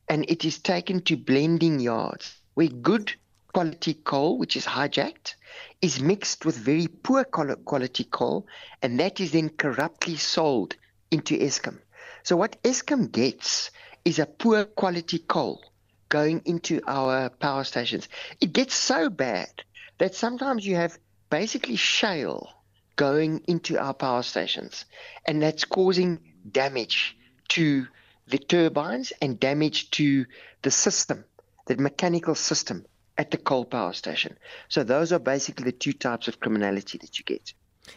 and 0.08 0.24
it 0.28 0.44
is 0.44 0.58
taken 0.58 1.00
to 1.02 1.16
blending 1.16 1.80
yards 1.80 2.40
where 2.54 2.68
good 2.68 3.12
quality 3.52 3.94
coal, 3.94 4.38
which 4.38 4.56
is 4.56 4.64
hijacked, 4.64 5.34
is 5.82 6.00
mixed 6.00 6.44
with 6.44 6.56
very 6.56 6.88
poor 6.88 7.24
quality 7.24 8.04
coal, 8.04 8.46
and 8.82 8.98
that 9.00 9.20
is 9.20 9.32
then 9.32 9.48
corruptly 9.50 10.16
sold 10.16 10.74
into 11.10 11.36
Eskom. 11.38 11.78
So 12.22 12.36
what 12.36 12.62
Eskom 12.62 13.12
gets 13.12 13.70
is 14.04 14.18
a 14.18 14.26
poor 14.26 14.64
quality 14.64 15.18
coal 15.18 15.62
going 16.08 16.42
into 16.44 16.80
our 16.86 17.28
power 17.28 17.64
stations. 17.64 18.08
It 18.40 18.52
gets 18.52 18.74
so 18.74 19.10
bad 19.10 19.64
that 19.99 20.14
sometimes 20.14 20.66
you 20.66 20.76
have 20.76 20.99
basically 21.30 21.76
shale 21.76 22.49
going 22.97 23.42
into 23.47 23.78
our 23.78 23.94
power 23.94 24.22
stations, 24.22 24.86
and 25.26 25.42
that's 25.42 25.64
causing 25.64 26.18
damage 26.51 27.16
to 27.49 27.86
the 28.28 28.38
turbines 28.38 29.12
and 29.20 29.38
damage 29.38 29.90
to 29.90 30.24
the 30.62 30.70
system, 30.70 31.24
the 31.66 31.76
mechanical 31.76 32.34
system 32.34 32.84
at 33.18 33.30
the 33.30 33.36
coal 33.36 33.64
power 33.64 33.92
station. 33.92 34.36
So 34.68 34.84
those 34.84 35.12
are 35.12 35.20
basically 35.20 35.64
the 35.64 35.76
two 35.78 35.92
types 35.92 36.28
of 36.28 36.40
criminality 36.40 36.99
that 36.99 37.18
you 37.18 37.24
get. 37.24 37.55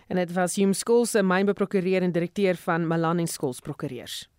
En 0.07 0.15
dit 0.15 0.31
was 0.33 0.55
Hume 0.55 0.73
Skols, 0.73 1.15
'n 1.15 1.25
mynbeprokureur 1.25 2.01
en 2.01 2.11
direkteur 2.11 2.55
van 2.55 2.87
Malan 2.87 3.27
Skols 3.27 3.59
Prokureurs. 3.59 4.29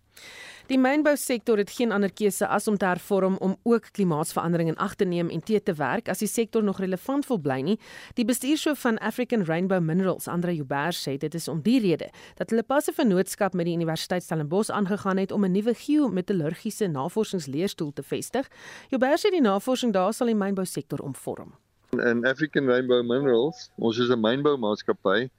Die 0.71 0.79
mynbousektor 0.79 1.59
het 1.59 1.71
geen 1.75 1.91
ander 1.91 2.13
keuse 2.15 2.47
as 2.47 2.67
om 2.71 2.77
te 2.79 2.87
hervorm 2.87 3.33
om 3.43 3.57
ook 3.67 3.89
klimaatsverandering 3.91 4.69
in 4.71 4.77
ag 4.79 4.93
te 4.95 5.03
neem 5.03 5.27
en 5.29 5.41
te 5.43 5.59
te 5.59 5.73
werk 5.75 6.07
as 6.07 6.21
die 6.23 6.29
sektor 6.31 6.63
nog 6.63 6.77
relevant 6.79 7.25
wil 7.27 7.39
bly 7.43 7.57
nie. 7.59 7.73
Die 8.15 8.23
bestuurshoof 8.25 8.79
van 8.79 8.99
African 9.03 9.43
Rainbow 9.43 9.81
Minerals, 9.83 10.29
Andre 10.31 10.53
Joubert, 10.55 10.95
sê 10.95 11.17
dit 11.19 11.33
is 11.35 11.49
om 11.51 11.59
die 11.65 11.81
rede 11.83 12.07
dat 12.37 12.53
hulle 12.53 12.63
pas 12.63 12.87
'n 12.87 12.93
vennootskap 12.93 13.53
met 13.53 13.65
die 13.65 13.73
Universiteit 13.75 14.23
Stellenbosch 14.23 14.69
aangegaan 14.69 15.17
het 15.17 15.31
om 15.31 15.43
'n 15.43 15.51
nuwe 15.51 15.73
geometallurgiese 15.73 16.87
navorsingsleerstoel 16.87 17.91
te 17.93 18.03
vestig. 18.03 18.47
Joubert 18.89 19.19
sê 19.19 19.29
die 19.29 19.41
navorsing 19.41 19.91
daar 19.91 20.13
sal 20.13 20.27
die 20.27 20.35
mynbousektor 20.35 20.99
omvorm. 20.99 21.51
In 21.91 22.25
African 22.25 22.65
Rainbow 22.65 23.01
Minerals, 23.03 23.71
ons 23.75 23.97
is 23.97 24.09
'n 24.09 24.19
mynboumaatskappy, 24.19 25.29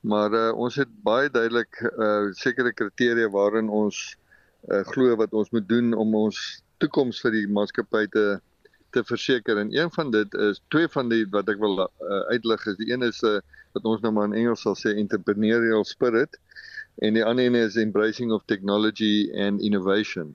maar 0.00 0.32
uh, 0.32 0.52
ons 0.58 0.74
het 0.74 0.88
baie 1.02 1.30
duidelik 1.30 1.92
uh, 1.96 2.32
sekere 2.32 2.72
kriteria 2.72 3.30
waarin 3.30 3.68
ons 3.68 4.18
uh, 4.70 4.82
glo 4.92 5.16
wat 5.16 5.32
ons 5.32 5.50
moet 5.50 5.68
doen 5.68 5.92
om 5.94 6.14
ons 6.14 6.40
toekoms 6.78 7.20
vir 7.24 7.32
die 7.38 7.46
maatskappy 7.48 8.06
te 8.06 8.26
te 8.94 9.02
verseker 9.02 9.58
en 9.58 9.72
een 9.74 9.90
van 9.90 10.10
dit 10.14 10.34
is 10.38 10.60
twee 10.70 10.86
van 10.88 11.08
die 11.10 11.24
wat 11.34 11.48
ek 11.50 11.58
wil 11.58 11.80
uh, 11.82 11.88
uitlig 12.30 12.66
is 12.70 12.76
die 12.78 12.92
een 12.92 13.02
is 13.02 13.22
'n 13.22 13.40
uh, 13.40 13.40
wat 13.74 13.88
ons 13.90 14.02
nou 14.04 14.12
maar 14.14 14.30
in 14.30 14.38
Engels 14.38 14.62
sal 14.62 14.76
sê 14.78 14.94
entrepreneurial 14.94 15.84
spirit 15.84 16.38
en 17.02 17.16
die 17.18 17.24
ander 17.26 17.48
een 17.48 17.58
is 17.58 17.76
embracing 17.80 18.32
of 18.32 18.44
technology 18.46 19.30
and 19.34 19.60
innovation. 19.60 20.34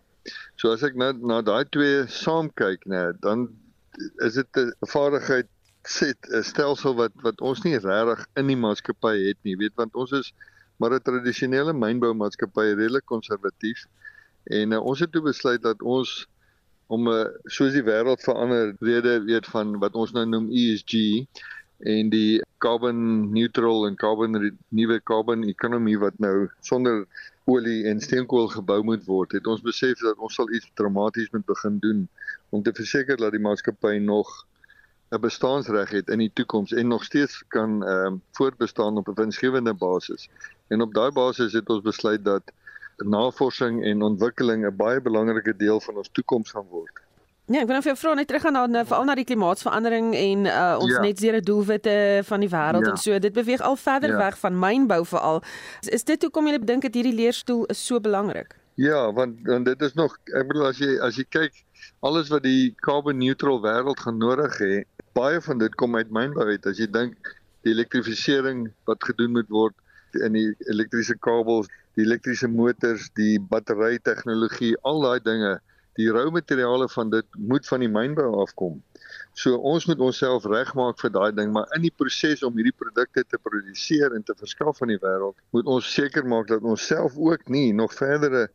So 0.60 0.74
as 0.76 0.84
ek 0.84 0.98
nou 1.00 1.14
na 1.32 1.40
daai 1.46 1.64
twee 1.72 2.04
saam 2.12 2.52
kyk 2.60 2.84
nê, 2.86 3.00
nou, 3.00 3.14
dan 3.24 3.48
is 4.28 4.36
dit 4.36 4.60
'n 4.60 4.92
vaardigheid 4.92 5.48
set 5.88 6.20
'n 6.30 6.44
stelsel 6.44 6.96
wat 6.96 7.16
wat 7.24 7.42
ons 7.42 7.64
nie 7.64 7.78
regtig 7.78 8.26
in 8.36 8.48
die 8.52 8.60
maatskappy 8.60 9.16
het 9.28 9.40
nie, 9.44 9.56
weet 9.56 9.76
want 9.76 9.96
ons 9.96 10.12
is 10.12 10.34
maar 10.78 10.92
'n 10.94 11.04
tradisionele 11.04 11.74
mynboumaatskappy 11.74 12.76
redelik 12.76 13.06
konservatief. 13.06 13.88
En 14.44 14.72
uh, 14.72 14.86
ons 14.86 15.00
het 15.00 15.12
toe 15.12 15.22
besluit 15.22 15.62
dat 15.62 15.82
ons 15.82 16.28
om 16.88 17.08
'n 17.08 17.12
uh, 17.12 17.22
eh, 17.22 17.28
soos 17.46 17.74
die 17.74 17.84
wêreld 17.84 18.22
verander 18.26 18.76
rede 18.80 19.24
weet 19.24 19.46
van 19.46 19.78
wat 19.80 19.94
ons 19.94 20.12
nou 20.12 20.26
noem 20.26 20.50
ESG 20.52 21.26
en 21.80 22.10
die 22.10 22.42
carbon 22.58 23.32
neutral 23.32 23.86
en 23.88 23.96
carbon 23.96 24.58
nuwe 24.70 25.02
carbon 25.04 25.44
ekonomie 25.44 26.00
wat 26.00 26.18
nou 26.20 26.50
sonder 26.60 27.06
olie 27.46 27.86
en 27.86 28.02
steenkool 28.02 28.48
gebou 28.48 28.84
moet 28.84 29.06
word 29.06 29.32
het 29.32 29.48
ons 29.48 29.62
besef 29.62 30.02
dat 30.02 30.18
ons 30.18 30.36
sal 30.36 30.50
iets 30.52 30.72
dramaties 30.74 31.30
moet 31.32 31.46
begin 31.46 31.80
doen 31.80 32.08
om 32.50 32.64
te 32.64 32.74
verseker 32.74 33.18
dat 33.18 33.32
die 33.32 33.46
maatskappy 33.48 33.98
nog 33.98 34.46
'n 35.10 35.22
bestaansreg 35.22 35.90
het 35.90 36.10
in 36.14 36.22
die 36.22 36.32
toekoms 36.34 36.72
en 36.72 36.88
nog 36.88 37.04
steeds 37.04 37.44
kan 37.48 37.84
ehm 37.84 38.06
um, 38.06 38.22
voortbestaan 38.38 38.98
op 38.98 39.08
'n 39.08 39.20
winsgewende 39.22 39.74
basis. 39.74 40.30
En 40.68 40.82
op 40.82 40.94
daai 40.94 41.12
basis 41.12 41.54
het 41.54 41.70
ons 41.70 41.82
besluit 41.82 42.24
dat 42.24 42.44
navorsing 43.06 43.84
en 43.84 44.02
ontwikkeling 44.02 44.66
'n 44.66 44.76
baie 44.76 45.02
belangrike 45.02 45.56
deel 45.58 45.80
van 45.80 45.98
ons 45.98 46.10
toekoms 46.12 46.52
gaan 46.52 46.68
word. 46.70 47.00
Ja, 47.50 47.64
ek 47.64 47.66
wil 47.66 47.80
nou 47.80 47.82
vir 47.82 47.90
jou 47.96 47.98
vra 47.98 48.12
net 48.14 48.28
terug 48.30 48.44
gaan 48.46 48.58
na 48.70 48.84
veral 48.86 49.08
na 49.10 49.16
die 49.18 49.26
klimaatsverandering 49.26 50.12
en 50.14 50.46
uh, 50.46 50.76
ons 50.78 50.92
ja. 50.92 51.00
net 51.02 51.18
zero 51.18 51.40
doelwitte 51.42 52.22
van 52.28 52.44
die 52.46 52.50
wêreld 52.50 52.86
ja. 52.86 52.92
en 52.92 52.98
so. 53.02 53.20
Dit 53.20 53.34
beweeg 53.34 53.64
al 53.66 53.76
verder 53.76 54.14
ja. 54.14 54.18
weg 54.18 54.38
van 54.38 54.60
mynbou 54.60 55.00
veral. 55.06 55.42
Is, 55.82 55.90
is 55.98 56.06
dit 56.06 56.22
hoekom 56.22 56.48
jy 56.48 56.60
dink 56.62 56.86
dat 56.86 56.94
hierdie 56.94 57.16
leerstoel 57.18 57.66
is 57.74 57.82
so 57.86 57.98
belangrik? 58.00 58.54
Ja, 58.78 59.12
want 59.18 59.42
want 59.50 59.66
dit 59.66 59.82
is 59.82 59.98
nog 59.98 60.14
ek 60.30 60.46
bedoel 60.52 60.68
as 60.70 60.78
jy 60.78 60.92
as 61.02 61.18
jy 61.18 61.26
kyk 61.26 61.58
alles 62.06 62.30
wat 62.30 62.46
die 62.46 62.70
carbon 62.86 63.18
neutral 63.18 63.58
wêreld 63.66 64.06
gaan 64.06 64.22
nodig 64.22 64.62
hê, 64.62 64.84
baie 65.18 65.42
van 65.42 65.58
dit 65.58 65.74
kom 65.76 65.98
uit 65.98 66.14
mynbou 66.14 66.46
uit. 66.54 66.70
As 66.70 66.78
jy 66.78 66.86
dink 66.86 67.18
die 67.66 67.74
elektrifisering 67.74 68.68
wat 68.86 69.02
gedoen 69.10 69.34
moet 69.40 69.50
word 69.50 69.74
in 70.22 70.38
die 70.38 70.48
elektriese 70.70 71.18
kabels, 71.18 71.66
die 71.96 72.06
elektriese 72.06 72.48
motors, 72.48 73.10
die 73.18 73.40
battery 73.40 74.00
tegnologie, 74.04 74.76
al 74.84 75.02
daai 75.02 75.20
dinge, 75.24 75.60
die 76.00 76.08
rou 76.16 76.30
materiale 76.32 76.88
van 76.90 77.10
dit 77.12 77.40
moet 77.52 77.68
van 77.68 77.84
die 77.84 77.92
mynbou 77.92 78.30
afkom. 78.44 78.78
So 79.36 79.58
ons 79.72 79.88
moet 79.90 80.00
onsself 80.04 80.46
regmaak 80.48 81.00
vir 81.02 81.12
daai 81.16 81.32
ding, 81.36 81.52
maar 81.56 81.68
in 81.76 81.84
die 81.84 81.94
proses 81.96 82.44
om 82.46 82.56
hierdie 82.56 82.76
produkte 82.76 83.26
te 83.28 83.40
produseer 83.42 84.16
en 84.16 84.24
te 84.24 84.36
verskaf 84.40 84.82
aan 84.82 84.94
die 84.94 85.02
wêreld, 85.04 85.38
moet 85.56 85.68
ons 85.68 85.94
seker 85.94 86.28
maak 86.28 86.48
dat 86.52 86.64
ons 86.64 86.86
self 86.88 87.18
ook 87.18 87.48
nie 87.52 87.72
nog 87.76 87.96
verdere 87.98 88.48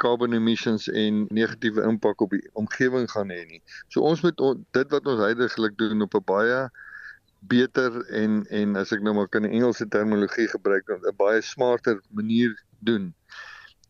carbon 0.00 0.32
emissions 0.34 0.88
en 0.88 1.26
negatiewe 1.30 1.84
impak 1.84 2.22
op 2.24 2.32
die 2.34 2.42
omgewing 2.58 3.06
gaan 3.12 3.30
hê 3.34 3.42
nie. 3.46 3.60
So 3.92 4.02
ons 4.06 4.24
moet 4.24 4.40
on, 4.40 4.64
dit 4.76 4.94
wat 4.94 5.06
ons 5.12 5.20
heidaglik 5.22 5.76
doen 5.78 6.06
op 6.06 6.16
'n 6.16 6.24
baie 6.26 6.60
beter 7.52 8.00
en 8.22 8.44
en 8.50 8.76
as 8.76 8.92
ek 8.92 9.02
nou 9.02 9.14
maar 9.14 9.28
kan 9.28 9.44
'n 9.44 9.52
Engelse 9.52 9.88
terminologie 9.88 10.48
gebruik, 10.48 10.88
'n 10.88 11.16
baie 11.16 11.42
smarter 11.42 12.00
manier 12.10 12.56
doen. 12.86 13.12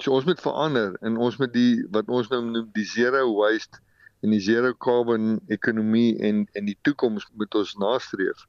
So 0.01 0.15
ons 0.17 0.25
moet 0.25 0.41
verander 0.41 0.97
en 1.05 1.17
ons 1.21 1.37
moet 1.37 1.53
die 1.53 1.85
wat 1.95 2.09
ons 2.09 2.29
nou 2.33 2.41
noem 2.47 2.69
die 2.77 2.87
zero 2.89 3.27
waste 3.37 3.81
en 4.25 4.35
die 4.35 4.41
zero 4.45 4.73
carbon 4.87 5.39
ekonomie 5.49 6.17
en 6.25 6.47
en 6.59 6.69
die 6.69 6.79
toekoms 6.87 7.27
moet 7.37 7.55
ons 7.55 7.75
nastreef. 7.81 8.47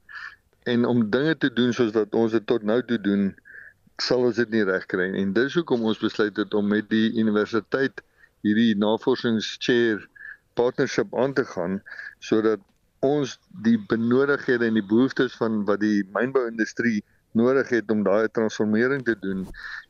En 0.68 0.84
om 0.88 1.04
dinge 1.10 1.36
te 1.36 1.52
doen 1.52 1.72
soos 1.76 1.92
wat 1.96 2.14
ons 2.14 2.32
dit 2.32 2.46
tot 2.46 2.62
nou 2.62 2.78
toe 2.86 3.00
doen, 3.00 3.30
sal 4.00 4.24
ons 4.28 4.38
dit 4.38 4.50
nie 4.54 4.64
regkry 4.64 5.10
nie. 5.10 5.22
En 5.22 5.34
dis 5.36 5.54
hoekom 5.58 5.84
ons 5.90 6.00
besluit 6.00 6.36
het 6.36 6.54
om 6.54 6.68
met 6.68 6.88
die 6.90 7.12
universiteit 7.20 8.02
hierdie 8.46 8.74
navorsingschair 8.78 10.06
partnership 10.58 11.14
aan 11.16 11.34
te 11.34 11.44
gaan 11.44 11.80
sodat 12.20 12.60
ons 13.02 13.36
die 13.66 13.78
benodighede 13.90 14.68
en 14.68 14.78
die 14.78 14.86
behoeftes 14.86 15.34
van 15.38 15.62
wat 15.68 15.82
die 15.82 16.02
mynbouindustrie 16.14 17.00
nodig 17.38 17.68
het 17.68 17.90
om 17.90 18.02
daai 18.06 18.28
transformering 18.28 19.04
te 19.04 19.16
doen 19.20 19.46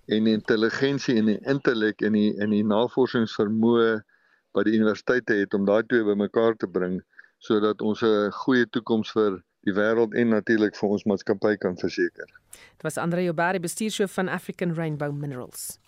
en 0.06 0.26
intelligensie 0.26 1.16
en 1.16 1.30
die 1.32 1.38
intellek 1.54 2.02
en 2.02 2.12
die 2.18 2.30
in 2.38 2.50
die 2.54 2.64
navorsingsvermoë 2.64 4.02
wat 4.52 4.68
die 4.68 4.76
universiteite 4.76 5.34
het 5.40 5.54
om 5.54 5.66
daai 5.66 5.82
twee 5.88 6.04
bymekaar 6.06 6.56
te 6.56 6.68
bring 6.68 7.00
sodat 7.42 7.82
ons 7.82 8.02
'n 8.02 8.30
goeie 8.44 8.66
toekoms 8.70 9.10
vir 9.12 9.42
die 9.66 9.74
wêreld 9.74 10.14
en 10.14 10.28
natuurlik 10.28 10.76
vir 10.76 10.88
ons 10.88 11.04
maatskappy 11.04 11.56
kan 11.56 11.76
verseker. 11.76 12.26
Dit 12.50 12.82
was 12.82 12.96
Andre 12.96 13.24
Jobari, 13.24 13.60
bestuurshoof 13.60 14.12
van 14.12 14.28
African 14.28 14.74
Rainbow 14.74 15.12
Minerals. 15.12 15.78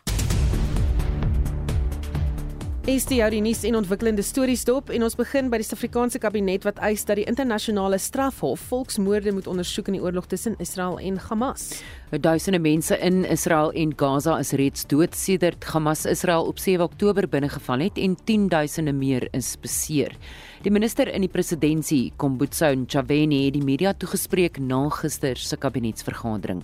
Is 2.84 3.06
die 3.08 3.22
die 3.32 3.38
nuus 3.40 3.62
en 3.64 3.78
ontwikkelende 3.78 4.20
stories 4.20 4.66
dop 4.68 4.90
en 4.92 5.06
ons 5.06 5.14
begin 5.16 5.46
by 5.48 5.56
die 5.56 5.64
Suid-Afrikaanse 5.64 6.18
kabinet 6.20 6.66
wat 6.68 6.76
eis 6.84 7.06
dat 7.08 7.16
die 7.16 7.22
internasionale 7.24 7.96
strafhof 7.96 8.60
volksmoorde 8.68 9.32
moet 9.32 9.46
ondersoek 9.48 9.86
in 9.88 9.94
die 9.96 10.02
oorlog 10.04 10.26
tussen 10.28 10.58
Israel 10.60 10.98
en 11.00 11.16
Hamas. 11.16 11.78
Duisende 12.12 12.58
mense 12.60 12.98
in 13.00 13.22
Israel 13.24 13.72
en 13.72 13.94
Gaza 13.96 14.34
is 14.36 14.52
reeds 14.60 14.84
dood 14.90 15.16
sedert 15.16 15.64
Hamas 15.72 16.04
Israel 16.04 16.44
op 16.44 16.60
7 16.60 16.84
Oktober 16.84 17.24
binnegeval 17.24 17.86
het 17.86 17.96
en 17.96 18.18
10 18.28 18.50
duisende 18.52 18.92
meer 18.92 19.30
is 19.32 19.54
beseer. 19.56 20.12
Die 20.60 20.72
minister 20.72 21.08
in 21.08 21.24
die 21.24 21.32
presidentskap, 21.32 22.18
Kombutso 22.20 22.68
Ntshavheni, 22.68 23.46
het 23.46 23.56
die 23.56 23.64
media 23.64 23.94
toegespreek 23.96 24.60
na 24.60 24.90
gister 24.92 25.40
se 25.40 25.56
kabinetsvergadering. 25.56 26.60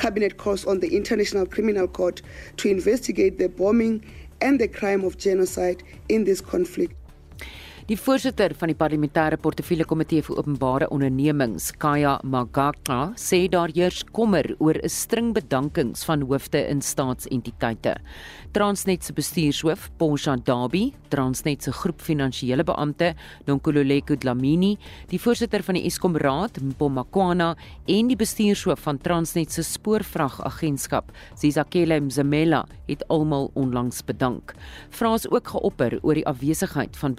Cabinet 0.00 0.34
calls 0.36 0.66
on 0.66 0.80
the 0.80 0.88
International 0.88 1.46
Criminal 1.46 1.86
Court 1.86 2.22
to 2.56 2.68
investigate 2.68 3.38
the 3.38 3.48
bombing 3.48 4.02
and 4.40 4.60
the 4.60 4.68
crime 4.68 5.04
of 5.04 5.18
genocide 5.18 5.82
in 6.08 6.24
this 6.24 6.40
conflict. 6.40 6.94
Die 7.88 7.96
voorsitter 7.96 8.52
van 8.60 8.68
die 8.68 8.76
parlementêre 8.76 9.38
portefeulje 9.40 9.86
komitee 9.88 10.20
vir 10.24 10.36
openbare 10.36 10.88
ondernemings, 10.92 11.70
Kaya 11.80 12.18
Magaka, 12.28 13.14
sê 13.16 13.46
daar 13.48 13.72
heers 13.72 14.02
kommer 14.12 14.44
oor 14.58 14.76
'n 14.76 14.88
string 14.88 15.32
bedankings 15.32 16.04
van 16.04 16.20
hoofde 16.22 16.68
in 16.68 16.82
staatsentiteite. 16.82 17.96
Transnet 18.52 19.04
se 19.04 19.12
bestuurshoof, 19.12 19.90
Porsche 19.96 20.36
Dabi, 20.44 20.92
Transnet 21.08 21.62
se 21.62 21.72
groep 21.72 22.00
finansiële 22.00 22.64
beampte, 22.64 23.14
Nonkululeko 23.46 24.16
Dlamini, 24.16 24.76
die 25.08 25.18
voorsitter 25.18 25.62
van 25.62 25.74
die 25.74 25.84
Eskom 25.84 26.16
Raad, 26.16 26.60
Mpomakwana 26.60 27.56
en 27.86 28.08
die 28.08 28.16
bestuurshoof 28.16 28.80
van 28.80 28.98
Transnet 28.98 29.52
se 29.52 29.62
spoorvragagentskap, 29.62 31.12
Zizakele 31.34 32.00
Mzamela, 32.00 32.66
het 32.86 33.08
almal 33.08 33.50
onlangs 33.54 34.04
bedank. 34.04 34.54
Vrae 34.90 35.14
is 35.14 35.30
ook 35.30 35.48
geopper 35.48 35.98
oor 36.02 36.14
die 36.14 36.26
afwesigheid 36.26 36.96
van 36.96 37.14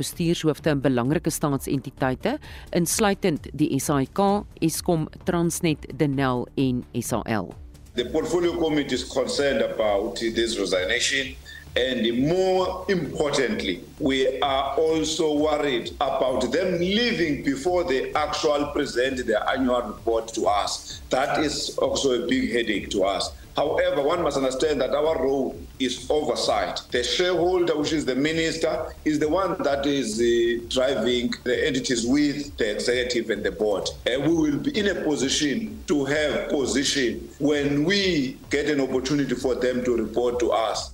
bestuurshoofde 0.61 0.69
in 0.69 0.81
belangrike 0.81 1.29
staatsentiteite, 1.29 2.39
insluitend 2.71 3.49
die 3.53 3.79
SAIK, 3.79 4.45
Eskom, 4.61 5.07
Transnet, 5.25 5.87
Denel 5.97 6.47
en 6.55 6.85
SAL. 7.01 7.53
The 7.95 8.05
portfolio 8.05 8.53
committee 8.57 8.95
is 8.95 9.03
concerned 9.03 9.61
about 9.61 10.19
this 10.19 10.57
resignation. 10.57 11.35
And 11.73 12.27
more 12.27 12.85
importantly, 12.89 13.79
we 13.99 14.39
are 14.41 14.75
also 14.77 15.37
worried 15.37 15.91
about 16.01 16.51
them 16.51 16.79
leaving 16.79 17.43
before 17.45 17.85
they 17.85 18.11
actually 18.13 18.65
present 18.73 19.25
their 19.25 19.41
annual 19.49 19.81
report 19.81 20.33
to 20.33 20.47
us. 20.47 20.99
That 21.09 21.39
is 21.39 21.77
also 21.77 22.23
a 22.23 22.27
big 22.27 22.51
headache 22.51 22.89
to 22.89 23.05
us. 23.05 23.31
However, 23.55 24.01
one 24.01 24.21
must 24.21 24.37
understand 24.37 24.81
that 24.81 24.91
our 24.91 25.21
role 25.21 25.55
is 25.79 26.09
oversight. 26.09 26.81
The 26.91 27.03
shareholder, 27.03 27.77
which 27.77 27.91
is 27.91 28.05
the 28.05 28.15
minister, 28.15 28.93
is 29.03 29.19
the 29.19 29.27
one 29.29 29.61
that 29.63 29.85
is 29.85 30.19
uh, 30.19 30.65
driving 30.69 31.33
the 31.43 31.67
entities 31.67 32.05
with 32.05 32.55
the 32.57 32.71
executive 32.71 33.29
and 33.29 33.43
the 33.43 33.51
board. 33.51 33.89
And 34.05 34.23
we 34.23 34.51
will 34.51 34.57
be 34.57 34.77
in 34.77 34.87
a 34.87 34.95
position 35.03 35.83
to 35.87 36.05
have 36.05 36.49
position 36.49 37.29
when 37.39 37.83
we 37.83 38.37
get 38.49 38.69
an 38.69 38.79
opportunity 38.79 39.35
for 39.35 39.55
them 39.55 39.83
to 39.83 39.97
report 39.97 40.39
to 40.39 40.51
us. 40.51 40.91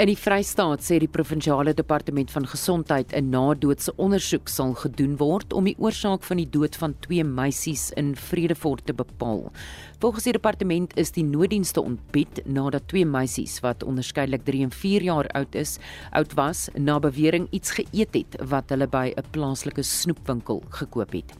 In 0.00 0.08
die 0.08 0.16
Vrystaat 0.16 0.80
sê 0.80 0.96
die 0.96 1.10
provinsiale 1.12 1.74
departement 1.76 2.30
van 2.32 2.46
gesondheid 2.48 3.12
'n 3.12 3.28
nadoodse 3.28 3.92
ondersoek 4.00 4.48
sal 4.48 4.72
gedoen 4.72 5.18
word 5.20 5.52
om 5.52 5.64
die 5.68 5.76
oorsaak 5.76 6.22
van 6.24 6.38
die 6.40 6.48
dood 6.48 6.76
van 6.76 6.94
twee 7.00 7.24
meisies 7.24 7.90
in 8.00 8.16
Vredefort 8.16 8.86
te 8.86 8.94
bepaal. 8.94 9.52
Volgens 10.00 10.24
die 10.24 10.32
departement 10.32 10.96
is 10.96 11.10
die 11.10 11.24
nooddienste 11.24 11.82
ontbied 11.82 12.40
nadat 12.46 12.88
twee 12.88 13.04
meisies 13.04 13.60
wat 13.60 13.82
onderskeidelik 13.82 14.44
3 14.44 14.62
en 14.62 14.70
4 14.70 15.02
jaar 15.02 15.28
oud 15.34 15.54
is, 15.54 15.78
oud 16.12 16.32
was, 16.34 16.70
na 16.74 16.98
bewering 16.98 17.48
iets 17.50 17.70
geëet 17.70 18.14
het 18.14 18.40
wat 18.48 18.70
hulle 18.70 18.86
by 18.86 19.12
'n 19.16 19.30
plaaslike 19.30 19.82
snoepwinkel 19.82 20.62
gekoop 20.70 21.12
het 21.12 21.36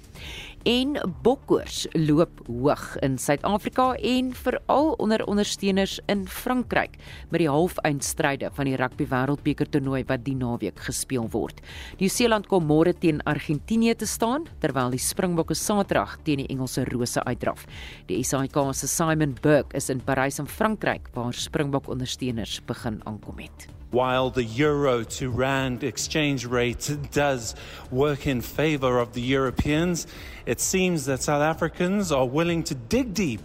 en 0.69 0.97
bokkoors 1.23 1.87
loop 1.97 2.41
hoog 2.47 2.97
in 3.05 3.17
Suid-Afrika 3.19 3.95
en 3.95 4.33
veral 4.37 4.93
onder 5.01 5.25
ondersteuners 5.27 5.99
in 6.07 6.27
Frankryk 6.29 6.99
met 7.31 7.41
die 7.41 7.49
halfeindstryde 7.49 8.51
van 8.53 8.69
die 8.69 8.77
rugby 8.77 9.07
wêreldbeker 9.09 9.71
toernooi 9.71 10.03
wat 10.09 10.25
die 10.27 10.37
naweek 10.37 10.81
gespeel 10.85 11.29
word. 11.33 11.63
Nieu-Seeland 12.01 12.51
kom 12.53 12.69
môre 12.69 12.93
teen 12.93 13.23
Argentinië 13.25 13.97
te 13.97 14.07
staan 14.07 14.47
terwyl 14.61 14.93
die 14.93 15.01
Springbokke 15.01 15.57
Saterdag 15.57 16.19
teen 16.25 16.45
die 16.45 16.51
Engelse 16.53 16.85
Rose 16.93 17.25
uitdraf. 17.25 17.67
Die 18.11 18.23
SAIK 18.25 18.61
se 18.75 18.89
Simon 18.89 19.37
Burke 19.41 19.77
is 19.77 19.91
in 19.91 20.01
Parys 20.05 20.39
in 20.39 20.47
Frankryk 20.47 21.09
waar 21.15 21.33
Springbok 21.35 21.89
ondersteuners 21.89 22.61
begin 22.67 23.01
aankom 23.07 23.39
het. 23.39 23.80
While 23.91 24.31
the 24.31 24.45
euro 24.45 25.03
to 25.03 25.31
rand 25.31 25.83
exchange 25.83 26.47
rate 26.47 26.97
does 27.11 27.55
work 27.91 28.27
in 28.27 28.41
favor 28.41 28.99
of 28.99 29.15
the 29.15 29.21
Europeans, 29.21 30.07
it 30.47 30.61
seems 30.61 31.07
that 31.07 31.23
South 31.23 31.43
Africans 31.43 32.13
are 32.13 32.27
willing 32.27 32.63
to 32.65 32.75
dig 32.75 33.15
deep 33.15 33.43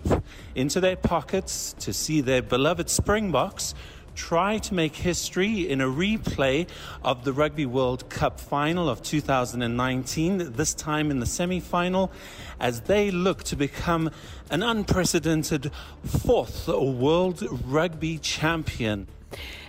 into 0.53 0.79
their 0.79 0.95
pockets 0.95 1.73
to 1.79 1.91
see 1.91 2.21
their 2.21 2.41
beloved 2.41 2.89
Springboks 2.89 3.73
try 4.15 4.57
to 4.57 4.73
make 4.73 4.95
history 4.95 5.69
in 5.69 5.81
a 5.81 5.87
replay 5.87 6.67
of 7.03 7.25
the 7.25 7.33
Rugby 7.33 7.65
World 7.65 8.09
Cup 8.09 8.39
final 8.39 8.87
of 8.87 9.01
2019, 9.01 10.53
this 10.53 10.73
time 10.73 11.11
in 11.11 11.19
the 11.19 11.25
semi 11.25 11.59
final, 11.59 12.11
as 12.59 12.81
they 12.81 13.11
look 13.11 13.43
to 13.43 13.55
become 13.55 14.09
an 14.49 14.63
unprecedented 14.63 15.71
fourth 16.05 16.67
world 16.67 17.45
rugby 17.65 18.17
champion. 18.17 19.07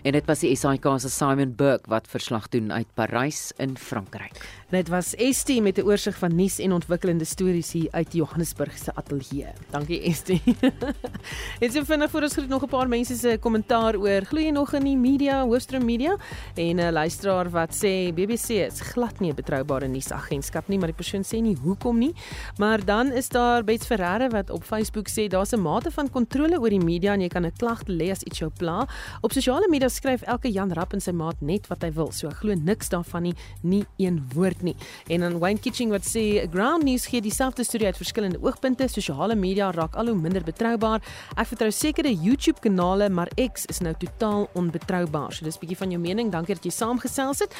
En 0.06 0.12
dit 0.14 0.26
was 0.30 0.38
die 0.44 0.52
SAK 0.54 0.84
se 1.02 1.08
Simon 1.10 1.54
Burke 1.58 1.90
wat 1.90 2.06
verslag 2.06 2.44
doen 2.48 2.70
uit 2.72 2.86
Parys 2.94 3.50
in 3.58 3.74
Frankryk. 3.76 4.38
Dit 4.70 4.88
was 4.88 5.14
Estie 5.14 5.62
met 5.62 5.78
'n 5.78 5.82
oorsig 5.82 6.18
van 6.18 6.34
nuus 6.34 6.58
en 6.58 6.72
ontwikkelende 6.72 7.24
stories 7.24 7.72
hier 7.72 7.88
uit 7.90 8.12
Johannesburg 8.12 8.78
se 8.78 8.94
ateljee. 8.94 9.46
Dankie 9.70 10.00
Estie. 10.02 10.42
Dit 11.58 11.74
is 11.74 11.82
vinnig 11.84 12.10
voor 12.10 12.22
ons 12.22 12.32
groet 12.32 12.48
nog 12.48 12.62
'n 12.62 12.68
paar 12.68 12.88
mense 12.88 13.16
se 13.16 13.38
kommentaar 13.40 13.96
oor 13.96 14.22
glo 14.24 14.40
jy 14.40 14.50
nog 14.50 14.72
in 14.72 14.84
die 14.84 14.96
media, 14.96 15.42
hoofstroom 15.42 15.84
media 15.84 16.16
en 16.54 16.78
'n 16.78 16.92
luisteraar 16.92 17.50
wat 17.50 17.74
sê 17.74 18.14
BBC 18.14 18.50
is 18.50 18.80
glad 18.80 19.20
nie 19.20 19.30
'n 19.30 19.34
betroubare 19.34 19.88
nuusagentskap 19.88 20.68
nie, 20.68 20.78
maar 20.78 20.88
die 20.94 21.02
persoon 21.02 21.24
sê 21.24 21.42
nie 21.42 21.56
hoekom 21.62 21.98
nie. 21.98 22.14
Maar 22.58 22.84
dan 22.84 23.12
is 23.12 23.28
daar 23.28 23.64
Bets 23.64 23.86
Ferreira 23.86 24.28
wat 24.28 24.50
op 24.50 24.64
Facebook 24.64 25.08
sê 25.08 25.26
daar's 25.28 25.52
'n 25.52 25.60
mate 25.60 25.90
van 25.90 26.10
kontrole 26.10 26.60
oor 26.60 26.70
die 26.70 26.84
media 26.84 27.12
en 27.12 27.20
jy 27.20 27.28
kan 27.28 27.44
'n 27.44 27.52
klag 27.56 27.82
lê 27.86 28.10
as 28.10 28.22
iets 28.22 28.38
jou 28.38 28.50
pla. 28.58 28.86
Op 29.20 29.32
sosiale 29.32 29.68
media 29.68 29.88
skryf 29.96 30.22
elke 30.28 30.50
Jan 30.52 30.72
Rapp 30.76 30.94
en 30.96 31.02
sy 31.02 31.12
maat 31.16 31.40
net 31.40 31.66
wat 31.70 31.84
hy 31.86 31.90
wil. 31.96 32.12
So 32.14 32.28
ek 32.30 32.42
glo 32.42 32.54
niks 32.54 32.90
daarvan 32.92 33.28
nie, 33.28 33.34
nie 33.62 33.84
een 34.02 34.20
woord 34.34 34.62
nie. 34.66 34.76
En 35.12 35.24
dan 35.24 35.38
Wayne 35.42 35.60
Kitching 35.62 35.92
wat 35.94 36.06
sê 36.06 36.44
ground 36.52 36.86
news 36.86 37.06
gee 37.10 37.22
dieselfde 37.24 37.64
storie 37.66 37.88
uit 37.90 38.00
verskillende 38.00 38.40
oogpunte. 38.42 38.88
Sosiale 38.92 39.36
media 39.38 39.70
raak 39.74 39.96
al 39.96 40.12
hoe 40.12 40.18
minder 40.18 40.44
betroubaar. 40.44 41.04
Ek 41.36 41.50
vertrou 41.52 41.70
sekere 41.74 42.12
YouTube 42.12 42.60
kanale, 42.64 43.08
maar 43.08 43.30
X 43.36 43.66
is 43.72 43.82
nou 43.84 43.94
totaal 43.98 44.48
onbetroubaar. 44.54 45.32
So 45.32 45.44
dis 45.44 45.56
'n 45.56 45.60
bietjie 45.60 45.76
van 45.76 45.90
jou 45.90 46.00
mening. 46.00 46.30
Dankie 46.30 46.54
dat 46.54 46.64
jy 46.64 46.70
saamgesels 46.70 47.38
het. 47.38 47.54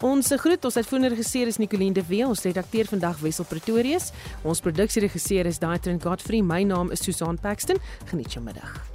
Ons 0.00 0.32
groet 0.36 0.64
ons 0.64 0.76
uitvoerende 0.76 1.14
regisseur 1.14 1.46
is 1.46 1.58
Nicoline 1.58 1.94
de 1.94 2.04
Wee, 2.06 2.26
ons 2.26 2.42
redakteur 2.42 2.86
vandag 2.86 3.18
Wessel 3.20 3.44
Pretorius. 3.44 4.12
Ons 4.42 4.60
produksieregisseur 4.60 5.46
is 5.46 5.58
Daitrin 5.58 6.00
Godfrey. 6.00 6.42
My 6.42 6.62
naam 6.62 6.90
is 6.90 7.02
Susan 7.02 7.38
Paxton. 7.38 7.76
Geniet 8.06 8.32
jou 8.32 8.44
middag. 8.44 8.89